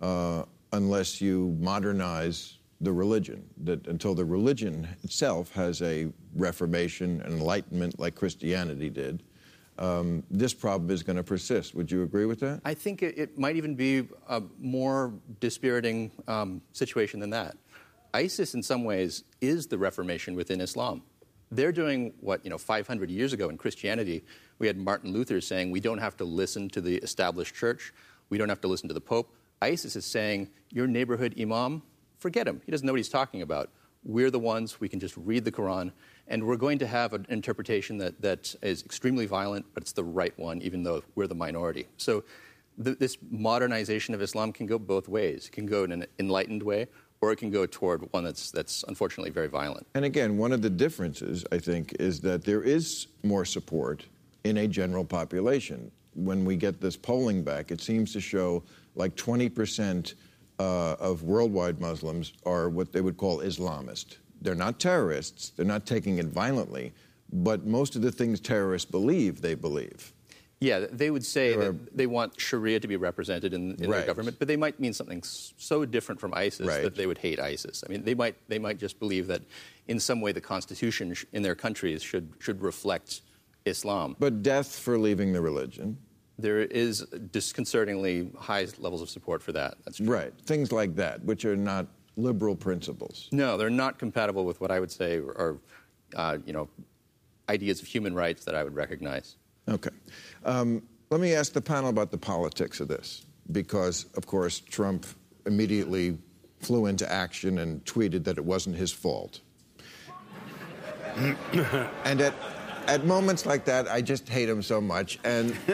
uh, 0.01 0.45
unless 0.73 1.21
you 1.21 1.57
modernize 1.61 2.59
the 2.81 2.93
religion. 2.93 3.45
That 3.59 3.87
until 3.87 4.15
the 4.15 4.25
religion 4.25 4.89
itself 5.05 5.53
has 5.53 5.81
a 5.83 6.09
reformation 6.35 7.21
and 7.23 7.35
enlightenment 7.35 8.01
like 8.01 8.17
Christianity 8.17 8.91
did, 8.91 9.23
um, 9.79 10.23
this 10.31 10.53
problem 10.53 10.91
is 10.91 11.03
going 11.03 11.17
to 11.17 11.23
persist. 11.23 11.75
Would 11.75 11.91
you 11.91 12.03
agree 12.03 12.27
with 12.27 12.41
that? 12.41 12.61
I 12.65 12.75
think 12.75 13.03
it, 13.03 13.17
it 13.17 13.39
might 13.39 13.57
even 13.57 13.75
be 13.75 14.09
a 14.29 14.43
more 14.61 15.15
dispiriting 15.41 16.11
um, 16.29 16.61
situation 16.73 17.21
than 17.21 17.31
that. 17.31 17.57
ISIS, 18.15 18.55
in 18.55 18.63
some 18.63 18.85
ways, 18.85 19.25
is 19.41 19.69
the 19.69 19.79
Reformation 19.79 20.35
within 20.35 20.61
Islam. 20.61 21.03
They're 21.53 21.71
doing 21.71 22.15
what, 22.21 22.43
you 22.45 22.51
know, 22.51 22.57
500 22.57 23.11
years 23.11 23.35
ago 23.35 23.51
in 23.51 23.59
Christianity, 23.59 24.25
we 24.59 24.67
had 24.67 24.79
Martin 24.79 25.13
Luther 25.13 25.39
saying 25.43 25.71
we 25.71 25.81
don't 25.81 25.99
have 25.99 26.17
to 26.17 26.25
listen 26.25 26.71
to 26.71 26.81
the 26.81 26.97
established 26.97 27.55
church, 27.55 27.93
we 28.31 28.39
don't 28.39 28.49
have 28.49 28.63
to 28.63 28.69
listen 28.69 28.89
to 28.89 28.95
the 28.95 29.03
Pope. 29.03 29.35
ISIS 29.61 29.95
is 29.95 30.07
saying 30.07 30.49
your 30.71 30.87
neighborhood 30.87 31.39
imam, 31.39 31.83
forget 32.19 32.49
him. 32.49 32.63
He 32.65 32.73
doesn't 32.73 32.87
know 32.87 32.93
what 32.95 32.99
he's 32.99 33.11
talking 33.11 33.43
about. 33.43 33.69
We're 34.03 34.31
the 34.31 34.39
ones, 34.39 34.81
we 34.81 34.89
can 34.89 34.99
just 34.99 35.15
read 35.17 35.45
the 35.45 35.53
Quran, 35.53 35.93
and 36.27 36.43
we're 36.45 36.57
going 36.57 36.79
to 36.79 36.87
have 36.87 37.13
an 37.13 37.27
interpretation 37.29 37.99
that, 37.99 38.23
that 38.23 38.55
is 38.63 38.83
extremely 38.83 39.27
violent, 39.27 39.67
but 39.75 39.83
it's 39.83 39.93
the 39.93 40.05
right 40.05 40.37
one, 40.39 40.63
even 40.63 40.83
though 40.83 41.03
we're 41.15 41.27
the 41.27 41.35
minority. 41.35 41.87
So 41.99 42.25
th- 42.83 42.99
this 42.99 43.19
modernization 43.31 44.15
of 44.15 44.23
Islam 44.23 44.53
can 44.53 44.67
go 44.67 44.79
both 44.79 45.07
ways. 45.07 45.47
It 45.47 45.53
can 45.53 45.67
go 45.67 45.85
in 45.85 45.93
an 45.93 46.07
enlightened 46.19 46.63
way, 46.63 46.89
or 47.23 47.31
it 47.31 47.37
can 47.37 47.51
go 47.51 47.65
toward 47.65 48.03
one 48.13 48.25
that's, 48.25 48.51
that's 48.51 48.85
unfortunately 48.89 49.31
very 49.31 49.47
violent. 49.47 49.87
And 49.95 50.05
again, 50.05 50.37
one 50.37 50.53
of 50.53 50.61
the 50.61 50.69
differences, 50.69 51.45
I 51.53 51.59
think, 51.59 51.95
is 52.01 52.21
that 52.23 52.45
there 52.45 52.63
is 52.63 53.07
more 53.23 53.45
support 53.45 54.05
in 54.43 54.59
a 54.59 54.67
general 54.67 55.05
population. 55.05 55.91
When 56.15 56.45
we 56.45 56.57
get 56.57 56.81
this 56.81 56.97
polling 56.97 57.45
back, 57.45 57.71
it 57.71 57.81
seems 57.81 58.13
to 58.15 58.21
show 58.21 58.65
like 58.97 59.15
20% 59.15 60.15
uh, 60.59 60.93
of 60.95 61.23
worldwide 61.23 61.81
Muslims 61.81 62.33
are 62.45 62.69
what 62.69 62.93
they 62.93 63.01
would 63.01 63.17
call 63.17 63.39
Islamist. 63.39 64.17
They're 64.43 64.57
not 64.57 64.81
terrorists, 64.81 65.51
they're 65.51 65.65
not 65.65 65.87
taking 65.87 66.19
it 66.19 66.27
violently, 66.27 66.93
but 67.33 67.65
most 67.65 67.95
of 67.95 68.03
the 68.03 68.11
things 68.11 68.41
terrorists 68.41 68.91
believe, 68.91 69.41
they 69.41 69.55
believe. 69.55 70.13
Yeah, 70.63 70.87
they 70.93 71.11
would 71.11 71.25
say 71.27 71.55
Or- 71.55 71.65
that 71.73 71.97
they 71.97 72.07
want 72.07 72.41
Sharia 72.41 72.79
to 72.79 72.87
be 72.87 72.97
represented 72.97 73.53
in, 73.53 73.75
in 73.83 73.91
Right. 73.91 73.99
their 73.99 74.07
government, 74.07 74.39
but 74.39 74.47
they 74.47 74.57
might 74.57 74.79
mean 74.79 74.93
something 74.93 75.21
so 75.25 75.85
different 75.85 76.21
from 76.21 76.33
ISIS 76.35 76.69
Right. 76.69 76.83
that 76.85 76.95
they 76.95 77.07
would 77.09 77.19
hate 77.19 77.41
ISIS. 77.41 77.83
I 77.85 77.91
mean, 77.91 78.05
they 78.05 78.15
might 78.15 78.37
they 78.49 78.61
might 78.61 78.79
just 78.79 79.01
believe 79.01 79.27
that 79.27 79.43
in 79.89 79.99
some 79.99 80.21
way 80.21 80.31
the 80.31 80.41
constitution 80.41 81.15
sh- 81.15 81.25
in 81.33 81.43
their 81.43 81.57
countries 81.57 82.01
should 82.03 82.29
should 82.39 82.63
reflect 82.63 83.23
Islam. 83.67 84.15
But 84.21 84.43
death 84.45 84.79
for 84.79 84.99
leaving 84.99 85.33
the 85.33 85.41
religion. 85.41 85.99
There 86.39 86.61
is 86.61 87.01
disconcertingly 87.33 88.31
high 88.39 88.67
levels 88.79 89.03
of 89.03 89.11
support 89.11 89.43
for 89.43 89.53
that. 89.53 89.79
That's 89.85 89.97
true. 89.97 90.07
Right. 90.07 90.33
Things 90.47 90.71
like 90.73 90.95
that, 90.97 91.25
which 91.25 91.45
are 91.45 91.57
not 91.57 91.87
liberal 92.17 92.55
principles. 92.57 93.29
No, 93.33 93.57
they're 93.57 93.69
not 93.85 93.99
compatible 93.99 94.45
with 94.45 94.61
what 94.61 94.71
I 94.71 94.79
would 94.81 94.91
say 94.93 95.17
are, 95.19 95.59
uh, 96.15 96.39
you 96.47 96.53
know, 96.53 96.69
ideas 97.49 97.81
of 97.83 97.87
human 97.89 98.15
rights 98.15 98.45
that 98.45 98.55
I 98.55 98.63
would 98.65 98.75
recognize. 98.75 99.37
Okay. 99.69 99.91
Um, 100.45 100.83
let 101.11 101.21
me 101.21 101.35
ask 101.35 101.53
the 101.53 101.61
panel 101.61 101.91
about 101.91 102.11
the 102.11 102.19
politics 102.19 102.81
of 102.81 102.89
this, 102.89 103.27
because, 103.51 104.07
of 104.17 104.27
course, 104.27 104.61
Trump 104.61 105.07
immediately 105.47 106.19
flew 106.61 106.87
into 106.87 107.11
action 107.11 107.59
and 107.59 107.85
tweeted 107.85 108.25
that 108.25 108.39
it 108.39 108.45
wasn't 108.45 108.77
his 108.77 108.93
fault. 108.93 109.41
and 111.17 112.21
at, 112.21 112.35
at 112.87 113.05
moments 113.05 113.45
like 113.45 113.65
that, 113.67 113.89
I 113.89 114.01
just 114.01 114.29
hate 114.29 114.49
him 114.49 114.63
so 114.63 114.81
much. 114.81 115.19
And, 115.25 115.55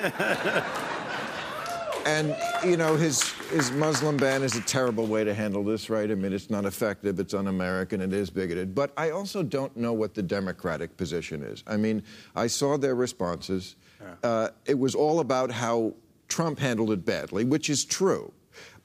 and 2.05 2.37
you 2.65 2.77
know, 2.77 2.97
his, 2.97 3.23
his 3.51 3.71
Muslim 3.73 4.17
ban 4.17 4.43
is 4.43 4.57
a 4.57 4.63
terrible 4.63 5.07
way 5.07 5.23
to 5.25 5.33
handle 5.35 5.63
this, 5.63 5.89
right? 5.89 6.11
I 6.11 6.15
mean, 6.15 6.33
it's 6.33 6.51
not 6.51 6.65
effective, 6.65 7.21
it's 7.21 7.35
un 7.35 7.47
American, 7.47 8.01
it 8.01 8.13
is 8.13 8.31
bigoted. 8.31 8.75
But 8.75 8.93
I 8.97 9.11
also 9.11 9.43
don't 9.43 9.77
know 9.77 9.93
what 9.93 10.15
the 10.15 10.23
Democratic 10.23 10.97
position 10.97 11.43
is. 11.43 11.63
I 11.67 11.77
mean, 11.77 12.03
I 12.35 12.49
saw 12.49 12.77
their 12.77 12.95
responses. 12.95 13.77
Uh, 14.23 14.49
it 14.67 14.79
was 14.79 14.95
all 14.95 15.21
about 15.21 15.51
how 15.51 15.95
Trump 16.29 16.59
handled 16.59 16.91
it 16.91 17.05
badly, 17.05 17.45
which 17.45 17.71
is 17.71 17.85
true. 17.85 18.33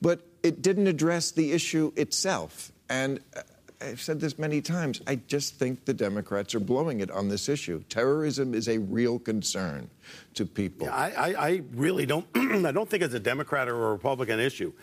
But 0.02 0.26
it 0.44 0.62
didn't 0.62 0.88
address 0.88 1.32
the 1.32 1.52
issue 1.52 1.92
itself. 1.96 2.72
And 2.90 3.20
uh, 3.36 3.42
I've 3.82 4.02
said 4.02 4.20
this 4.20 4.40
many 4.40 4.62
times. 4.62 5.02
I 5.08 5.16
just 5.16 5.56
think 5.56 5.86
the 5.86 5.94
Democrats 5.94 6.56
are 6.56 6.60
blowing 6.60 7.02
it 7.02 7.12
on 7.12 7.28
this 7.30 7.50
issue. 7.50 7.84
Terrorism 7.90 8.54
is 8.54 8.68
a 8.70 8.78
real 8.78 9.20
concern 9.20 9.90
to 10.36 10.46
people. 10.46 10.90
I, 10.90 11.12
I, 11.12 11.48
I 11.48 11.62
really 11.74 12.06
don't. 12.06 12.26
I 12.36 12.72
don't 12.72 12.90
think 12.90 13.04
it's 13.04 13.14
a 13.14 13.20
Democrat 13.20 13.68
or 13.68 13.88
a 13.88 13.92
Republican 13.92 14.40
issue. 14.40 14.74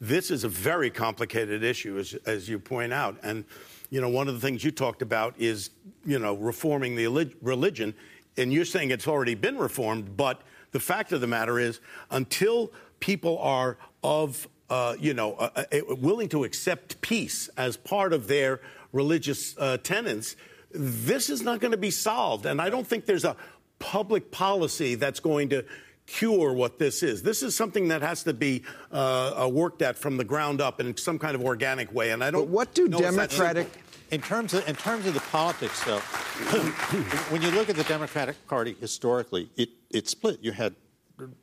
This 0.00 0.30
is 0.30 0.44
a 0.44 0.48
very 0.48 0.90
complicated 0.90 1.62
issue, 1.62 1.98
as, 1.98 2.14
as 2.26 2.48
you 2.48 2.58
point 2.58 2.92
out. 2.92 3.18
And 3.22 3.44
you 3.90 4.00
know, 4.00 4.08
one 4.08 4.28
of 4.28 4.34
the 4.34 4.40
things 4.40 4.64
you 4.64 4.70
talked 4.70 5.02
about 5.02 5.34
is 5.38 5.70
you 6.04 6.18
know 6.18 6.34
reforming 6.34 6.96
the 6.96 7.06
relig- 7.06 7.36
religion, 7.42 7.94
and 8.36 8.52
you're 8.52 8.64
saying 8.64 8.90
it's 8.90 9.08
already 9.08 9.34
been 9.34 9.58
reformed. 9.58 10.16
But 10.16 10.42
the 10.72 10.80
fact 10.80 11.12
of 11.12 11.20
the 11.20 11.26
matter 11.26 11.58
is, 11.58 11.80
until 12.10 12.72
people 13.00 13.38
are 13.38 13.76
of 14.02 14.48
uh, 14.70 14.94
you 15.00 15.12
know, 15.14 15.34
uh, 15.34 15.64
uh, 15.72 15.96
willing 15.96 16.28
to 16.28 16.44
accept 16.44 17.00
peace 17.00 17.50
as 17.56 17.76
part 17.76 18.12
of 18.12 18.28
their 18.28 18.60
religious 18.92 19.56
uh, 19.58 19.76
tenets, 19.78 20.36
this 20.70 21.28
is 21.28 21.42
not 21.42 21.60
going 21.60 21.72
to 21.72 21.76
be 21.76 21.90
solved. 21.90 22.46
And 22.46 22.62
I 22.62 22.70
don't 22.70 22.86
think 22.86 23.04
there's 23.04 23.24
a 23.24 23.36
public 23.80 24.30
policy 24.30 24.94
that's 24.94 25.18
going 25.18 25.48
to 25.48 25.64
cure 26.06 26.52
what 26.52 26.78
this 26.78 27.02
is. 27.02 27.22
This 27.22 27.42
is 27.42 27.56
something 27.56 27.88
that 27.88 28.02
has 28.02 28.22
to 28.24 28.32
be 28.32 28.62
uh, 28.92 29.44
uh, 29.44 29.48
worked 29.48 29.82
at 29.82 29.96
from 29.96 30.16
the 30.16 30.24
ground 30.24 30.60
up 30.60 30.80
in 30.80 30.96
some 30.96 31.18
kind 31.18 31.34
of 31.34 31.42
organic 31.42 31.92
way. 31.92 32.10
And 32.10 32.22
I 32.22 32.30
don't. 32.30 32.42
But 32.42 32.50
what 32.50 32.74
do 32.74 32.88
know 32.88 32.98
if 32.98 33.14
that's 33.14 33.36
Democratic. 33.36 33.68
In 34.10 34.20
terms 34.20 34.54
of 34.54 34.68
in 34.68 34.74
terms 34.74 35.06
of 35.06 35.14
the 35.14 35.20
politics, 35.20 35.84
though, 35.84 35.98
when 37.30 37.42
you 37.42 37.50
look 37.52 37.68
at 37.68 37.76
the 37.76 37.84
Democratic 37.84 38.46
Party 38.48 38.76
historically, 38.80 39.50
it 39.56 39.70
it 39.90 40.08
split. 40.08 40.38
You 40.42 40.52
had 40.52 40.74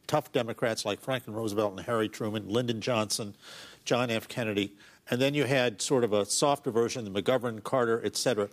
tough 0.07 0.31
Democrats 0.31 0.83
like 0.85 0.99
Franklin 0.99 1.35
Roosevelt 1.35 1.77
and 1.77 1.85
Harry 1.85 2.09
Truman, 2.09 2.49
Lyndon 2.49 2.81
Johnson, 2.81 3.35
John 3.85 4.09
F. 4.09 4.27
Kennedy, 4.27 4.73
and 5.09 5.21
then 5.21 5.33
you 5.33 5.45
had 5.45 5.81
sort 5.81 6.03
of 6.03 6.13
a 6.13 6.25
softer 6.25 6.71
version, 6.71 7.05
the 7.11 7.21
McGovern, 7.21 7.63
Carter, 7.63 8.01
et 8.03 8.17
cetera. 8.17 8.49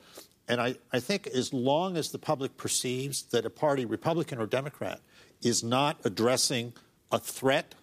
And 0.47 0.61
I, 0.61 0.77
I 0.93 1.01
think 1.01 1.27
as 1.29 1.53
long 1.53 1.97
as 1.97 2.11
the 2.11 2.19
public 2.19 2.57
perceives 2.57 3.23
that 3.25 3.47
a 3.47 3.51
party, 3.51 3.87
Republican 3.87 4.39
or 4.39 4.47
Democrat, 4.47 5.01
is 5.43 5.65
not 5.65 5.99
addressing 6.05 6.75
a 7.11 7.19
threat 7.19 7.75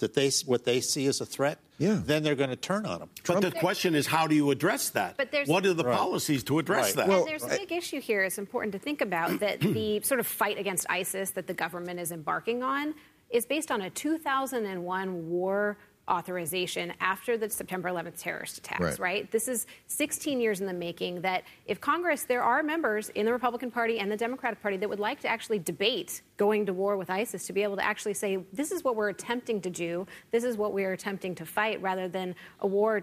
that 0.00 0.14
they 0.14 0.30
what 0.46 0.64
they 0.64 0.80
see 0.80 1.06
as 1.06 1.20
a 1.20 1.26
threat, 1.26 1.58
Yeah. 1.78 2.00
then 2.04 2.22
they're 2.22 2.34
going 2.34 2.50
to 2.50 2.56
turn 2.56 2.84
on 2.84 2.98
them. 2.98 3.10
But 3.26 3.40
the 3.40 3.50
question 3.52 3.94
is, 3.94 4.06
how 4.06 4.26
do 4.26 4.34
you 4.34 4.50
address 4.50 4.90
that? 4.90 5.16
But 5.16 5.30
there's- 5.30 5.48
what 5.48 5.64
are 5.64 5.72
the 5.74 5.84
Right. 5.84 5.96
policies 5.96 6.42
to 6.44 6.58
address 6.58 6.86
Right. 6.88 6.96
that? 6.96 7.08
Well, 7.08 7.20
and 7.20 7.28
there's 7.28 7.44
a 7.44 7.48
big 7.48 7.72
issue 7.72 8.00
here. 8.00 8.22
It's 8.24 8.38
important 8.38 8.72
to 8.72 8.78
think 8.78 9.00
about 9.00 9.40
that 9.40 9.60
the 9.60 10.00
sort 10.02 10.20
of 10.20 10.26
fight 10.26 10.58
against 10.58 10.86
ISIS 10.90 11.30
that 11.32 11.46
the 11.46 11.54
government 11.54 12.00
is 12.00 12.10
embarking 12.12 12.62
on 12.62 12.94
is 13.30 13.46
based 13.46 13.70
on 13.70 13.80
a 13.80 13.88
2001 13.90 15.30
war 15.30 15.76
authorization 16.10 16.92
after 17.00 17.38
the 17.38 17.48
September 17.48 17.88
11th 17.88 18.20
terrorist 18.20 18.58
attacks, 18.58 18.80
Right. 18.80 18.98
right. 18.98 19.30
This 19.30 19.48
is 19.48 19.66
16 19.86 20.40
years 20.40 20.60
in 20.60 20.66
the 20.66 20.72
making 20.72 21.20
that 21.22 21.44
if 21.66 21.80
Congress, 21.80 22.24
there 22.24 22.42
are 22.42 22.62
members 22.62 23.08
in 23.10 23.24
the 23.26 23.32
Republican 23.32 23.70
Party 23.70 23.98
and 24.00 24.10
the 24.10 24.16
Democratic 24.16 24.60
Party 24.60 24.76
that 24.76 24.88
would 24.88 24.98
like 25.00 25.20
to 25.20 25.28
actually 25.28 25.58
debate 25.60 26.22
going 26.36 26.66
to 26.66 26.72
war 26.72 26.96
with 26.96 27.10
ISIS 27.10 27.46
to 27.46 27.52
be 27.52 27.62
able 27.62 27.76
to 27.76 27.84
actually 27.84 28.14
say, 28.14 28.38
this 28.52 28.72
is 28.72 28.82
what 28.82 28.96
we're 28.96 29.10
attempting 29.10 29.60
to 29.60 29.70
do, 29.70 30.06
this 30.30 30.44
is 30.44 30.56
what 30.56 30.72
we 30.72 30.84
are 30.84 30.92
attempting 30.92 31.34
to 31.36 31.46
fight, 31.46 31.80
rather 31.80 32.08
than 32.08 32.34
a 32.60 32.66
war 32.66 33.02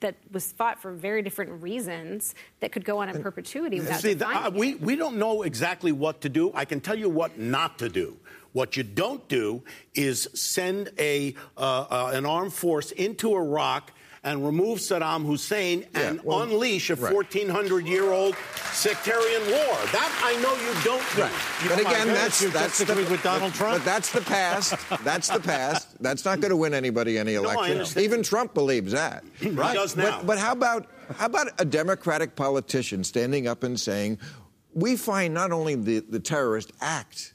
that 0.00 0.16
was 0.32 0.52
fought 0.52 0.80
for 0.80 0.92
very 0.92 1.22
different 1.22 1.62
reasons 1.62 2.34
that 2.60 2.72
could 2.72 2.84
go 2.84 2.98
on 2.98 3.08
in 3.08 3.22
perpetuity 3.22 3.80
without 3.80 4.00
See, 4.00 4.14
the, 4.14 4.26
uh, 4.26 4.50
we, 4.50 4.74
we 4.76 4.96
don't 4.96 5.16
know 5.16 5.42
exactly 5.42 5.92
what 5.92 6.20
to 6.22 6.28
do. 6.28 6.50
I 6.54 6.64
can 6.64 6.80
tell 6.80 6.98
you 6.98 7.08
what 7.08 7.38
not 7.38 7.78
to 7.78 7.88
do. 7.88 8.16
What 8.52 8.76
you 8.76 8.82
don't 8.82 9.26
do 9.28 9.62
is 9.94 10.28
send 10.34 10.90
a, 10.98 11.34
uh, 11.56 11.60
uh, 11.60 12.10
an 12.14 12.26
armed 12.26 12.52
force 12.52 12.90
into 12.90 13.34
Iraq 13.34 13.92
and 14.22 14.44
remove 14.44 14.78
Saddam 14.80 15.24
Hussein 15.24 15.86
and 15.94 16.16
Yeah, 16.16 16.22
well, 16.24 16.42
unleash 16.42 16.90
a 16.90 16.94
right. 16.96 17.14
1,400 17.14 17.86
year 17.86 18.10
old 18.12 18.36
sectarian 18.72 19.42
war. 19.50 19.76
That 19.92 20.10
I 20.22 20.40
know 20.42 20.54
you 20.56 20.84
don't 20.84 21.02
do. 21.16 21.22
You- 21.22 21.70
But 21.70 21.80
again, 21.80 22.06
goodness, 22.08 22.40
that's 22.40 22.52
that's 22.52 22.78
disagree 22.78 23.04
with 23.04 23.22
Donald 23.22 23.52
but- 23.52 23.56
Trump? 23.58 23.78
But 23.78 23.84
that's 23.84 24.12
the 24.12 24.20
past. 24.20 24.74
That's 25.04 25.28
the 25.28 25.40
past. 25.40 26.00
That's 26.02 26.24
not 26.24 26.40
going 26.40 26.50
to 26.50 26.56
win 26.56 26.74
anybody 26.74 27.16
any 27.18 27.34
election. 27.34 27.72
understand. 27.72 28.04
Even 28.04 28.22
Trump 28.22 28.52
believes 28.54 28.92
that. 28.92 29.24
He 29.40 29.50
does 29.50 29.96
now. 29.96 30.18
But, 30.18 30.26
but 30.26 30.38
how 30.38 30.52
about 30.52 30.86
how 31.16 31.26
about 31.26 31.48
a 31.58 31.64
Democratic 31.64 32.36
politician 32.36 33.02
standing 33.04 33.46
up 33.48 33.62
and 33.64 33.78
saying, 33.80 34.18
"We 34.74 34.96
find 34.96 35.32
not 35.34 35.50
only 35.52 35.74
the, 35.74 36.00
the 36.00 36.20
terrorist 36.20 36.72
act 36.80 37.34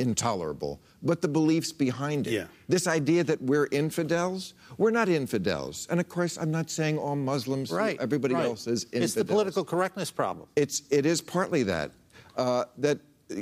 intolerable, 0.00 0.80
but 1.02 1.22
the 1.22 1.28
beliefs 1.28 1.72
behind 1.72 2.26
it. 2.26 2.32
Yeah. 2.32 2.44
This 2.68 2.86
idea 2.86 3.22
that 3.24 3.40
we're 3.40 3.68
infidels, 3.70 4.54
we're 4.78 4.90
not 4.90 5.08
infidels. 5.08 5.86
And 5.90 6.00
of 6.00 6.08
course, 6.08 6.36
I'm 6.38 6.50
not 6.50 6.70
saying 6.70 6.98
all 6.98 7.16
Muslims, 7.16 7.70
Right. 7.70 7.98
everybody 8.00 8.34
right. 8.34 8.44
else 8.44 8.66
is 8.66 8.84
infidels. 8.84 9.04
It's 9.04 9.14
the 9.14 9.24
political 9.24 9.64
correctness 9.64 10.10
problem. 10.10 10.48
It's 10.56 10.82
it 10.90 11.06
is 11.06 11.20
partly 11.20 11.62
that 11.64 11.90
uh, 12.36 12.64
that 12.78 12.98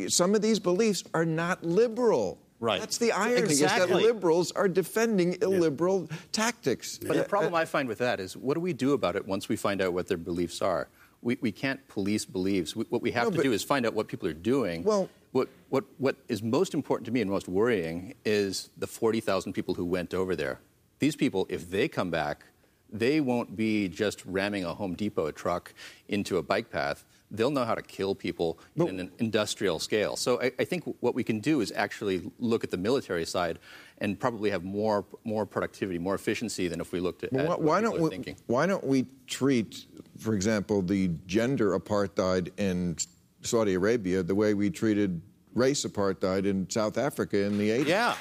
some 0.09 0.35
of 0.35 0.43
these 0.43 0.59
beliefs 0.59 1.05
are 1.15 1.25
not 1.25 1.65
liberal. 1.65 2.39
Right. 2.61 2.79
That's 2.79 2.99
the 2.99 3.11
irony 3.11 3.51
is 3.51 3.61
that 3.61 3.91
liberals 3.91 4.53
are 4.53 4.69
defending 4.69 5.37
illiberal 5.43 6.09
tactics. 6.31 6.99
But 6.99 7.17
the 7.17 7.25
problem 7.25 7.55
I 7.57 7.65
find 7.65 7.89
with 7.89 7.99
that 7.99 8.21
is 8.21 8.37
what 8.37 8.55
do 8.55 8.61
we 8.61 8.73
do 8.73 8.93
about 8.93 9.17
it 9.17 9.27
once 9.27 9.49
we 9.49 9.57
find 9.57 9.83
out 9.83 9.93
what 9.93 10.07
their 10.07 10.17
beliefs 10.17 10.63
are? 10.63 10.89
We, 11.23 11.39
we 11.41 11.51
can't 11.53 11.87
police 11.89 12.25
beliefs. 12.25 12.77
We, 12.77 12.85
what 12.89 13.03
we 13.03 13.11
have 13.13 13.25
No, 13.25 13.31
to 13.31 13.37
but- 13.39 13.43
do 13.43 13.53
is 13.53 13.65
find 13.65 13.85
out 13.85 13.95
what 13.95 14.07
people 14.09 14.29
are 14.29 14.33
doing. 14.33 14.85
Well- 14.85 15.09
what, 15.33 15.49
what, 15.71 15.85
what 15.97 16.17
is 16.29 16.43
most 16.43 16.75
important 16.75 17.07
to 17.07 17.11
me 17.11 17.23
and 17.23 17.31
most 17.31 17.49
worrying 17.49 18.15
is 18.25 18.69
the 18.77 18.87
40,000 18.87 19.55
people 19.55 19.75
who 19.75 19.87
went 19.87 20.13
over 20.13 20.37
there. 20.37 20.61
These 21.03 21.17
people, 21.17 21.47
if 21.49 21.69
they 21.69 21.89
come 21.89 22.13
back, 22.13 22.45
they 22.89 23.21
won't 23.21 23.57
be 23.57 23.89
just 23.89 24.25
ramming 24.25 24.65
a 24.65 24.73
Home 24.73 24.95
Depot 24.95 25.33
truck 25.33 25.75
into 26.07 26.37
a 26.37 26.45
bike 26.45 26.71
path. 26.71 27.05
They'll 27.29 27.51
know 27.51 27.65
how 27.65 27.75
to 27.75 27.83
kill 27.83 28.15
people 28.15 28.61
in 28.77 29.01
an 29.01 29.11
industrial 29.19 29.81
scale. 29.81 30.15
So 30.15 30.41
I, 30.41 30.53
I 30.61 30.65
think 30.65 30.85
what 31.01 31.17
we 31.17 31.25
can 31.25 31.41
do 31.41 31.61
is 31.61 31.73
actually 31.75 32.31
look 32.39 32.63
at 32.63 32.71
the 32.71 32.77
military 32.77 33.25
side 33.25 33.59
and 33.99 34.17
probably 34.21 34.51
have 34.51 34.63
more, 34.63 35.05
more 35.25 35.45
productivity, 35.45 35.99
more 35.99 36.15
efficiency 36.15 36.69
than 36.69 36.81
if 36.81 36.93
we 36.93 37.01
looked 37.01 37.25
at, 37.25 37.33
why, 37.33 37.47
what 37.47 37.63
why 37.63 37.81
don't 37.81 38.01
we? 38.01 38.09
thinking. 38.09 38.37
Why 38.47 38.67
don't 38.67 38.85
we 38.85 39.07
treat, 39.27 39.87
for 40.21 40.35
example, 40.35 40.83
the 40.83 41.09
gender 41.27 41.77
apartheid 41.77 42.53
in 42.59 42.97
Saudi 43.41 43.75
Arabia 43.75 44.23
the 44.23 44.37
way 44.37 44.55
we 44.55 44.71
treated 44.71 45.21
race 45.53 45.85
apartheid 45.85 46.47
in 46.47 46.71
South 46.71 46.97
Africa 46.97 47.39
in 47.39 47.59
the 47.59 47.71
80s? 47.71 47.87
Yeah, 47.89 48.15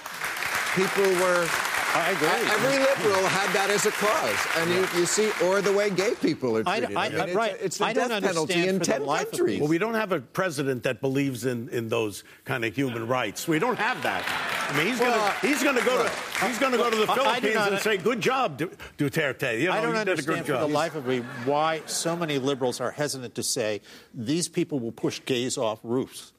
People 0.75 1.03
were. 1.03 1.49
I 1.93 2.11
agree. 2.11 2.27
Every 2.27 2.79
liberal 2.79 3.27
had 3.27 3.53
that 3.53 3.69
as 3.69 3.85
a 3.85 3.91
cause, 3.91 4.39
and 4.57 4.69
you, 4.71 4.99
you 4.99 5.05
see, 5.05 5.29
or 5.45 5.61
the 5.61 5.73
way 5.73 5.89
gay 5.89 6.13
people 6.21 6.57
are 6.57 6.63
I- 6.65 6.79
treated. 6.79 6.95
I- 6.95 7.09
mean, 7.09 7.19
it's, 7.19 7.35
right. 7.35 7.57
it's 7.59 7.77
the 7.79 7.85
I 7.85 7.93
death 7.93 8.23
penalty 8.23 8.67
in 8.67 8.79
ten 8.79 9.05
life 9.05 9.27
of 9.27 9.33
me. 9.33 9.37
countries. 9.37 9.59
Well, 9.59 9.67
we 9.69 9.77
don't 9.77 9.95
have 9.95 10.11
a 10.13 10.21
president 10.21 10.83
that 10.83 11.01
believes 11.01 11.45
in, 11.45 11.67
in 11.69 11.89
those 11.89 12.23
kind 12.45 12.63
of 12.63 12.73
human 12.75 13.07
rights. 13.07 13.47
We 13.47 13.59
don't 13.59 13.77
have 13.77 14.01
that. 14.03 14.23
I 14.69 14.77
mean, 14.77 14.87
he's 14.87 14.99
Well, 14.99 15.17
going 15.19 15.31
to 15.41 15.47
he's 15.47 15.63
going 15.63 15.75
to 15.75 15.83
go 15.85 16.03
to 16.03 16.09
he's 16.47 16.59
going 16.59 16.71
to 16.71 16.77
go 16.77 16.89
to 16.89 16.95
the 16.95 17.11
I- 17.11 17.13
I 17.13 17.15
do 17.15 17.21
Philippines 17.47 17.55
not- 17.55 17.73
and 17.73 17.81
say, 17.81 17.97
"Good 17.97 18.21
job, 18.21 18.57
Du- 18.57 18.71
Duterte." 18.97 19.59
You 19.59 19.65
know, 19.67 19.73
I 19.73 19.81
don't 19.81 19.89
you 19.89 19.95
did 19.99 20.07
a 20.07 20.11
understand 20.11 20.45
good 20.45 20.55
for 20.55 20.61
the 20.61 20.67
life 20.73 20.95
of 20.95 21.05
me 21.05 21.19
why 21.45 21.81
so 21.87 22.15
many 22.15 22.37
liberals 22.39 22.79
are 22.79 22.91
hesitant 22.91 23.35
to 23.35 23.43
say 23.43 23.81
these 24.13 24.47
people 24.47 24.79
will 24.79 24.93
push 24.93 25.19
gays 25.25 25.57
off 25.57 25.79
roofs. 25.83 26.31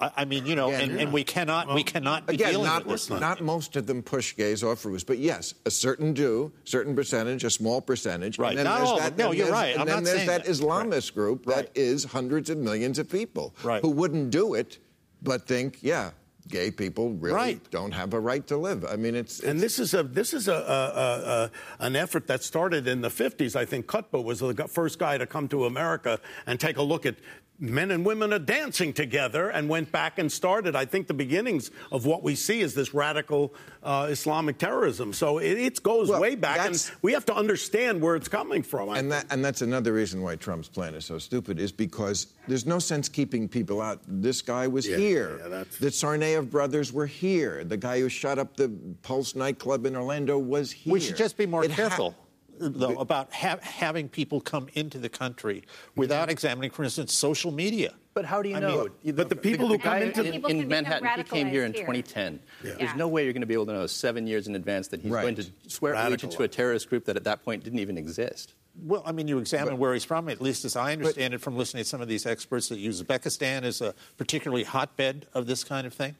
I, 0.00 0.10
I 0.18 0.24
mean, 0.24 0.44
you 0.46 0.56
know, 0.56 0.68
Again, 0.68 0.80
and, 0.82 0.92
yeah. 0.92 1.02
and 1.04 1.12
we 1.12 1.22
cannot 1.24 1.72
we 1.74 1.82
cannot 1.84 2.26
be 2.26 2.34
Again, 2.34 2.50
dealing 2.52 2.66
not, 2.66 2.84
with 2.86 3.06
this. 3.08 3.10
not 3.20 3.40
most 3.40 3.76
of 3.76 3.86
them 3.86 4.02
push 4.02 4.34
gays 4.36 4.62
off 4.64 4.84
roofs, 4.84 5.04
but 5.04 5.18
yes, 5.18 5.54
a 5.66 5.70
certain 5.70 6.12
do, 6.12 6.52
certain 6.64 6.94
percentage, 6.96 7.44
a 7.44 7.50
small 7.50 7.80
percentage. 7.80 8.38
Right, 8.38 8.50
And 8.50 8.58
then 8.58 8.64
not 8.64 8.78
there's 8.78 8.88
all 8.90 8.98
that. 8.98 9.16
No, 9.16 9.32
you're 9.32 9.50
right. 9.52 9.72
And 9.72 9.80
I'm 9.82 9.86
then 9.86 9.96
not 9.96 10.04
there's 10.04 10.16
saying 10.16 10.28
that 10.28 10.44
that. 10.44 10.50
Islamist 10.52 11.14
group 11.14 11.46
that 11.46 11.54
Right. 11.56 11.70
is 11.76 12.04
hundreds 12.04 12.50
of 12.50 12.58
millions 12.58 12.98
of 12.98 13.08
people 13.08 13.54
Right. 13.62 13.80
who 13.82 13.90
wouldn't 13.90 14.30
do 14.30 14.54
it, 14.54 14.78
but 15.22 15.46
think, 15.46 15.78
yeah, 15.80 16.10
gay 16.48 16.70
people 16.70 17.10
really 17.12 17.34
Right. 17.34 17.70
don't 17.70 17.92
have 17.92 18.12
a 18.12 18.20
right 18.20 18.46
to 18.48 18.56
live. 18.58 18.84
I 18.84 18.96
mean, 18.96 19.14
it's, 19.14 19.40
And 19.40 19.60
this 19.60 19.78
is 19.78 19.94
a 19.94 20.02
this 20.02 20.34
is 20.34 20.46
a, 20.48 20.52
a, 20.52 20.56
a, 20.56 21.50
an 21.86 21.96
effort 21.96 22.26
that 22.26 22.42
started 22.42 22.86
in 22.86 23.00
the 23.00 23.08
50s. 23.08 23.56
I 23.56 23.64
think 23.64 23.86
Qutb 23.86 24.22
was 24.22 24.40
the 24.40 24.52
first 24.68 24.98
guy 24.98 25.16
to 25.16 25.26
come 25.26 25.48
to 25.48 25.64
America 25.64 26.20
and 26.46 26.60
take 26.60 26.76
a 26.76 26.82
look 26.82 27.06
at 27.06 27.14
men 27.58 27.90
and 27.90 28.04
women 28.04 28.32
are 28.32 28.38
dancing 28.38 28.92
together, 28.92 29.48
and 29.50 29.68
went 29.68 29.92
back 29.92 30.18
and 30.18 30.30
started. 30.30 30.74
I 30.74 30.84
think 30.84 31.06
the 31.06 31.14
beginnings 31.14 31.70
of 31.92 32.04
what 32.04 32.22
we 32.22 32.34
see 32.34 32.60
is 32.60 32.74
this 32.74 32.92
radical 32.92 33.54
uh, 33.82 34.08
Islamic 34.10 34.58
terrorism. 34.58 35.12
So 35.12 35.38
it, 35.38 35.52
it 35.58 35.82
goes 35.82 36.08
Well, 36.08 36.20
way 36.20 36.34
back, 36.34 36.58
and 36.66 36.90
we 37.02 37.12
have 37.12 37.24
to 37.26 37.34
understand 37.34 38.00
where 38.00 38.16
it's 38.16 38.28
coming 38.28 38.62
from. 38.62 38.88
And 38.90 39.10
that 39.12 39.26
and 39.30 39.44
that's 39.44 39.62
another 39.62 39.92
reason 39.92 40.22
why 40.22 40.36
Trump's 40.36 40.68
plan 40.68 40.94
is 40.94 41.04
so 41.04 41.18
stupid 41.18 41.58
is 41.58 41.70
because 41.72 42.28
there's 42.48 42.66
no 42.66 42.78
sense 42.78 43.08
keeping 43.08 43.48
people 43.48 43.80
out. 43.80 44.00
This 44.06 44.42
guy 44.42 44.66
was 44.66 44.86
Yeah, 44.88 44.96
here. 44.96 45.38
yeah, 45.42 45.48
that's- 45.48 45.78
the 45.78 45.88
Tsarnaev 45.88 46.50
brothers 46.50 46.92
were 46.92 47.06
here. 47.06 47.64
The 47.64 47.76
guy 47.76 48.00
who 48.00 48.08
shot 48.08 48.38
up 48.38 48.56
the 48.56 48.70
Pulse 49.02 49.34
nightclub 49.34 49.86
in 49.86 49.96
Orlando 49.96 50.38
was 50.38 50.70
here. 50.72 50.92
We 50.92 51.00
should 51.00 51.16
just 51.16 51.36
be 51.36 51.46
more 51.46 51.64
It 51.64 51.70
ha- 51.70 51.76
careful. 51.76 52.14
Though, 52.58 52.96
about 52.96 53.32
ha- 53.32 53.58
having 53.60 54.08
people 54.08 54.40
come 54.40 54.68
into 54.74 54.98
the 54.98 55.08
country 55.08 55.64
without 55.96 56.22
mm-hmm. 56.24 56.30
examining, 56.30 56.70
for 56.70 56.84
instance, 56.84 57.12
social 57.12 57.50
media. 57.50 57.94
But 58.14 58.24
how 58.24 58.42
do 58.42 58.48
you 58.48 58.56
I 58.56 58.60
know? 58.60 58.88
mean- 59.02 59.14
But 59.16 59.28
the 59.28 59.36
people 59.36 59.66
who 59.66 59.78
come 59.78 60.00
into- 60.02 60.22
in, 60.24 60.32
People 60.32 60.50
in 60.50 60.68
Manhattan, 60.68 61.08
he 61.16 61.22
came 61.24 61.48
here 61.48 61.64
in 61.64 61.72
here. 61.72 61.82
2010. 61.82 62.40
Yeah. 62.62 62.74
There's 62.78 62.94
no 62.94 63.08
way 63.08 63.24
you're 63.24 63.32
going 63.32 63.40
to 63.40 63.46
be 63.46 63.54
able 63.54 63.66
to 63.66 63.72
know 63.72 63.86
seven 63.86 64.26
years 64.26 64.46
in 64.46 64.54
advance 64.54 64.88
that 64.88 65.00
he's 65.00 65.10
Right. 65.10 65.22
going 65.22 65.34
to 65.36 65.46
swear 65.68 65.94
allegiance 65.94 66.36
to 66.36 66.44
a 66.44 66.48
terrorist 66.48 66.88
group 66.88 67.06
that 67.06 67.16
at 67.16 67.24
that 67.24 67.44
point 67.44 67.64
didn't 67.64 67.80
even 67.80 67.98
exist. 67.98 68.54
Well, 68.76 69.02
I 69.06 69.12
mean, 69.12 69.28
you 69.28 69.38
examine 69.38 69.78
where 69.78 69.94
he's 69.94 70.04
from, 70.04 70.28
at 70.28 70.40
least 70.40 70.64
as 70.64 70.74
I 70.74 70.92
understand 70.92 71.32
it 71.32 71.40
from 71.40 71.56
listening 71.56 71.84
to 71.84 71.88
some 71.88 72.00
of 72.00 72.08
these 72.08 72.26
experts 72.26 72.68
that 72.68 72.78
Uzbekistan 72.78 73.62
is 73.64 73.80
a 73.80 73.94
particularly 74.16 74.64
hotbed 74.64 75.26
of 75.32 75.46
this 75.46 75.62
kind 75.62 75.86
of 75.86 75.94
thing. 75.94 76.16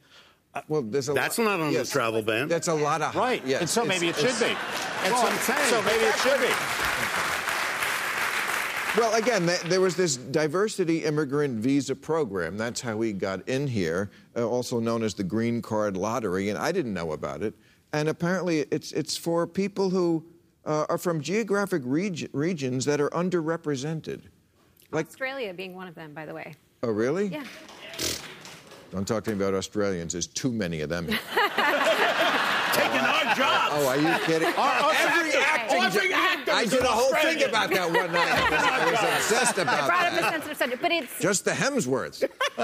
Well, 0.67 0.81
there's 0.83 1.09
a 1.09 1.13
That's 1.13 1.37
lot- 1.37 1.45
not 1.45 1.59
on 1.59 1.73
the 1.73 1.83
travel 1.85 2.21
ban. 2.21 2.47
That's 2.47 2.67
a 2.67 2.73
lot 2.73 3.01
of 3.01 3.15
Right. 3.15 3.41
Yes, 3.45 3.61
and 3.61 3.69
so 3.69 3.83
it's- 3.83 3.99
maybe 3.99 4.09
it 4.09 4.15
should 4.15 4.39
be. 4.39 4.55
And 5.03 5.13
Well, 5.13 5.21
so, 5.21 5.27
I'm 5.27 5.37
saying- 5.39 5.69
so 5.69 5.81
maybe 5.81 6.05
it 6.05 6.15
should 6.19 6.39
be. 6.39 6.53
Well, 8.97 9.13
again, 9.15 9.45
th- 9.45 9.59
there 9.63 9.81
was 9.81 9.97
this 9.97 10.15
diversity 10.15 11.03
immigrant 11.03 11.59
visa 11.59 11.95
program. 11.95 12.57
That's 12.57 12.79
how 12.79 12.95
we 12.95 13.11
got 13.11 13.45
in 13.49 13.67
here, 13.67 14.09
uh, 14.37 14.47
also 14.47 14.79
known 14.79 15.03
as 15.03 15.13
the 15.13 15.23
Green 15.23 15.61
Card 15.61 15.97
Lottery, 15.97 16.47
and 16.47 16.57
I 16.57 16.71
didn't 16.71 16.93
know 16.93 17.11
about 17.11 17.43
it. 17.43 17.53
And 17.91 18.07
apparently, 18.07 18.59
it's 18.71 18.93
it's 18.93 19.17
for 19.17 19.45
people 19.47 19.89
who 19.89 20.23
uh, 20.65 20.85
are 20.89 20.97
from 20.97 21.21
geographic 21.21 21.81
reg- 21.85 22.29
regions 22.33 22.85
that 22.85 22.99
are 23.01 23.09
underrepresented. 23.09 24.21
Like, 24.91 25.07
Australia 25.07 25.53
being 25.53 25.75
one 25.75 25.87
of 25.87 25.93
them, 25.95 26.13
by 26.13 26.25
the 26.25 26.33
way. 26.33 26.55
oh, 26.81 26.89
really? 26.89 27.27
Yeah. 27.27 27.43
Don't 28.95 29.05
talk 29.05 29.25
to 29.25 29.31
me 29.31 29.35
about 29.35 29.53
Australians. 29.53 30.13
There's 30.13 30.25
too 30.25 30.53
many 30.53 30.79
of 30.79 30.87
them. 30.87 31.09
taking 32.75 32.99
our 32.99 33.35
jobs. 33.35 33.71
Oh, 33.73 33.87
are 33.87 33.97
you 33.97 34.13
kidding? 34.25 34.47
every 34.47 35.33
acting 35.33 35.81
every 35.81 36.09
jo- 36.09 36.15
actor 36.15 36.51
I 36.51 36.65
did 36.65 36.81
a 36.81 36.87
whole 36.87 37.13
thing 37.15 37.43
about 37.43 37.69
that 37.71 37.87
one 37.87 38.11
night. 38.11 38.27
I 38.51 38.91
was 38.91 38.99
obsessed 38.99 39.59
I 39.59 39.63
about 39.63 39.87
brought 39.87 40.05
up 40.05 40.13
a 40.13 40.31
sensitive 40.31 40.57
subject, 40.57 40.81
but 40.81 40.91
it's 40.91 41.19
Just 41.19 41.45
the 41.45 41.51
Hemsworths. 41.51 42.27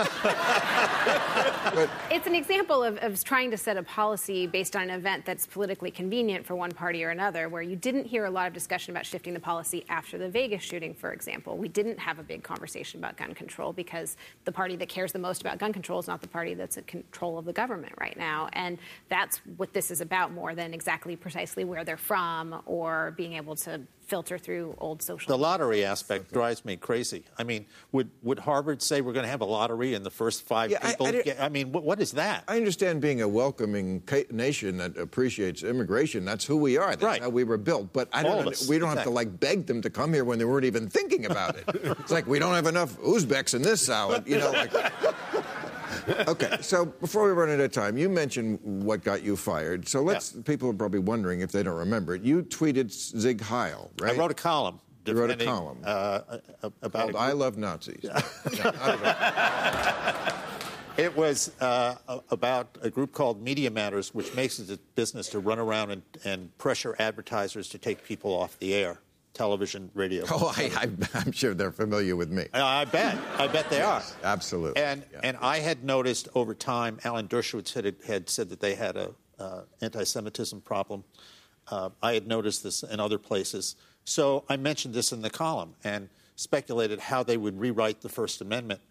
but 1.75 1.89
it's 2.11 2.27
an 2.27 2.35
example 2.35 2.83
of, 2.83 2.97
of 2.97 3.23
trying 3.23 3.51
to 3.51 3.57
set 3.57 3.77
a 3.77 3.83
policy 3.83 4.47
based 4.47 4.75
on 4.75 4.83
an 4.83 4.91
event 4.91 5.25
that's 5.25 5.45
politically 5.45 5.91
convenient 5.91 6.45
for 6.45 6.55
one 6.55 6.71
party 6.71 7.03
or 7.03 7.09
another, 7.09 7.49
where 7.49 7.61
you 7.61 7.75
didn't 7.75 8.05
hear 8.05 8.25
a 8.25 8.31
lot 8.31 8.47
of 8.47 8.53
discussion 8.53 8.91
about 8.91 9.05
shifting 9.05 9.33
the 9.33 9.39
policy 9.39 9.85
after 9.89 10.17
the 10.17 10.29
Vegas 10.29 10.61
shooting, 10.61 10.93
for 10.93 11.11
example. 11.13 11.57
We 11.57 11.67
didn't 11.67 11.99
have 11.99 12.19
a 12.19 12.23
big 12.23 12.43
conversation 12.43 12.99
about 12.99 13.17
gun 13.17 13.33
control 13.33 13.73
because 13.73 14.17
the 14.45 14.51
party 14.51 14.75
that 14.77 14.89
cares 14.89 15.11
the 15.11 15.19
most 15.19 15.41
about 15.41 15.57
gun 15.59 15.73
control 15.73 15.99
is 15.99 16.07
not 16.07 16.21
the 16.21 16.27
party 16.27 16.53
that's 16.53 16.77
in 16.77 16.83
control 16.83 17.37
of 17.37 17.45
the 17.45 17.53
government 17.53 17.93
right 17.99 18.17
now. 18.17 18.49
And 18.53 18.77
that's 19.09 19.37
what 19.57 19.73
this 19.73 19.91
is 19.91 20.00
about 20.01 20.31
more 20.33 20.55
than 20.55 20.73
exactly 20.73 21.15
precisely 21.15 21.63
where 21.63 21.83
they're 21.83 21.97
from 21.97 22.61
or 22.65 23.13
being 23.17 23.33
able 23.33 23.55
to 23.55 23.81
filter 24.07 24.37
through 24.37 24.75
old 24.79 25.01
social 25.01 25.29
The 25.29 25.37
lottery 25.37 25.85
aspect 25.85 26.33
drives 26.33 26.65
me 26.65 26.75
crazy. 26.75 27.23
I 27.37 27.43
mean, 27.45 27.65
would, 27.93 28.09
would 28.23 28.39
Harvard 28.39 28.81
say 28.81 28.99
we're 28.99 29.13
going 29.13 29.23
to 29.23 29.29
have 29.29 29.39
a 29.39 29.45
lottery 29.45 29.93
and 29.93 30.05
the 30.05 30.09
first 30.09 30.45
five 30.45 30.69
Yeah, 30.69 30.79
people? 30.79 31.07
I 31.07 31.11
don't- 31.11 31.23
get, 31.25 31.39
I 31.41 31.47
mean, 31.47 31.71
what, 31.71 31.83
what 31.85 32.01
is 32.01 32.11
that? 32.13 32.43
I 32.47 32.57
understand 32.57 32.99
being 33.01 33.21
a 33.21 33.27
welcoming 33.27 34.03
nation 34.31 34.77
that 34.77 34.97
appreciates 34.97 35.63
immigration. 35.63 36.25
That's 36.25 36.43
who 36.43 36.57
we 36.57 36.77
are. 36.77 36.89
That's 36.89 37.03
Right. 37.03 37.21
how 37.21 37.29
we 37.29 37.45
were 37.45 37.57
built. 37.57 37.93
But 37.93 38.09
I 38.11 38.23
don't. 38.23 38.39
of 38.39 38.47
us. 38.47 38.67
We 38.67 38.79
don't 38.79 38.89
have 38.89 39.03
to 39.03 39.09
like 39.09 39.39
beg 39.39 39.65
them 39.65 39.81
to 39.83 39.89
come 39.89 40.11
here 40.13 40.25
when 40.25 40.39
they 40.39 40.45
weren't 40.45 40.65
even 40.65 40.89
thinking 40.89 41.25
about 41.27 41.55
it. 41.55 41.63
it's 41.73 42.11
like 42.11 42.27
we 42.27 42.37
don't 42.39 42.53
have 42.55 42.67
enough 42.67 42.97
Uzbeks 42.99 43.53
in 43.55 43.61
this 43.61 43.81
salad. 43.81 44.27
You 44.27 44.39
know. 44.39 44.51
Like, 44.51 44.73
okay. 46.27 46.57
So 46.61 46.85
before 46.85 47.25
we 47.25 47.31
run 47.31 47.49
out 47.49 47.59
of 47.59 47.71
time, 47.71 47.97
you 47.97 48.09
mentioned 48.09 48.59
what 48.63 49.03
got 49.03 49.23
you 49.23 49.35
fired. 49.35 49.87
So 49.87 50.01
let's. 50.01 50.31
People 50.31 50.69
are 50.69 50.73
probably 50.73 50.99
wondering 50.99 51.41
if 51.41 51.51
they 51.51 51.63
don't 51.63 51.77
remember 51.77 52.15
it. 52.15 52.21
You 52.23 52.43
tweeted 52.43 52.91
Sieg 52.91 53.41
Heil, 53.41 53.91
right? 53.99 54.13
I 54.15 54.17
wrote 54.17 54.31
a 54.31 54.35
column. 54.35 54.79
You 55.05 55.13
wrote 55.13 55.31
a 55.31 55.45
column. 55.45 55.79
uh, 55.83 55.87
uh, 56.63 56.69
about 56.81 57.11
Called 57.11 57.15
"I 57.15 57.31
Love 57.31 57.57
Nazis." 57.57 58.03
No, 58.03 58.11
I 58.13 58.91
don't 58.91 59.03
know. 59.03 60.33
It 60.97 61.15
was 61.15 61.51
uh, 61.61 61.95
about 62.29 62.77
a 62.81 62.89
group 62.89 63.13
called 63.13 63.41
Media 63.41 63.71
Matters, 63.71 64.13
which 64.13 64.35
makes 64.35 64.59
it 64.59 64.69
a 64.69 64.77
business 64.95 65.29
to 65.29 65.39
run 65.39 65.57
around 65.57 65.89
and, 65.91 66.01
and 66.25 66.55
pressure 66.57 66.95
advertisers 66.99 67.69
to 67.69 67.77
take 67.77 68.03
people 68.03 68.33
off 68.33 68.59
the 68.59 68.73
air, 68.73 68.99
television, 69.33 69.89
radio. 69.93 70.25
Oh, 70.31 70.53
I, 70.55 70.71
I, 70.75 70.89
I'm 71.13 71.31
sure 71.31 71.53
they're 71.53 71.71
familiar 71.71 72.15
with 72.15 72.29
me. 72.31 72.47
I 72.53 72.85
bet. 72.85 73.17
I 73.37 73.47
bet 73.47 73.69
they 73.69 73.81
are. 73.81 74.01
Absolutely. 74.23 74.81
And 74.81 75.03
Yeah. 75.11 75.19
and 75.23 75.37
I 75.41 75.59
had 75.59 75.83
noticed 75.83 76.27
over 76.35 76.53
time, 76.53 76.99
Alan 77.03 77.27
Dershowitz 77.27 77.73
had, 77.73 77.95
had 78.05 78.29
said 78.29 78.49
that 78.49 78.59
they 78.59 78.75
had 78.75 78.95
a 78.97 79.11
uh, 79.39 79.61
anti-Semitism 79.81 80.61
problem. 80.61 81.03
Uh, 81.69 81.89
I 82.01 82.13
had 82.13 82.27
noticed 82.27 82.63
this 82.63 82.83
in 82.83 82.99
other 82.99 83.17
places, 83.17 83.75
so 84.03 84.43
I 84.49 84.57
mentioned 84.57 84.93
this 84.93 85.11
in 85.11 85.21
the 85.21 85.29
column 85.29 85.75
and 85.83 86.09
speculated 86.35 86.99
how 86.99 87.23
they 87.23 87.37
would 87.37 87.59
rewrite 87.59 88.01
the 88.01 88.09
First 88.09 88.41
Amendment. 88.41 88.81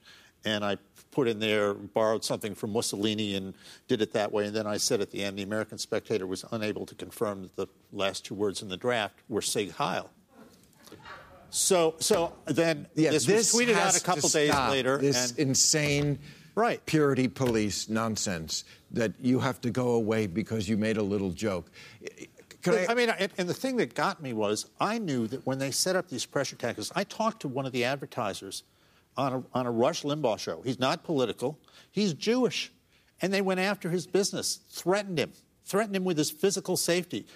And 0.45 0.65
I 0.65 0.79
put 1.11 1.29
in 1.29 1.39
there, 1.41 1.75
borrowed 1.75 2.25
something 2.25 2.55
from 2.55 2.73
Mussolini 2.73 3.35
and 3.35 3.53
did 3.89 4.01
it 4.01 4.13
that 4.13 4.33
way. 4.33 4.47
And 4.47 4.55
then 4.57 4.67
I 4.67 4.77
said 4.79 5.01
at 5.01 5.11
the 5.11 5.23
end, 5.23 5.37
the 5.37 5.43
American 5.43 5.77
Spectator 5.77 6.27
was 6.27 6.45
unable 6.53 6.87
to 6.87 6.95
confirm 6.95 7.43
that 7.43 7.57
the 7.57 7.67
last 7.93 8.25
two 8.25 8.35
words 8.35 8.63
in 8.63 8.69
the 8.69 8.77
draft 8.77 9.17
were 9.29 9.43
Sieg 9.43 9.73
Heil. 9.73 10.09
So, 11.51 11.95
so 11.99 12.35
then 12.47 12.87
Yeah, 12.95 13.11
this, 13.11 13.27
was 13.27 13.53
tweeted 13.53 13.75
out 13.75 13.97
a 13.97 14.01
couple 14.01 14.29
days 14.29 14.55
later. 14.55 14.99
This 14.99 15.31
and 15.31 15.39
insane 15.39 16.19
Right. 16.55 16.85
purity 16.85 17.29
police 17.29 17.89
nonsense 17.89 18.65
that 18.91 19.13
you 19.21 19.39
have 19.39 19.61
to 19.63 19.71
go 19.71 19.91
away 19.91 20.27
because 20.27 20.69
you 20.69 20.77
made 20.77 20.97
a 20.97 21.03
little 21.03 21.31
joke. 21.31 21.71
I, 22.67 22.87
I 22.91 22.95
mean, 22.95 23.09
and, 23.09 23.33
and 23.39 23.49
the 23.49 23.55
thing 23.55 23.77
that 23.77 23.95
got 23.95 24.23
me 24.23 24.33
was 24.33 24.67
I 24.81 24.99
knew 24.99 25.27
that 25.29 25.47
when 25.47 25.59
they 25.59 25.71
set 25.71 25.97
up 25.97 26.09
these 26.09 26.27
pressure 26.27 26.57
tankers, 26.57 26.93
I 26.95 27.05
talked 27.05 27.41
to 27.43 27.49
one 27.49 27.67
of 27.67 27.73
the 27.73 27.85
advertisers 27.85 28.65
on 29.17 29.33
a, 29.33 29.59
on 29.59 29.67
a 29.67 29.71
Rush 29.71 30.03
Limbaugh 30.03 30.39
show. 30.39 30.61
He's 30.63 30.79
not 30.79 31.05
political, 31.05 31.59
he's 31.91 32.15
Jewish. 32.15 32.73
And 33.23 33.33
they 33.33 33.43
went 33.43 33.61
after 33.61 33.91
his 33.91 34.07
business, 34.07 34.61
threatened 34.71 35.19
him, 35.19 35.33
threatened 35.65 35.95
him 35.95 36.05
with 36.05 36.17
his 36.17 36.31
physical 36.31 36.77
safety, 36.77 37.27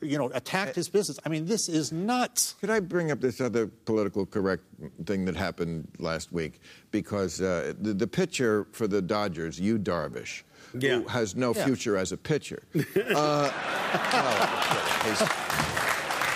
you 0.00 0.18
know, 0.18 0.30
attacked 0.34 0.74
his 0.76 0.88
business. 0.88 1.18
I 1.24 1.28
mean, 1.28 1.46
this 1.46 1.68
is 1.68 1.92
nuts. 1.92 2.54
could 2.60 2.70
I 2.70 2.80
bring 2.80 3.10
up 3.10 3.20
this 3.20 3.40
other 3.40 3.66
political 3.66 4.26
correct 4.26 4.64
thing 5.06 5.24
that 5.26 5.36
happened 5.36 5.88
last 5.98 6.32
week? 6.32 6.60
Because 6.90 7.40
uh, 7.40 7.72
the, 7.80 7.94
the 7.94 8.06
pitcher 8.06 8.66
for 8.72 8.86
the 8.86 9.00
Dodgers, 9.02 9.58
Yu 9.60 9.78
Darvish, 9.78 10.42
Yeah. 10.78 11.00
who 11.00 11.08
has 11.08 11.36
no 11.36 11.54
Yeah. 11.54 11.64
future 11.64 11.96
as 11.96 12.12
a 12.12 12.16
pitcher. 12.16 12.62
uh, 12.74 13.50
oh, 13.54 15.02
he's- 15.04 15.77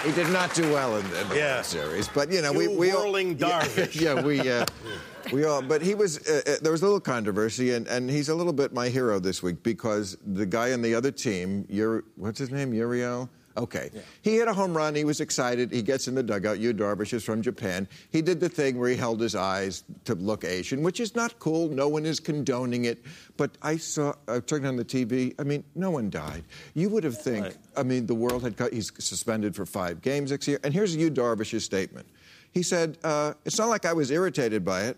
he 0.04 0.12
did 0.12 0.30
not 0.30 0.54
do 0.54 0.62
well 0.72 0.96
in, 0.96 1.04
in 1.16 1.28
the 1.28 1.36
Yeah. 1.36 1.62
Series, 1.62 2.08
but 2.08 2.30
you 2.30 2.42
know 2.42 2.52
we 2.52 2.68
we 2.68 2.90
all- 2.92 3.02
whirling 3.04 3.38
yeah, 3.38 3.62
Darvish. 3.62 4.00
yeah, 4.00 4.20
we 4.22 4.40
uh, 4.48 4.64
we 5.32 5.44
all. 5.44 5.62
But 5.62 5.82
he 5.82 5.94
was 5.94 6.18
uh, 6.28 6.42
uh, 6.46 6.54
there 6.62 6.72
was 6.72 6.82
a 6.82 6.84
little 6.84 7.00
controversy, 7.00 7.72
and, 7.72 7.86
and 7.88 8.10
he's 8.10 8.28
a 8.28 8.34
little 8.34 8.52
bit 8.52 8.72
my 8.72 8.88
hero 8.88 9.18
this 9.18 9.42
week 9.42 9.62
because 9.62 10.16
the 10.26 10.46
guy 10.46 10.72
on 10.72 10.82
the 10.82 10.94
other 10.94 11.10
team, 11.10 11.64
Uri, 11.68 12.02
what's 12.16 12.38
his 12.38 12.50
name, 12.50 12.72
Uriel. 12.74 13.28
Okay, 13.56 13.90
he 14.22 14.36
hit 14.36 14.48
a 14.48 14.52
home 14.52 14.76
run. 14.76 14.94
He 14.94 15.04
was 15.04 15.20
excited. 15.20 15.70
He 15.70 15.82
gets 15.82 16.08
in 16.08 16.14
the 16.14 16.22
dugout. 16.22 16.58
Yu 16.58 16.72
Darvish 16.72 17.12
is 17.12 17.24
from 17.24 17.42
Japan. 17.42 17.86
He 18.10 18.22
did 18.22 18.40
the 18.40 18.48
thing 18.48 18.78
where 18.78 18.88
he 18.88 18.96
held 18.96 19.20
his 19.20 19.34
eyes 19.34 19.84
to 20.04 20.14
look 20.14 20.44
Asian, 20.44 20.82
which 20.82 21.00
is 21.00 21.14
not 21.14 21.38
cool. 21.38 21.68
No 21.68 21.88
one 21.88 22.06
is 22.06 22.20
condoning 22.20 22.86
it. 22.86 23.04
But 23.36 23.52
I 23.62 23.76
saw, 23.76 24.14
I 24.28 24.40
turned 24.40 24.66
on 24.66 24.76
the 24.76 24.84
TV. 24.84 25.34
I 25.38 25.44
mean, 25.44 25.64
no 25.74 25.90
one 25.90 26.10
died. 26.10 26.44
You 26.74 26.88
would 26.90 27.04
have 27.04 27.20
think. 27.20 27.44
Right. 27.44 27.56
I 27.76 27.82
mean, 27.82 28.06
the 28.06 28.14
world 28.14 28.42
had 28.42 28.56
cut. 28.56 28.72
He's 28.72 28.92
suspended 28.98 29.54
for 29.54 29.66
five 29.66 30.00
games 30.02 30.30
next 30.30 30.48
year. 30.48 30.58
And 30.64 30.72
here's 30.72 30.94
Yu 30.96 31.10
Darvish's 31.10 31.64
statement. 31.64 32.06
He 32.52 32.62
said, 32.62 32.98
uh, 33.02 33.34
"It's 33.44 33.58
not 33.58 33.68
like 33.68 33.86
I 33.86 33.92
was 33.92 34.10
irritated 34.10 34.64
by 34.64 34.84
it. 34.84 34.96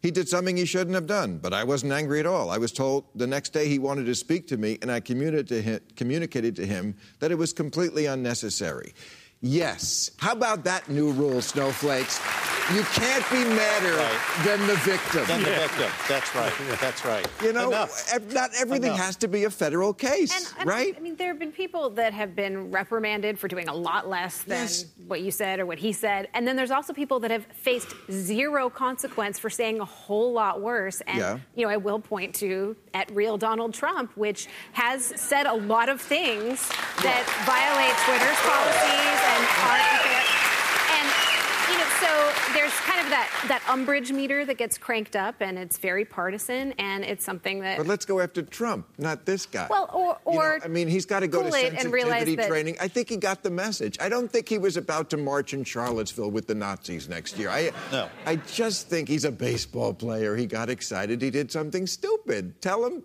He 0.00 0.10
did 0.12 0.28
something 0.28 0.56
he 0.56 0.64
shouldn't 0.64 0.94
have 0.94 1.06
done, 1.06 1.38
but 1.38 1.52
I 1.52 1.64
wasn't 1.64 1.92
angry 1.92 2.20
at 2.20 2.26
all. 2.26 2.50
I 2.50 2.58
was 2.58 2.70
told 2.70 3.06
the 3.16 3.26
next 3.26 3.52
day 3.52 3.68
he 3.68 3.80
wanted 3.80 4.06
to 4.06 4.14
speak 4.14 4.46
to 4.48 4.56
me, 4.56 4.78
and 4.80 4.92
I 4.92 5.00
communicated 5.00 5.48
to 6.56 6.66
him, 6.66 6.94
that 7.18 7.32
it 7.32 7.34
was 7.34 7.52
completely 7.52 8.06
unnecessary. 8.06 8.94
Yes. 9.40 10.12
How 10.18 10.32
about 10.32 10.64
that 10.64 10.88
new 10.88 11.10
rule, 11.10 11.42
snowflakes? 11.42 12.20
You 12.74 12.82
can't 12.82 13.24
be 13.30 13.44
madder 13.44 13.96
Right. 13.96 14.44
than 14.44 14.66
the 14.66 14.74
victim. 14.76 15.24
Then 15.26 15.42
the 15.42 15.50
victim. 15.50 15.90
That's 16.06 16.34
right. 16.34 16.52
That's 16.80 17.02
right. 17.04 17.26
You 17.42 17.54
know, 17.54 17.68
Enough. 17.68 18.12
not 18.34 18.50
everything 18.60 18.88
Enough. 18.92 18.98
has 19.06 19.16
to 19.16 19.28
be 19.28 19.44
a 19.44 19.50
federal 19.50 19.94
case, 19.94 20.36
And, 20.36 20.60
and 20.60 20.68
right? 20.68 20.94
I 20.94 21.00
mean, 21.00 21.16
there 21.16 21.28
have 21.28 21.38
been 21.38 21.50
people 21.50 21.88
that 21.90 22.12
have 22.12 22.36
been 22.36 22.70
reprimanded 22.70 23.38
for 23.38 23.48
doing 23.48 23.68
a 23.68 23.74
lot 23.74 24.06
less 24.06 24.42
than 24.42 24.58
Yes. 24.64 24.84
what 25.06 25.22
you 25.22 25.30
said 25.30 25.60
or 25.60 25.66
what 25.66 25.78
he 25.78 25.92
said. 25.94 26.28
And 26.34 26.46
then 26.46 26.56
there's 26.56 26.70
also 26.70 26.92
people 26.92 27.18
that 27.20 27.30
have 27.30 27.46
faced 27.54 27.94
zero 28.12 28.68
consequence 28.68 29.38
for 29.38 29.48
saying 29.48 29.80
a 29.80 29.86
whole 29.86 30.32
lot 30.34 30.60
worse. 30.60 31.00
And, 31.06 31.18
Yeah. 31.18 31.38
you 31.54 31.64
know, 31.64 31.72
I 31.72 31.78
will 31.78 31.98
point 32.00 32.34
to 32.36 32.76
at 32.92 33.10
real 33.14 33.38
Donald 33.38 33.72
Trump, 33.72 34.12
which 34.14 34.46
has 34.72 35.06
said 35.16 35.46
a 35.46 35.54
lot 35.54 35.88
of 35.88 36.02
things 36.02 36.68
that 37.02 37.24
violate 37.46 37.96
Twitter's 38.04 38.40
policies 38.44 39.20
and 39.24 39.48
aren't. 39.70 40.47
And 42.00 42.08
you 42.08 42.08
know, 42.08 42.32
so 42.32 42.52
there's 42.54 42.72
kind 42.80 43.00
of 43.00 43.10
that 43.10 43.28
that 43.48 43.62
umbrage 43.68 44.10
meter 44.12 44.44
that 44.44 44.56
gets 44.58 44.78
cranked 44.78 45.16
up, 45.16 45.36
and 45.40 45.58
it's 45.58 45.78
very 45.78 46.04
partisan, 46.04 46.72
and 46.78 47.04
it's 47.04 47.24
something 47.24 47.60
that 47.60 47.78
But 47.78 47.86
let's 47.86 48.04
go 48.04 48.20
after 48.20 48.42
Trump, 48.42 48.86
not 48.98 49.24
this 49.26 49.46
guy. 49.46 49.66
Well, 49.70 50.18
or- 50.24 50.32
You 50.32 50.38
know, 50.38 50.58
I 50.64 50.68
mean, 50.68 50.88
he's 50.88 51.06
got 51.06 51.20
to 51.20 51.28
go 51.28 51.42
to 51.42 51.50
cool 51.50 51.54
and 51.56 51.92
realize 51.92 52.20
sensitivity 52.20 52.36
that- 52.36 52.48
training. 52.48 52.76
I 52.80 52.88
think 52.88 53.08
he 53.08 53.16
got 53.16 53.42
the 53.42 53.50
message. 53.50 53.96
I 54.00 54.08
don't 54.08 54.30
think 54.30 54.48
he 54.48 54.58
was 54.58 54.76
about 54.76 55.10
to 55.10 55.16
march 55.16 55.54
in 55.54 55.64
Charlottesville 55.64 56.30
with 56.30 56.46
the 56.46 56.54
Nazis 56.54 57.08
next 57.08 57.38
year. 57.38 57.48
I, 57.50 57.70
No. 57.92 58.08
I 58.26 58.36
just 58.36 58.88
think 58.88 59.08
he's 59.08 59.24
a 59.24 59.32
baseball 59.32 59.94
player. 59.94 60.36
He 60.36 60.46
got 60.46 60.68
excited. 60.70 61.22
He 61.22 61.30
did 61.30 61.50
something 61.52 61.86
stupid. 61.86 62.60
Tell 62.60 62.84
him 62.84 63.02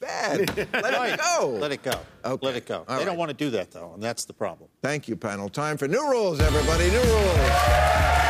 bad. 0.00 0.56
Let 0.72 0.92
Right. 0.94 1.14
it 1.14 1.20
go. 1.20 1.48
Let 1.60 1.72
it 1.72 1.82
go. 1.82 1.98
Okay. 2.24 2.46
Let 2.46 2.56
it 2.56 2.66
go. 2.66 2.78
All 2.78 2.84
they 2.86 2.94
right. 2.96 3.04
don't 3.04 3.16
want 3.16 3.30
to 3.30 3.36
do 3.36 3.50
that, 3.50 3.70
though, 3.70 3.92
and 3.94 4.02
that's 4.02 4.24
the 4.24 4.32
problem. 4.32 4.68
Thank 4.82 5.08
you, 5.08 5.16
panel. 5.16 5.48
Time 5.48 5.76
for 5.76 5.88
new 5.88 6.08
rules, 6.10 6.40
everybody. 6.40 6.90
New 6.90 7.00
rules. 7.02 8.25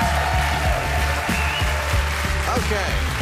Okay. 2.67 3.17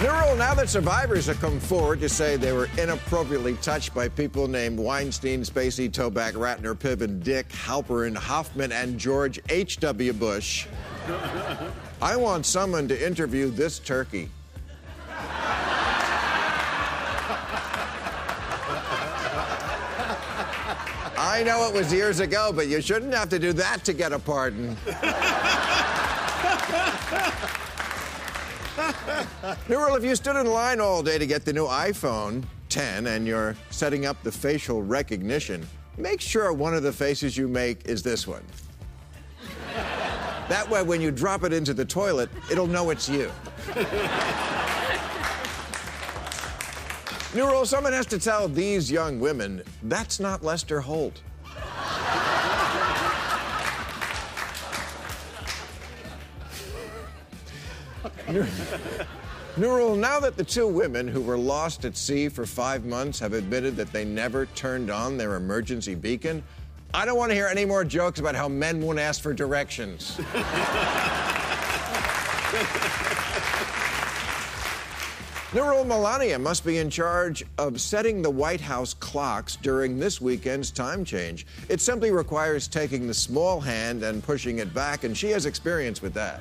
New 0.00 0.10
rule 0.10 0.36
now 0.36 0.54
that 0.54 0.68
survivors 0.68 1.26
have 1.26 1.40
come 1.40 1.58
forward 1.58 1.98
to 1.98 2.08
say 2.08 2.36
they 2.36 2.52
were 2.52 2.68
inappropriately 2.78 3.54
touched 3.54 3.92
by 3.92 4.08
people 4.08 4.46
named 4.46 4.78
Weinstein, 4.78 5.40
Spacey, 5.40 5.90
Toback, 5.90 6.34
Ratner, 6.34 6.76
Piven, 6.76 7.20
Dick, 7.20 7.48
Halperin, 7.48 8.16
Hoffman, 8.16 8.70
and 8.70 8.96
George 8.96 9.40
H.W. 9.48 10.12
Bush. 10.12 10.68
I 12.02 12.14
want 12.14 12.46
someone 12.46 12.86
to 12.86 13.06
interview 13.06 13.50
this 13.50 13.80
turkey. 13.80 14.28
I 21.18 21.42
know 21.44 21.66
it 21.66 21.74
was 21.74 21.92
years 21.92 22.20
ago, 22.20 22.52
but 22.54 22.68
you 22.68 22.80
shouldn't 22.80 23.14
have 23.14 23.30
to 23.30 23.40
do 23.40 23.52
that 23.54 23.84
to 23.86 23.92
get 23.92 24.12
a 24.12 24.18
pardon. 24.20 24.76
New 29.68 29.78
rule 29.78 29.96
if 29.96 30.04
you 30.04 30.16
stood 30.16 30.36
in 30.36 30.46
line 30.46 30.80
all 30.80 31.02
day 31.02 31.18
to 31.18 31.26
get 31.26 31.44
the 31.44 31.52
new 31.52 31.66
iPhone 31.66 32.42
10 32.68 33.06
and 33.06 33.26
you're 33.26 33.54
setting 33.70 34.06
up 34.06 34.22
the 34.22 34.32
facial 34.32 34.82
recognition, 34.82 35.66
make 35.98 36.20
sure 36.20 36.52
one 36.52 36.74
of 36.74 36.82
the 36.82 36.92
faces 36.92 37.36
you 37.36 37.48
make 37.48 37.84
is 37.86 38.02
this 38.02 38.26
one. 38.26 38.42
That 40.48 40.68
way, 40.68 40.82
when 40.82 41.00
you 41.00 41.10
drop 41.10 41.44
it 41.44 41.52
into 41.52 41.72
the 41.72 41.84
toilet, 41.84 42.28
it'll 42.50 42.66
know 42.66 42.90
it's 42.90 43.08
you. 43.08 43.30
New 47.34 47.46
rule 47.46 47.64
someone 47.64 47.92
has 47.94 48.06
to 48.06 48.18
tell 48.18 48.48
these 48.48 48.90
young 48.90 49.18
women 49.18 49.62
that's 49.84 50.20
not 50.20 50.42
Lester 50.42 50.80
Holt. 50.80 51.22
New 59.58 59.96
now 59.96 60.18
that 60.18 60.36
the 60.36 60.44
two 60.44 60.66
women 60.66 61.06
who 61.06 61.20
were 61.20 61.36
lost 61.36 61.84
at 61.84 61.96
sea 61.96 62.30
for 62.30 62.46
five 62.46 62.86
months 62.86 63.18
have 63.18 63.34
admitted 63.34 63.76
that 63.76 63.92
they 63.92 64.04
never 64.04 64.46
turned 64.46 64.90
on 64.90 65.18
their 65.18 65.34
emergency 65.34 65.94
beacon, 65.94 66.42
I 66.94 67.04
don't 67.04 67.18
want 67.18 67.30
to 67.30 67.34
hear 67.34 67.48
any 67.48 67.66
more 67.66 67.84
jokes 67.84 68.18
about 68.18 68.34
how 68.34 68.48
men 68.48 68.80
won't 68.80 68.98
ask 68.98 69.22
for 69.22 69.34
directions. 69.34 70.18
New 75.54 75.62
rule 75.62 75.84
Melania 75.84 76.38
must 76.38 76.64
be 76.64 76.78
in 76.78 76.88
charge 76.88 77.44
of 77.58 77.78
setting 77.78 78.22
the 78.22 78.30
White 78.30 78.62
House 78.62 78.94
clocks 78.94 79.56
during 79.56 79.98
this 79.98 80.18
weekend's 80.18 80.70
time 80.70 81.04
change. 81.04 81.46
It 81.68 81.78
simply 81.82 82.10
requires 82.10 82.66
taking 82.66 83.06
the 83.06 83.12
small 83.12 83.60
hand 83.60 84.02
and 84.02 84.24
pushing 84.24 84.60
it 84.60 84.72
back, 84.72 85.04
and 85.04 85.14
she 85.14 85.28
has 85.28 85.44
experience 85.44 86.00
with 86.00 86.14
that. 86.14 86.40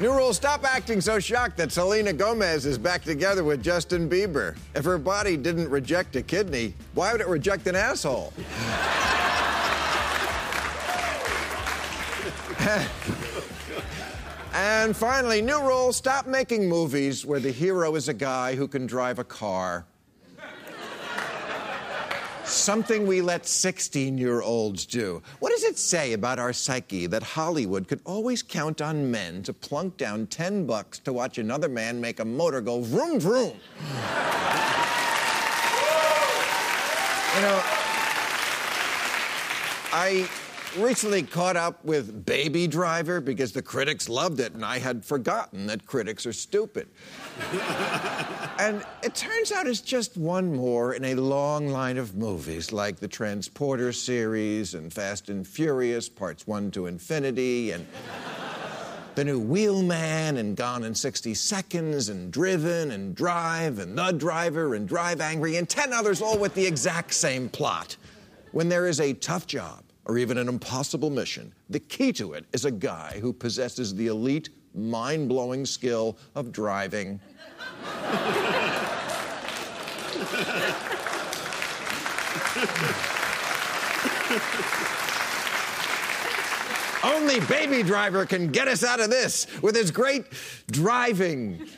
New 0.00 0.12
rule 0.12 0.32
stop 0.32 0.64
acting 0.64 1.00
so 1.00 1.18
shocked 1.18 1.56
that 1.56 1.72
Selena 1.72 2.12
Gomez 2.12 2.66
is 2.66 2.78
back 2.78 3.02
together 3.02 3.42
with 3.42 3.60
Justin 3.60 4.08
Bieber. 4.08 4.56
If 4.76 4.84
her 4.84 4.96
body 4.96 5.36
didn't 5.36 5.68
reject 5.68 6.14
a 6.14 6.22
kidney, 6.22 6.74
why 6.94 7.10
would 7.10 7.20
it 7.20 7.26
reject 7.26 7.66
an 7.66 7.74
asshole? 7.74 8.32
and 14.54 14.96
finally, 14.96 15.42
new 15.42 15.60
rule 15.62 15.92
stop 15.92 16.28
making 16.28 16.68
movies 16.68 17.26
where 17.26 17.40
the 17.40 17.50
hero 17.50 17.96
is 17.96 18.06
a 18.08 18.14
guy 18.14 18.54
who 18.54 18.68
can 18.68 18.86
drive 18.86 19.18
a 19.18 19.24
car. 19.24 19.84
Something 22.48 23.06
we 23.06 23.20
let 23.20 23.46
16 23.46 24.16
year 24.16 24.40
olds 24.40 24.86
do. 24.86 25.22
What 25.38 25.50
does 25.50 25.64
it 25.64 25.78
say 25.78 26.14
about 26.14 26.38
our 26.38 26.54
psyche 26.54 27.06
that 27.06 27.22
Hollywood 27.22 27.86
could 27.86 28.00
always 28.06 28.42
count 28.42 28.80
on 28.80 29.10
men 29.10 29.42
to 29.42 29.52
plunk 29.52 29.98
down 29.98 30.26
10 30.28 30.64
bucks 30.66 30.98
to 31.00 31.12
watch 31.12 31.36
another 31.36 31.68
man 31.68 32.00
make 32.00 32.20
a 32.20 32.24
motor 32.24 32.62
go 32.62 32.80
vroom 32.80 33.20
vroom? 33.20 33.52
you 37.36 37.42
know, 37.42 37.60
I 39.92 40.26
recently 40.78 41.22
caught 41.22 41.56
up 41.56 41.84
with 41.84 42.24
Baby 42.24 42.66
Driver 42.66 43.20
because 43.20 43.52
the 43.52 43.62
critics 43.62 44.08
loved 44.08 44.40
it, 44.40 44.54
and 44.54 44.64
I 44.64 44.78
had 44.78 45.04
forgotten 45.04 45.66
that 45.66 45.86
critics 45.86 46.24
are 46.26 46.32
stupid. 46.32 46.88
and 48.58 48.84
it 49.02 49.14
turns 49.14 49.52
out 49.52 49.66
it's 49.66 49.80
just 49.80 50.16
one 50.16 50.54
more 50.54 50.94
in 50.94 51.04
a 51.04 51.14
long 51.14 51.68
line 51.68 51.98
of 51.98 52.16
movies 52.16 52.72
like 52.72 52.96
the 52.96 53.08
Transporter 53.08 53.92
series 53.92 54.74
and 54.74 54.92
Fast 54.92 55.28
and 55.28 55.46
Furious, 55.46 56.08
parts 56.08 56.46
one 56.46 56.70
to 56.72 56.86
infinity, 56.86 57.72
and 57.72 57.86
the 59.14 59.24
new 59.24 59.40
Wheelman 59.40 60.38
and 60.38 60.56
Gone 60.56 60.84
in 60.84 60.94
60 60.94 61.34
Seconds 61.34 62.08
and 62.08 62.32
Driven 62.32 62.92
and 62.92 63.14
Drive 63.14 63.80
and 63.80 63.98
The 63.98 64.12
Driver 64.12 64.74
and 64.74 64.86
Drive 64.86 65.20
Angry 65.20 65.56
and 65.56 65.68
10 65.68 65.92
others, 65.92 66.22
all 66.22 66.38
with 66.38 66.54
the 66.54 66.64
exact 66.64 67.12
same 67.14 67.48
plot. 67.48 67.96
When 68.52 68.68
there 68.68 68.86
is 68.86 69.00
a 69.00 69.12
tough 69.12 69.46
job 69.46 69.82
or 70.08 70.16
even 70.16 70.38
an 70.38 70.48
impossible 70.48 71.10
mission, 71.10 71.52
the 71.68 71.78
key 71.78 72.12
to 72.14 72.32
it 72.32 72.46
is 72.52 72.64
a 72.64 72.70
guy 72.70 73.18
who 73.20 73.32
possesses 73.32 73.94
the 73.94 74.06
elite, 74.06 74.48
mind 74.74 75.28
blowing 75.28 75.66
skill 75.66 76.16
of 76.34 76.50
driving. 76.50 77.20
Only 87.04 87.40
Baby 87.40 87.82
Driver 87.82 88.24
can 88.26 88.48
get 88.48 88.66
us 88.66 88.82
out 88.82 89.00
of 89.00 89.10
this 89.10 89.46
with 89.62 89.76
his 89.76 89.90
great 89.90 90.24
driving 90.70 91.68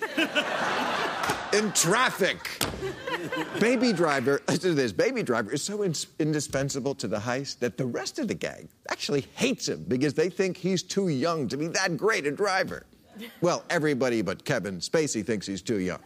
in 1.53 1.73
traffic. 1.73 2.63
Baby 3.59 3.93
Driver, 3.93 4.41
listen 4.49 4.71
to 4.71 4.75
this. 4.75 4.93
Baby 4.93 5.23
Driver 5.23 5.53
is 5.53 5.63
so 5.63 5.85
ins- 5.85 6.07
indispensable 6.19 6.95
to 6.97 7.09
the 7.09 7.19
heist 7.19 7.59
that 7.61 7.77
the 7.77 7.87
rest 7.87 8.19
of 8.19 8.29
the 8.29 8.35
gang 8.35 8.69
actually 8.91 9.27
hates 9.35 9.69
him 9.69 9.85
because 9.89 10.15
they 10.15 10.31
think 10.31 10.57
he's 10.57 10.83
too 10.83 11.09
young 11.09 11.49
to 11.49 11.57
be 11.57 11.67
that 11.69 11.97
great 11.97 12.27
a 12.27 12.31
driver. 12.31 12.87
Well, 13.41 13.65
everybody 13.69 14.23
but 14.23 14.45
Kevin 14.45 14.79
Spacey 14.79 15.25
thinks 15.25 15.47
he's 15.47 15.63
too 15.63 15.79
young. 15.79 16.01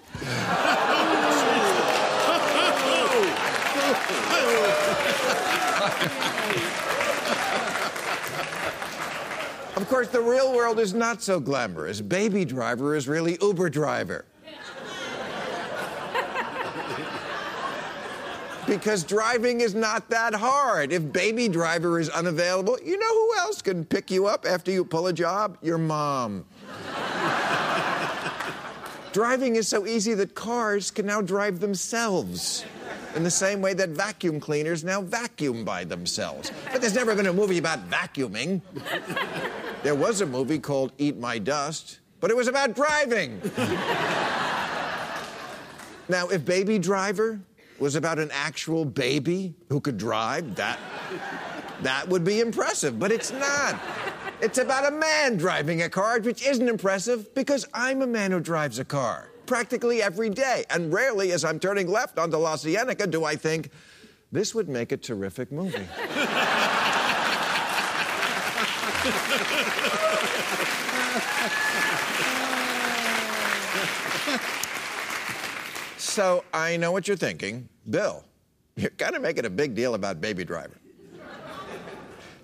Of 9.76 9.88
course, 9.88 10.08
the 10.08 10.20
real 10.20 10.54
world 10.54 10.78
is 10.78 10.94
not 10.94 11.20
so 11.20 11.40
glamorous. 11.40 12.00
Baby 12.00 12.44
Driver 12.44 12.94
is 12.94 13.08
really 13.08 13.36
Uber 13.42 13.68
Driver. 13.70 14.24
Because 18.66 19.04
driving 19.04 19.60
is 19.60 19.74
not 19.74 20.08
that 20.10 20.34
hard. 20.34 20.92
If 20.92 21.12
Baby 21.12 21.48
Driver 21.48 22.00
is 22.00 22.08
unavailable, 22.08 22.78
you 22.82 22.98
know 22.98 23.12
who 23.12 23.36
else 23.38 23.60
can 23.60 23.84
pick 23.84 24.10
you 24.10 24.26
up 24.26 24.46
after 24.46 24.70
you 24.70 24.84
pull 24.84 25.06
a 25.06 25.12
job? 25.12 25.58
Your 25.62 25.78
mom. 25.78 26.44
driving 29.12 29.56
is 29.56 29.68
so 29.68 29.86
easy 29.86 30.14
that 30.14 30.34
cars 30.34 30.90
can 30.90 31.06
now 31.06 31.20
drive 31.20 31.60
themselves. 31.60 32.64
In 33.14 33.22
the 33.22 33.30
same 33.30 33.60
way 33.60 33.74
that 33.74 33.90
vacuum 33.90 34.40
cleaners 34.40 34.82
now 34.82 35.00
vacuum 35.00 35.64
by 35.64 35.84
themselves. 35.84 36.50
But 36.72 36.80
there's 36.80 36.96
never 36.96 37.14
been 37.14 37.26
a 37.26 37.32
movie 37.32 37.58
about 37.58 37.88
vacuuming. 37.88 38.60
There 39.84 39.94
was 39.94 40.20
a 40.20 40.26
movie 40.26 40.58
called 40.58 40.92
Eat 40.98 41.16
My 41.18 41.38
Dust, 41.38 42.00
but 42.18 42.30
it 42.30 42.36
was 42.36 42.48
about 42.48 42.74
driving. 42.74 43.40
now, 46.08 46.26
if 46.28 46.44
Baby 46.44 46.78
Driver 46.78 47.38
was 47.78 47.96
about 47.96 48.18
an 48.18 48.30
actual 48.32 48.84
baby 48.84 49.54
who 49.68 49.80
could 49.80 49.96
drive, 49.96 50.54
that, 50.56 50.78
that 51.82 52.08
would 52.08 52.24
be 52.24 52.40
impressive, 52.40 52.98
but 52.98 53.10
it's 53.10 53.32
not. 53.32 53.80
It's 54.40 54.58
about 54.58 54.92
a 54.92 54.96
man 54.96 55.36
driving 55.36 55.82
a 55.82 55.88
car, 55.88 56.20
which 56.20 56.46
isn't 56.46 56.68
impressive 56.68 57.34
because 57.34 57.66
I'm 57.72 58.02
a 58.02 58.06
man 58.06 58.30
who 58.30 58.40
drives 58.40 58.78
a 58.78 58.84
car 58.84 59.30
practically 59.46 60.02
every 60.02 60.30
day. 60.30 60.64
And 60.70 60.92
rarely, 60.92 61.32
as 61.32 61.44
I'm 61.44 61.58
turning 61.58 61.88
left 61.88 62.18
onto 62.18 62.36
La 62.36 62.56
Cienega, 62.56 63.06
do 63.06 63.24
I 63.24 63.36
think, 63.36 63.70
this 64.32 64.54
would 64.54 64.68
make 64.68 64.92
a 64.92 64.96
terrific 64.96 65.52
movie. 65.52 65.86
so 76.14 76.44
I 76.54 76.76
know 76.76 76.92
what 76.92 77.08
you're 77.08 77.16
thinking. 77.16 77.68
Bill, 77.90 78.22
you're 78.76 78.90
kind 78.90 79.16
of 79.16 79.22
making 79.22 79.46
a 79.46 79.50
big 79.50 79.74
deal 79.74 79.94
about 79.94 80.20
Baby 80.20 80.44
Driver. 80.44 80.78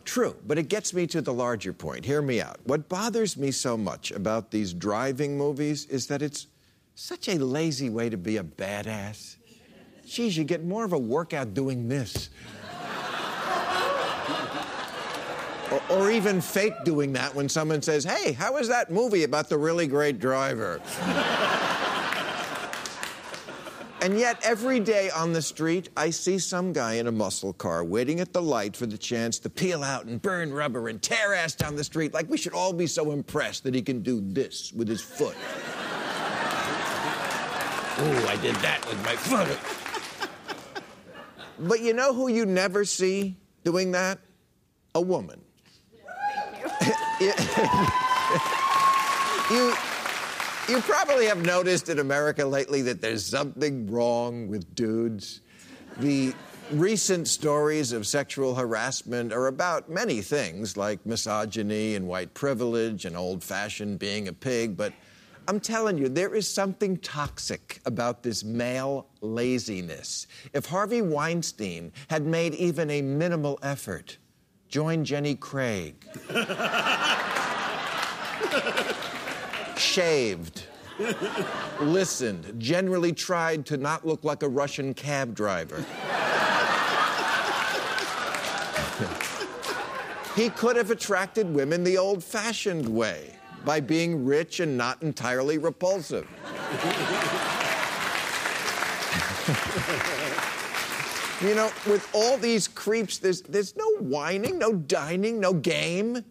True, 0.04 0.34
but 0.44 0.58
it 0.58 0.68
gets 0.68 0.92
me 0.92 1.06
to 1.06 1.20
the 1.20 1.32
larger 1.32 1.72
point. 1.72 2.04
Hear 2.04 2.20
me 2.20 2.40
out. 2.40 2.58
What 2.64 2.88
bothers 2.88 3.36
me 3.36 3.52
so 3.52 3.76
much 3.76 4.10
about 4.10 4.50
these 4.50 4.74
driving 4.74 5.38
movies 5.38 5.86
is 5.86 6.08
that 6.08 6.20
it's 6.20 6.48
such 6.96 7.28
a 7.28 7.38
lazy 7.38 7.90
way 7.90 8.10
to 8.10 8.16
be 8.16 8.38
a 8.38 8.42
badass. 8.42 9.36
Geez, 10.04 10.36
you 10.36 10.42
get 10.42 10.64
more 10.64 10.84
of 10.84 10.92
a 10.92 10.98
workout 10.98 11.54
doing 11.54 11.88
this. 11.88 12.30
or, 15.70 15.80
or, 15.90 16.10
even 16.10 16.40
fake 16.40 16.74
doing 16.84 17.12
that 17.12 17.32
when 17.32 17.48
someone 17.48 17.80
says, 17.80 18.02
Hey, 18.02 18.32
how 18.32 18.54
was 18.54 18.66
that 18.66 18.90
movie 18.90 19.22
about 19.22 19.48
the 19.48 19.58
really 19.58 19.86
great 19.86 20.18
driver? 20.18 20.80
and 24.02 24.18
yet, 24.18 24.38
every 24.42 24.80
day 24.80 25.10
on 25.10 25.32
the 25.32 25.42
street, 25.42 25.90
I 25.96 26.10
see 26.10 26.38
some 26.38 26.72
guy 26.72 26.94
in 26.94 27.06
a 27.06 27.12
muscle 27.12 27.52
car 27.52 27.84
waiting 27.84 28.20
at 28.20 28.32
the 28.32 28.40
light 28.40 28.76
for 28.76 28.86
the 28.86 28.96
chance 28.96 29.38
to 29.40 29.50
peel 29.50 29.84
out 29.84 30.06
and 30.06 30.20
burn 30.20 30.52
rubber 30.52 30.88
and 30.88 31.02
tear 31.02 31.34
ass 31.34 31.54
down 31.54 31.76
the 31.76 31.84
street 31.84 32.14
like 32.14 32.28
we 32.30 32.38
should 32.38 32.54
all 32.54 32.72
be 32.72 32.86
so 32.86 33.12
impressed 33.12 33.64
that 33.64 33.74
he 33.74 33.82
can 33.82 34.02
do 34.02 34.20
this 34.22 34.72
with 34.72 34.88
his 34.88 35.02
foot. 35.02 35.36
Oh, 38.02 38.26
I 38.28 38.36
did 38.36 38.54
that 38.56 38.82
with 38.88 38.96
my 39.04 39.14
foot. 39.14 39.58
but 41.58 41.80
you 41.82 41.92
know 41.92 42.14
who 42.14 42.28
you 42.28 42.46
never 42.46 42.86
see 42.86 43.36
doing 43.62 43.90
that? 43.92 44.18
A 44.94 45.00
woman. 45.02 45.38
you, 49.50 49.74
you, 50.70 50.80
probably 50.82 51.26
have 51.26 51.44
noticed 51.44 51.88
in 51.88 51.98
America 51.98 52.46
lately 52.46 52.82
that 52.82 53.00
there's 53.00 53.26
something 53.26 53.90
wrong 53.90 54.46
with 54.46 54.72
dudes. 54.76 55.40
The 55.98 56.32
recent 56.70 57.26
stories 57.26 57.90
of 57.90 58.06
sexual 58.06 58.54
harassment 58.54 59.32
are 59.32 59.48
about 59.48 59.90
many 59.90 60.22
things 60.22 60.76
like 60.76 61.04
misogyny 61.04 61.96
and 61.96 62.06
white 62.06 62.34
privilege 62.34 63.04
and 63.04 63.16
old 63.16 63.42
fashioned 63.42 63.98
being 63.98 64.28
a 64.28 64.32
pig, 64.32 64.76
but 64.76 64.92
I'm 65.48 65.58
telling 65.58 65.98
you, 65.98 66.08
there 66.08 66.34
is 66.34 66.48
something 66.48 66.98
toxic 66.98 67.80
about 67.84 68.22
this 68.22 68.44
male 68.44 69.08
laziness. 69.20 70.28
If 70.52 70.66
Harvey 70.66 71.02
Weinstein 71.02 71.92
had 72.08 72.24
made 72.24 72.54
even 72.54 72.90
a 72.90 73.02
minimal 73.02 73.58
effort, 73.62 74.18
join 74.68 75.04
Jenny 75.04 75.34
Craig. 75.34 76.06
Shaved, 79.80 80.64
listened, 81.80 82.54
generally 82.58 83.12
tried 83.12 83.64
to 83.66 83.78
not 83.78 84.06
look 84.06 84.24
like 84.24 84.42
a 84.42 84.48
Russian 84.48 84.92
cab 84.92 85.34
driver. 85.34 85.82
he 90.36 90.50
could 90.50 90.76
have 90.76 90.90
attracted 90.90 91.52
women 91.52 91.82
the 91.82 91.96
old 91.96 92.22
fashioned 92.22 92.86
way 92.86 93.34
by 93.64 93.80
being 93.80 94.24
rich 94.24 94.60
and 94.60 94.76
not 94.76 95.02
entirely 95.02 95.56
repulsive. 95.56 96.28
you 101.40 101.54
know, 101.54 101.70
with 101.86 102.06
all 102.12 102.36
these 102.36 102.68
creeps, 102.68 103.16
there's, 103.16 103.40
there's 103.42 103.74
no 103.76 103.86
wining, 104.00 104.58
no 104.58 104.74
dining, 104.74 105.40
no 105.40 105.54
game, 105.54 106.22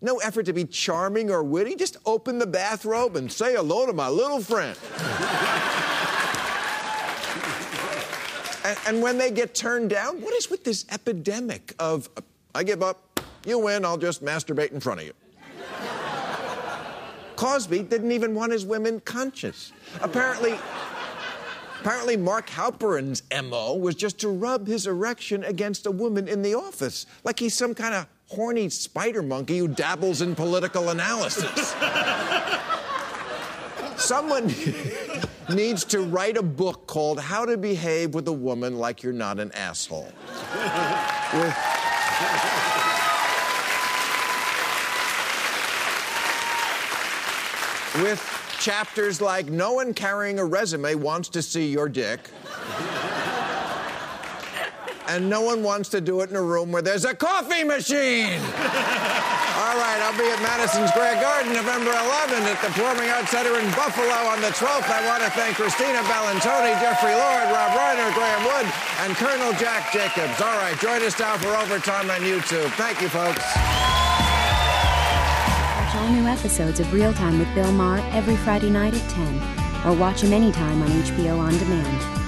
no 0.00 0.18
effort 0.18 0.46
to 0.46 0.52
be 0.52 0.64
charming 0.64 1.30
or 1.30 1.42
witty. 1.42 1.74
Just 1.74 1.96
open 2.06 2.38
the 2.38 2.46
bathrobe 2.46 3.16
and 3.16 3.30
say 3.30 3.54
hello 3.54 3.86
to 3.86 3.92
my 3.92 4.08
little 4.08 4.40
friend. 4.40 4.78
and, 8.64 8.78
and 8.86 9.02
when 9.02 9.18
they 9.18 9.30
get 9.30 9.54
turned 9.54 9.90
down, 9.90 10.20
what 10.20 10.34
is 10.34 10.50
with 10.50 10.64
this 10.64 10.86
epidemic 10.90 11.74
of, 11.78 12.08
I 12.54 12.62
give 12.62 12.82
up, 12.82 13.20
you 13.44 13.58
win, 13.58 13.84
I'll 13.84 13.98
just 13.98 14.24
masturbate 14.24 14.72
in 14.72 14.80
front 14.80 15.00
of 15.00 15.06
you? 15.06 15.12
Cosby 17.36 17.84
didn't 17.84 18.10
even 18.10 18.34
want 18.34 18.50
his 18.50 18.66
women 18.66 18.98
conscious. 19.00 19.72
Apparently, 20.00 20.58
apparently 21.80 22.16
Mark 22.16 22.48
Halperin's 22.50 23.22
MO 23.44 23.76
was 23.76 23.94
just 23.94 24.18
to 24.20 24.28
rub 24.28 24.66
his 24.66 24.88
erection 24.88 25.44
against 25.44 25.86
a 25.86 25.90
woman 25.90 26.26
in 26.26 26.42
the 26.42 26.54
office, 26.54 27.06
like 27.22 27.38
he's 27.38 27.54
some 27.54 27.76
kind 27.76 27.94
of 27.94 28.08
horny 28.28 28.68
spider 28.68 29.22
monkey 29.22 29.58
who 29.58 29.68
dabbles 29.68 30.22
in 30.22 30.34
political 30.34 30.90
analysis. 30.90 31.74
Someone 33.96 34.54
needs 35.54 35.84
to 35.84 36.00
write 36.00 36.36
a 36.36 36.42
book 36.42 36.86
called 36.86 37.18
How 37.20 37.44
to 37.44 37.56
Behave 37.56 38.14
with 38.14 38.28
a 38.28 38.32
Woman 38.32 38.78
Like 38.78 39.02
You're 39.02 39.12
Not 39.12 39.40
an 39.40 39.50
Asshole. 39.52 40.12
With 41.34 41.56
with 48.02 48.56
chapters 48.60 49.20
like 49.20 49.46
No 49.46 49.72
one 49.72 49.94
carrying 49.94 50.38
a 50.38 50.44
resume 50.44 50.94
wants 50.94 51.28
to 51.30 51.42
see 51.42 51.70
your 51.70 51.88
dick. 51.88 52.20
And 55.08 55.30
no 55.30 55.40
one 55.40 55.62
wants 55.62 55.88
to 55.96 56.00
do 56.00 56.20
it 56.20 56.28
in 56.28 56.36
a 56.36 56.42
room 56.42 56.70
where 56.70 56.82
there's 56.82 57.06
a 57.06 57.14
coffee 57.14 57.64
machine. 57.64 58.28
All 59.58 59.74
right, 59.80 59.98
I'll 60.04 60.16
be 60.16 60.28
at 60.28 60.38
Madison 60.44 60.86
Square 60.88 61.20
Garden 61.20 61.52
November 61.52 61.90
11th 61.90 62.44
at 62.44 62.60
the 62.60 62.68
Performing 62.68 63.08
Arts 63.10 63.30
Center 63.32 63.58
in 63.58 63.66
Buffalo 63.72 64.28
on 64.28 64.40
the 64.40 64.52
12th. 64.52 64.84
I 64.84 65.00
want 65.08 65.24
to 65.24 65.30
thank 65.32 65.56
Christina 65.56 66.04
Bellantoni, 66.04 66.76
Jeffrey 66.78 67.16
Lord, 67.16 67.46
Rob 67.50 67.72
Reiner, 67.72 68.12
Graeme 68.12 68.44
Wood, 68.52 68.68
and 69.00 69.16
Colonel 69.16 69.52
Jack 69.56 69.92
Jacobs. 69.92 70.40
All 70.40 70.56
right, 70.60 70.78
join 70.78 71.02
us 71.02 71.18
now 71.18 71.36
for 71.38 71.48
Overtime 71.56 72.10
on 72.10 72.20
YouTube. 72.20 72.68
Thank 72.76 73.00
you, 73.00 73.08
folks 73.08 73.42
Watch 75.88 75.94
all 75.96 76.08
new 76.12 76.26
episodes 76.28 76.80
of 76.80 76.92
Real 76.92 77.14
Time 77.14 77.38
with 77.38 77.48
Bill 77.54 77.72
Maher 77.72 78.00
every 78.12 78.36
Friday 78.36 78.68
night 78.68 78.92
at 78.94 79.10
10, 79.10 79.86
or 79.86 79.96
watch 79.96 80.22
him 80.22 80.34
anytime 80.34 80.82
on 80.82 80.88
HBO 80.88 81.38
On 81.38 81.56
Demand. 81.56 82.27